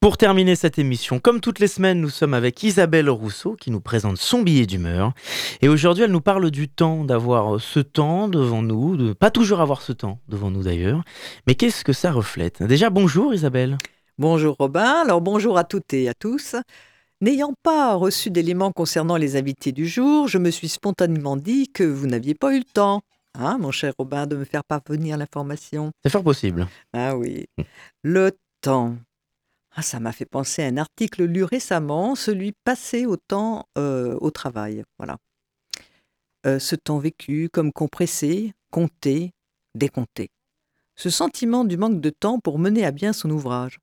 Pour 0.00 0.16
terminer 0.16 0.56
cette 0.56 0.80
émission, 0.80 1.20
comme 1.20 1.40
toutes 1.40 1.60
les 1.60 1.68
semaines, 1.68 2.00
nous 2.00 2.08
sommes 2.08 2.34
avec 2.34 2.60
Isabelle 2.64 3.08
Rousseau 3.08 3.54
qui 3.54 3.70
nous 3.70 3.80
présente 3.80 4.16
son 4.16 4.42
billet 4.42 4.66
d'humeur. 4.66 5.12
Et 5.60 5.68
aujourd'hui, 5.68 6.02
elle 6.02 6.10
nous 6.10 6.20
parle 6.20 6.50
du 6.50 6.68
temps, 6.68 7.04
d'avoir 7.04 7.60
ce 7.60 7.78
temps 7.78 8.26
devant 8.26 8.62
nous, 8.62 8.96
de 8.96 9.12
pas 9.12 9.30
toujours 9.30 9.60
avoir 9.60 9.80
ce 9.80 9.92
temps 9.92 10.18
devant 10.26 10.50
nous 10.50 10.64
d'ailleurs. 10.64 11.04
Mais 11.46 11.54
qu'est-ce 11.54 11.84
que 11.84 11.92
ça 11.92 12.10
reflète? 12.10 12.64
Déjà, 12.64 12.90
bonjour 12.90 13.32
Isabelle. 13.32 13.78
Bonjour 14.18 14.56
Robin, 14.58 15.02
alors 15.04 15.20
bonjour 15.20 15.56
à 15.56 15.62
toutes 15.62 15.94
et 15.94 16.08
à 16.08 16.14
tous. 16.14 16.56
N'ayant 17.20 17.54
pas 17.62 17.94
reçu 17.94 18.32
d'éléments 18.32 18.72
concernant 18.72 19.16
les 19.16 19.36
invités 19.36 19.70
du 19.70 19.86
jour, 19.86 20.26
je 20.26 20.38
me 20.38 20.50
suis 20.50 20.68
spontanément 20.68 21.36
dit 21.36 21.68
que 21.68 21.84
vous 21.84 22.08
n'aviez 22.08 22.34
pas 22.34 22.52
eu 22.52 22.58
le 22.58 22.64
temps, 22.64 23.02
hein, 23.34 23.58
mon 23.58 23.70
cher 23.70 23.92
Robin, 23.98 24.26
de 24.26 24.36
me 24.36 24.44
faire 24.44 24.64
parvenir 24.64 25.16
l'information. 25.16 25.92
C'est 26.02 26.10
fort 26.10 26.24
possible. 26.24 26.66
Ah 26.92 27.16
oui, 27.16 27.46
le 28.02 28.32
temps. 28.60 28.96
Ah, 29.74 29.82
ça 29.82 30.00
m'a 30.00 30.12
fait 30.12 30.26
penser 30.26 30.62
à 30.62 30.66
un 30.66 30.76
article 30.76 31.24
lu 31.24 31.44
récemment, 31.44 32.14
celui 32.14 32.52
passé 32.64 33.06
au 33.06 33.16
temps 33.16 33.66
euh, 33.78 34.18
au 34.20 34.30
travail. 34.30 34.84
Voilà. 34.98 35.16
Euh, 36.46 36.58
ce 36.58 36.76
temps 36.76 36.98
vécu 36.98 37.48
comme 37.50 37.72
compressé, 37.72 38.52
compté, 38.70 39.32
décompté. 39.74 40.30
Ce 40.96 41.08
sentiment 41.08 41.64
du 41.64 41.76
manque 41.78 42.00
de 42.00 42.10
temps 42.10 42.38
pour 42.38 42.58
mener 42.58 42.84
à 42.84 42.90
bien 42.90 43.12
son 43.12 43.30
ouvrage, 43.30 43.78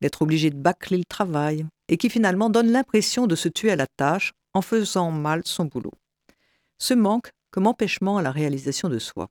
d'être 0.00 0.22
obligé 0.22 0.50
de 0.50 0.56
bâcler 0.56 0.98
le 0.98 1.04
travail, 1.04 1.66
et 1.88 1.96
qui 1.96 2.08
finalement 2.08 2.50
donne 2.50 2.70
l'impression 2.70 3.26
de 3.26 3.34
se 3.34 3.48
tuer 3.48 3.72
à 3.72 3.76
la 3.76 3.86
tâche 3.86 4.32
en 4.54 4.62
faisant 4.62 5.10
mal 5.10 5.42
son 5.44 5.64
boulot. 5.64 5.92
Ce 6.78 6.94
manque 6.94 7.30
comme 7.52 7.68
empêchement 7.68 8.16
à 8.16 8.22
la 8.22 8.32
réalisation 8.32 8.88
de 8.88 8.98
soi. 8.98 9.28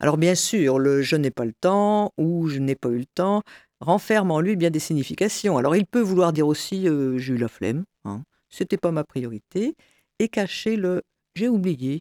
Alors 0.00 0.16
bien 0.16 0.34
sûr, 0.34 0.80
le 0.80 1.02
je 1.02 1.14
n'ai 1.14 1.30
pas 1.30 1.44
le 1.44 1.52
temps 1.52 2.12
ou 2.18 2.48
je 2.48 2.58
n'ai 2.58 2.74
pas 2.74 2.88
eu 2.88 2.98
le 2.98 3.06
temps 3.06 3.42
renferme 3.80 4.32
en 4.32 4.40
lui 4.40 4.56
bien 4.56 4.70
des 4.70 4.80
significations. 4.80 5.58
Alors 5.58 5.76
il 5.76 5.86
peut 5.86 6.00
vouloir 6.00 6.32
dire 6.32 6.48
aussi 6.48 6.88
euh, 6.88 7.18
j'ai 7.18 7.34
eu 7.34 7.38
la 7.38 7.48
flemme, 7.48 7.84
hein, 8.04 8.22
c'était 8.48 8.76
pas 8.76 8.90
ma 8.90 9.04
priorité, 9.04 9.76
et 10.18 10.28
cacher 10.28 10.76
le 10.76 11.02
j'ai 11.34 11.48
oublié, 11.48 12.00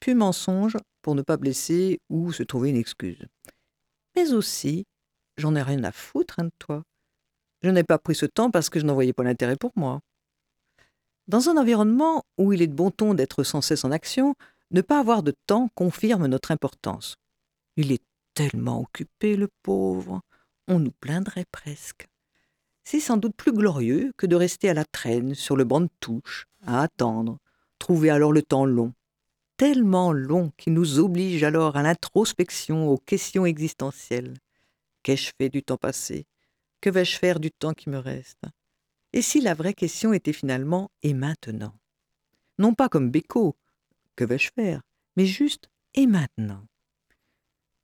puis 0.00 0.14
mensonge 0.14 0.76
pour 1.00 1.14
ne 1.14 1.22
pas 1.22 1.38
blesser 1.38 2.00
ou 2.10 2.32
se 2.32 2.42
trouver 2.42 2.70
une 2.70 2.76
excuse. 2.76 3.24
Mais 4.16 4.32
aussi, 4.32 4.84
j'en 5.38 5.54
ai 5.54 5.62
rien 5.62 5.82
à 5.84 5.92
foutre 5.92 6.38
hein, 6.38 6.44
de 6.44 6.52
toi. 6.58 6.82
Je 7.62 7.70
n'ai 7.70 7.84
pas 7.84 7.98
pris 7.98 8.14
ce 8.14 8.26
temps 8.26 8.50
parce 8.50 8.68
que 8.68 8.78
je 8.78 8.84
n'en 8.84 8.94
voyais 8.94 9.14
pas 9.14 9.22
l'intérêt 9.22 9.56
pour 9.56 9.72
moi. 9.76 10.00
Dans 11.26 11.48
un 11.48 11.56
environnement 11.56 12.24
où 12.36 12.52
il 12.52 12.60
est 12.60 12.66
de 12.66 12.74
bon 12.74 12.90
ton 12.90 13.14
d'être 13.14 13.42
sans 13.42 13.62
cesse 13.62 13.84
en 13.84 13.90
action, 13.90 14.34
ne 14.74 14.82
pas 14.82 15.00
avoir 15.00 15.22
de 15.22 15.32
temps 15.46 15.70
confirme 15.74 16.26
notre 16.26 16.50
importance. 16.50 17.16
Il 17.76 17.92
est 17.92 18.02
tellement 18.34 18.80
occupé, 18.80 19.36
le 19.36 19.48
pauvre 19.62 20.20
on 20.68 20.78
nous 20.78 20.92
plaindrait 20.92 21.46
presque. 21.50 22.08
C'est 22.84 23.00
sans 23.00 23.16
doute 23.16 23.36
plus 23.36 23.52
glorieux 23.52 24.12
que 24.16 24.26
de 24.26 24.36
rester 24.36 24.68
à 24.68 24.74
la 24.74 24.84
traîne 24.84 25.34
sur 25.34 25.56
le 25.56 25.64
banc 25.64 25.80
de 25.82 25.90
touche, 26.00 26.46
à 26.66 26.82
attendre, 26.82 27.38
trouver 27.78 28.10
alors 28.10 28.32
le 28.32 28.42
temps 28.42 28.66
long, 28.66 28.92
tellement 29.56 30.12
long 30.12 30.52
qu'il 30.56 30.74
nous 30.74 30.98
oblige 30.98 31.44
alors 31.44 31.76
à 31.76 31.82
l'introspection, 31.82 32.88
aux 32.88 32.98
questions 32.98 33.46
existentielles. 33.46 34.34
Qu'ai-je 35.02 35.32
fait 35.38 35.48
du 35.48 35.62
temps 35.62 35.76
passé? 35.76 36.26
Que 36.80 36.90
vais-je 36.90 37.18
faire 37.18 37.40
du 37.40 37.50
temps 37.50 37.74
qui 37.74 37.88
me 37.90 37.98
reste? 37.98 38.42
Et 39.12 39.22
si 39.22 39.40
la 39.40 39.54
vraie 39.54 39.74
question 39.74 40.12
était 40.12 40.32
finalement 40.32 40.90
et 41.02 41.14
maintenant? 41.14 41.74
Non 42.58 42.74
pas 42.74 42.88
comme 42.88 43.10
Beko, 43.10 43.56
que 44.16 44.24
vais-je 44.24 44.50
faire? 44.54 44.80
Mais 45.16 45.26
juste 45.26 45.68
et 45.94 46.06
maintenant? 46.06 46.66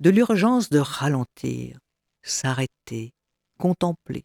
De 0.01 0.11
l'urgence 0.11 0.71
de 0.71 0.79
ralentir, 0.79 1.79
s'arrêter, 2.23 3.13
contempler, 3.59 4.25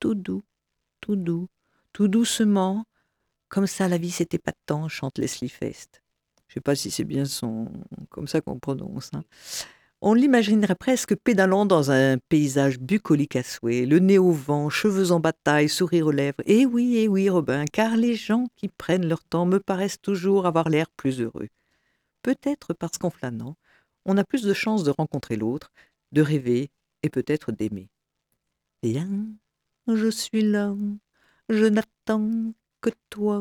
tout 0.00 0.14
doux, 0.14 0.44
tout 1.00 1.16
doux, 1.16 1.48
tout 1.92 2.08
doucement, 2.08 2.84
comme 3.48 3.66
ça 3.66 3.88
la 3.88 3.98
vie 3.98 4.10
c'était 4.10 4.38
pas 4.38 4.52
tant, 4.66 4.88
chante 4.88 5.18
Leslie 5.18 5.48
Fest. 5.48 6.02
Je 6.48 6.54
sais 6.54 6.60
pas 6.60 6.74
si 6.74 6.90
c'est 6.90 7.04
bien 7.04 7.24
son, 7.24 7.70
comme 8.08 8.28
ça 8.28 8.40
qu'on 8.40 8.58
prononce. 8.58 9.10
Hein. 9.12 9.24
On 10.02 10.12
l'imaginerait 10.12 10.74
presque 10.74 11.16
pédalant 11.16 11.64
dans 11.64 11.90
un 11.90 12.18
paysage 12.18 12.78
bucolique 12.78 13.36
à 13.36 13.42
souhait, 13.42 13.86
le 13.86 13.98
nez 13.98 14.18
au 14.18 14.30
vent, 14.30 14.68
cheveux 14.68 15.10
en 15.10 15.20
bataille, 15.20 15.70
sourire 15.70 16.06
aux 16.08 16.10
lèvres. 16.10 16.42
Eh 16.44 16.66
oui, 16.66 16.96
eh 16.98 17.08
oui, 17.08 17.30
Robin, 17.30 17.64
car 17.64 17.96
les 17.96 18.14
gens 18.14 18.46
qui 18.56 18.68
prennent 18.68 19.08
leur 19.08 19.24
temps 19.24 19.46
me 19.46 19.58
paraissent 19.58 20.00
toujours 20.00 20.46
avoir 20.46 20.68
l'air 20.68 20.90
plus 20.90 21.20
heureux. 21.20 21.48
Peut-être 22.22 22.74
parce 22.74 22.98
qu'en 22.98 23.10
flânant, 23.10 23.56
on 24.04 24.18
a 24.18 24.24
plus 24.24 24.42
de 24.42 24.52
chances 24.52 24.84
de 24.84 24.90
rencontrer 24.90 25.36
l'autre, 25.36 25.72
de 26.12 26.20
rêver, 26.20 26.70
et 27.02 27.08
peut-être 27.08 27.52
d'aimer. 27.52 27.88
Viens, 28.82 29.26
je 29.86 30.10
suis 30.10 30.42
là, 30.42 30.74
je 31.48 31.64
n'attends 31.66 32.52
que 32.80 32.90
toi. 33.10 33.40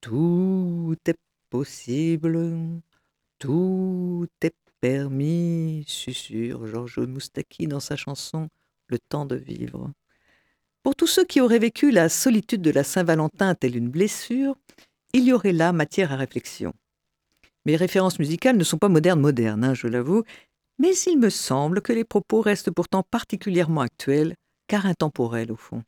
Tout 0.00 0.96
est 1.06 1.18
possible, 1.50 2.80
tout 3.38 4.28
est 4.40 4.54
permis, 4.80 5.84
susurre 5.86 6.66
Georges 6.66 7.00
Moustaki 7.00 7.66
dans 7.66 7.80
sa 7.80 7.96
chanson 7.96 8.48
Le 8.86 8.98
temps 8.98 9.26
de 9.26 9.36
vivre. 9.36 9.90
Pour 10.82 10.94
tous 10.94 11.06
ceux 11.06 11.24
qui 11.24 11.40
auraient 11.40 11.58
vécu 11.58 11.90
la 11.90 12.08
solitude 12.08 12.62
de 12.62 12.70
la 12.70 12.84
Saint-Valentin 12.84 13.54
telle 13.54 13.76
une 13.76 13.90
blessure, 13.90 14.56
il 15.12 15.24
y 15.24 15.32
aurait 15.32 15.52
là 15.52 15.72
matière 15.72 16.12
à 16.12 16.16
réflexion. 16.16 16.72
Mes 17.66 17.76
références 17.76 18.18
musicales 18.18 18.56
ne 18.56 18.64
sont 18.64 18.78
pas 18.78 18.88
modernes 18.88 19.20
modernes, 19.20 19.64
hein, 19.64 19.74
je 19.74 19.88
l'avoue, 19.88 20.22
mais 20.78 20.96
il 21.06 21.18
me 21.18 21.30
semble 21.30 21.82
que 21.82 21.92
les 21.92 22.04
propos 22.04 22.40
restent 22.40 22.70
pourtant 22.70 23.02
particulièrement 23.02 23.80
actuels, 23.80 24.34
car 24.68 24.86
intemporels 24.86 25.52
au 25.52 25.56
fond. 25.56 25.82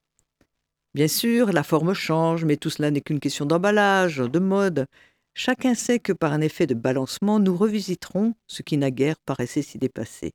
Bien 0.93 1.09
sûr, 1.09 1.53
la 1.53 1.63
forme 1.63 1.95
change, 1.95 2.45
mais 2.45 2.57
tout 2.57 2.71
cela 2.71 2.91
n'est 2.91 3.01
qu'une 3.01 3.21
question 3.21 3.47
d'emballage, 3.47 4.19
de 4.19 4.39
mode. 4.41 4.87
Chacun 5.35 5.75
sait 5.75 6.01
que 6.01 6.13
par 6.13 6.33
un 6.33 6.41
effet 6.41 6.67
de 6.67 6.75
balancement, 6.75 7.39
nous 7.39 7.57
revisiterons 7.57 8.35
ce 8.47 8.63
qui 8.63 8.77
naguère 8.77 9.19
paraissait 9.21 9.63
si 9.63 9.79
dépassé. 9.79 10.33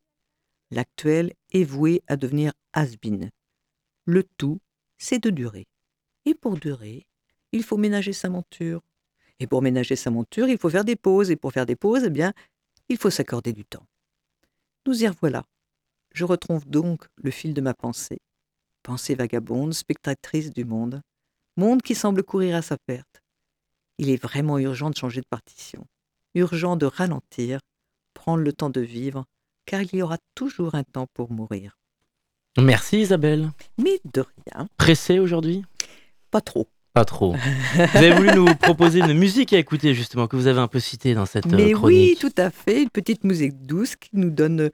L'actuel 0.72 1.34
est 1.52 1.64
voué 1.64 2.02
à 2.08 2.16
devenir 2.16 2.54
has-been. 2.74 3.30
Le 4.06 4.24
tout, 4.24 4.60
c'est 4.98 5.24
de 5.24 5.30
durer. 5.30 5.68
Et 6.26 6.34
pour 6.34 6.58
durer, 6.58 7.06
il 7.52 7.64
faut 7.64 7.78
ménager 7.78 8.14
sa 8.14 8.30
monture. 8.30 8.82
Et 9.40 9.48
pour 9.48 9.62
ménager 9.62 9.96
sa 9.96 10.12
monture, 10.12 10.48
il 10.48 10.58
faut 10.58 10.70
faire 10.70 10.86
des 10.86 10.96
pauses. 10.96 11.30
Et 11.30 11.36
pour 11.36 11.52
faire 11.52 11.66
des 11.66 11.76
pauses, 11.76 12.04
eh 12.06 12.10
bien, 12.10 12.34
il 12.90 12.98
faut 12.98 13.10
s'accorder 13.10 13.54
du 13.54 13.66
temps. 13.66 13.86
Nous 14.86 15.04
y 15.04 15.08
revoilà. 15.08 15.44
Je 16.14 16.24
retrouve 16.24 16.66
donc 16.66 17.06
le 17.18 17.32
fil 17.32 17.54
de 17.54 17.62
ma 17.62 17.74
pensée. 17.74 18.20
Pensée 18.84 19.16
vagabonde, 19.16 19.74
spectatrice 19.74 20.52
du 20.52 20.64
monde. 20.64 21.02
Monde 21.58 21.82
qui 21.82 21.96
semble 21.96 22.24
courir 22.24 22.56
à 22.56 22.62
sa 22.62 22.78
perte. 22.78 23.22
Il 23.98 24.10
est 24.10 24.22
vraiment 24.22 24.58
urgent 24.60 24.90
de 24.90 24.96
changer 24.96 25.22
de 25.22 25.28
partition. 25.30 25.86
Urgent 26.34 26.76
de 26.76 26.86
ralentir, 26.86 27.60
prendre 28.14 28.44
le 28.44 28.52
temps 28.52 28.70
de 28.70 28.82
vivre, 28.82 29.26
car 29.66 29.82
il 29.82 29.96
y 29.96 30.02
aura 30.02 30.18
toujours 30.36 30.76
un 30.76 30.84
temps 30.84 31.08
pour 31.14 31.32
mourir. 31.32 31.78
Merci 32.58 33.02
Isabelle. 33.02 33.52
Mais 33.78 34.00
de 34.14 34.22
rien. 34.22 34.68
Pressé 34.78 35.20
aujourd'hui? 35.20 35.64
Pas 36.32 36.42
trop. 36.42 36.70
Pas 36.94 37.06
trop. 37.06 37.34
vous 37.76 37.98
avez 37.98 38.14
voulu 38.14 38.32
nous 38.34 38.56
proposer 38.56 39.00
une 39.00 39.14
musique 39.14 39.52
à 39.52 39.58
écouter 39.58 39.94
justement 39.94 40.28
que 40.28 40.38
vous 40.38 40.48
avez 40.48 40.60
un 40.62 40.70
peu 40.70 40.80
citée 40.80 41.14
dans 41.14 41.26
cette 41.26 41.46
Mais 41.48 41.72
chronique. 41.72 41.84
oui, 41.84 42.18
tout 42.20 42.34
à 42.38 42.50
fait, 42.50 42.84
une 42.84 42.90
petite 42.90 43.26
musique 43.26 43.62
douce 43.66 43.98
qui 43.98 44.10
nous 44.14 44.30
donne 44.30 44.72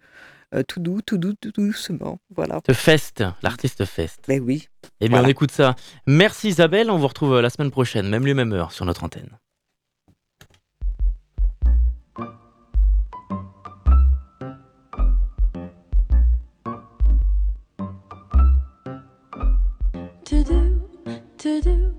euh, 0.53 0.63
tout 0.67 0.79
doux, 0.79 1.01
tout 1.01 1.17
doux, 1.17 1.33
tout 1.33 1.51
doucement. 1.55 2.19
Voilà. 2.35 2.59
De 2.67 2.73
Fest, 2.73 3.23
l'artiste 3.41 3.85
Fest. 3.85 4.19
Mais 4.27 4.39
oui. 4.39 4.67
Eh 4.99 5.07
bien, 5.07 5.17
Voilà. 5.17 5.27
on 5.27 5.31
écoute 5.31 5.51
ça. 5.51 5.75
Merci 6.07 6.49
Isabelle, 6.49 6.89
on 6.91 6.97
vous 6.97 7.07
retrouve 7.07 7.33
euh, 7.35 7.41
la 7.41 7.49
semaine 7.49 7.71
prochaine, 7.71 8.09
même 8.09 8.25
lieu, 8.25 8.33
même 8.33 8.51
heure, 8.53 8.71
sur 8.71 8.85
notre 8.85 9.03
antenne. 9.03 9.29
To 20.25 20.43
do, 20.43 20.79
to 21.37 21.61
do, 21.61 21.93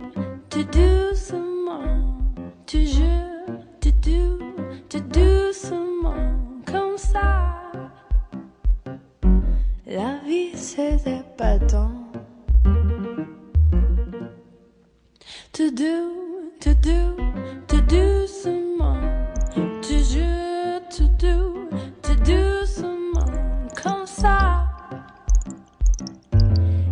to 0.50 0.64
doucement. 0.64 2.18
Toujours, 2.66 3.05
to 3.07 3.22
vie 10.77 10.99
c'est 10.99 11.20
épatant. 11.20 11.91
To 15.53 15.70
do, 15.70 16.51
to 16.61 16.75
do, 16.75 17.16
to 17.68 17.81
doucement. 17.83 19.01
Toujours, 19.83 20.81
to 20.91 21.05
do, 21.18 21.68
to 22.03 22.14
doucement. 22.25 23.27
Comme 23.83 24.07
ça. 24.07 24.64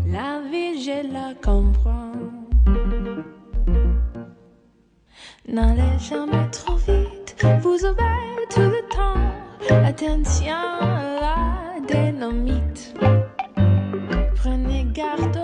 La 0.07 0.41
vie, 0.51 0.83
je 0.83 1.13
la 1.13 1.35
comprends. 1.43 2.13
N'allez 5.49 5.99
jamais 5.99 6.49
trop 6.51 6.77
vite, 6.77 7.35
vous 7.63 7.85
aurez 7.85 8.47
tout 8.51 8.61
le 8.61 8.83
temps. 8.89 9.85
Attention 9.85 10.55
à 10.81 11.21
la 11.21 11.81
dynamite. 11.87 12.70
Prenez 15.01 15.40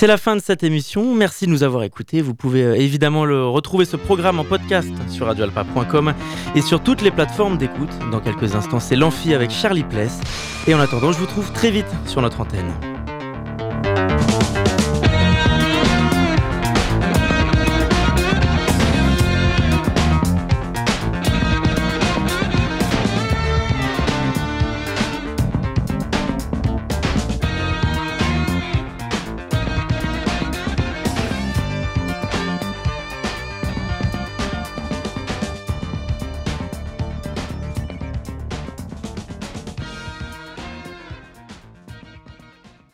C'est 0.00 0.06
la 0.06 0.16
fin 0.16 0.34
de 0.34 0.40
cette 0.40 0.62
émission. 0.62 1.14
Merci 1.14 1.44
de 1.44 1.50
nous 1.50 1.62
avoir 1.62 1.82
écoutés. 1.82 2.22
Vous 2.22 2.34
pouvez 2.34 2.62
euh, 2.62 2.74
évidemment 2.74 3.26
le 3.26 3.44
retrouver 3.44 3.84
ce 3.84 3.98
programme 3.98 4.40
en 4.40 4.44
podcast 4.44 4.88
sur 5.10 5.26
radioalpa.com 5.26 6.14
et 6.54 6.62
sur 6.62 6.82
toutes 6.82 7.02
les 7.02 7.10
plateformes 7.10 7.58
d'écoute. 7.58 7.90
Dans 8.10 8.20
quelques 8.20 8.54
instants, 8.54 8.80
c'est 8.80 8.96
l'Amphi 8.96 9.34
avec 9.34 9.50
Charlie 9.50 9.84
Pless. 9.84 10.18
Et 10.66 10.72
en 10.72 10.80
attendant, 10.80 11.12
je 11.12 11.18
vous 11.18 11.26
trouve 11.26 11.52
très 11.52 11.70
vite 11.70 11.84
sur 12.06 12.22
notre 12.22 12.40
antenne. 12.40 12.72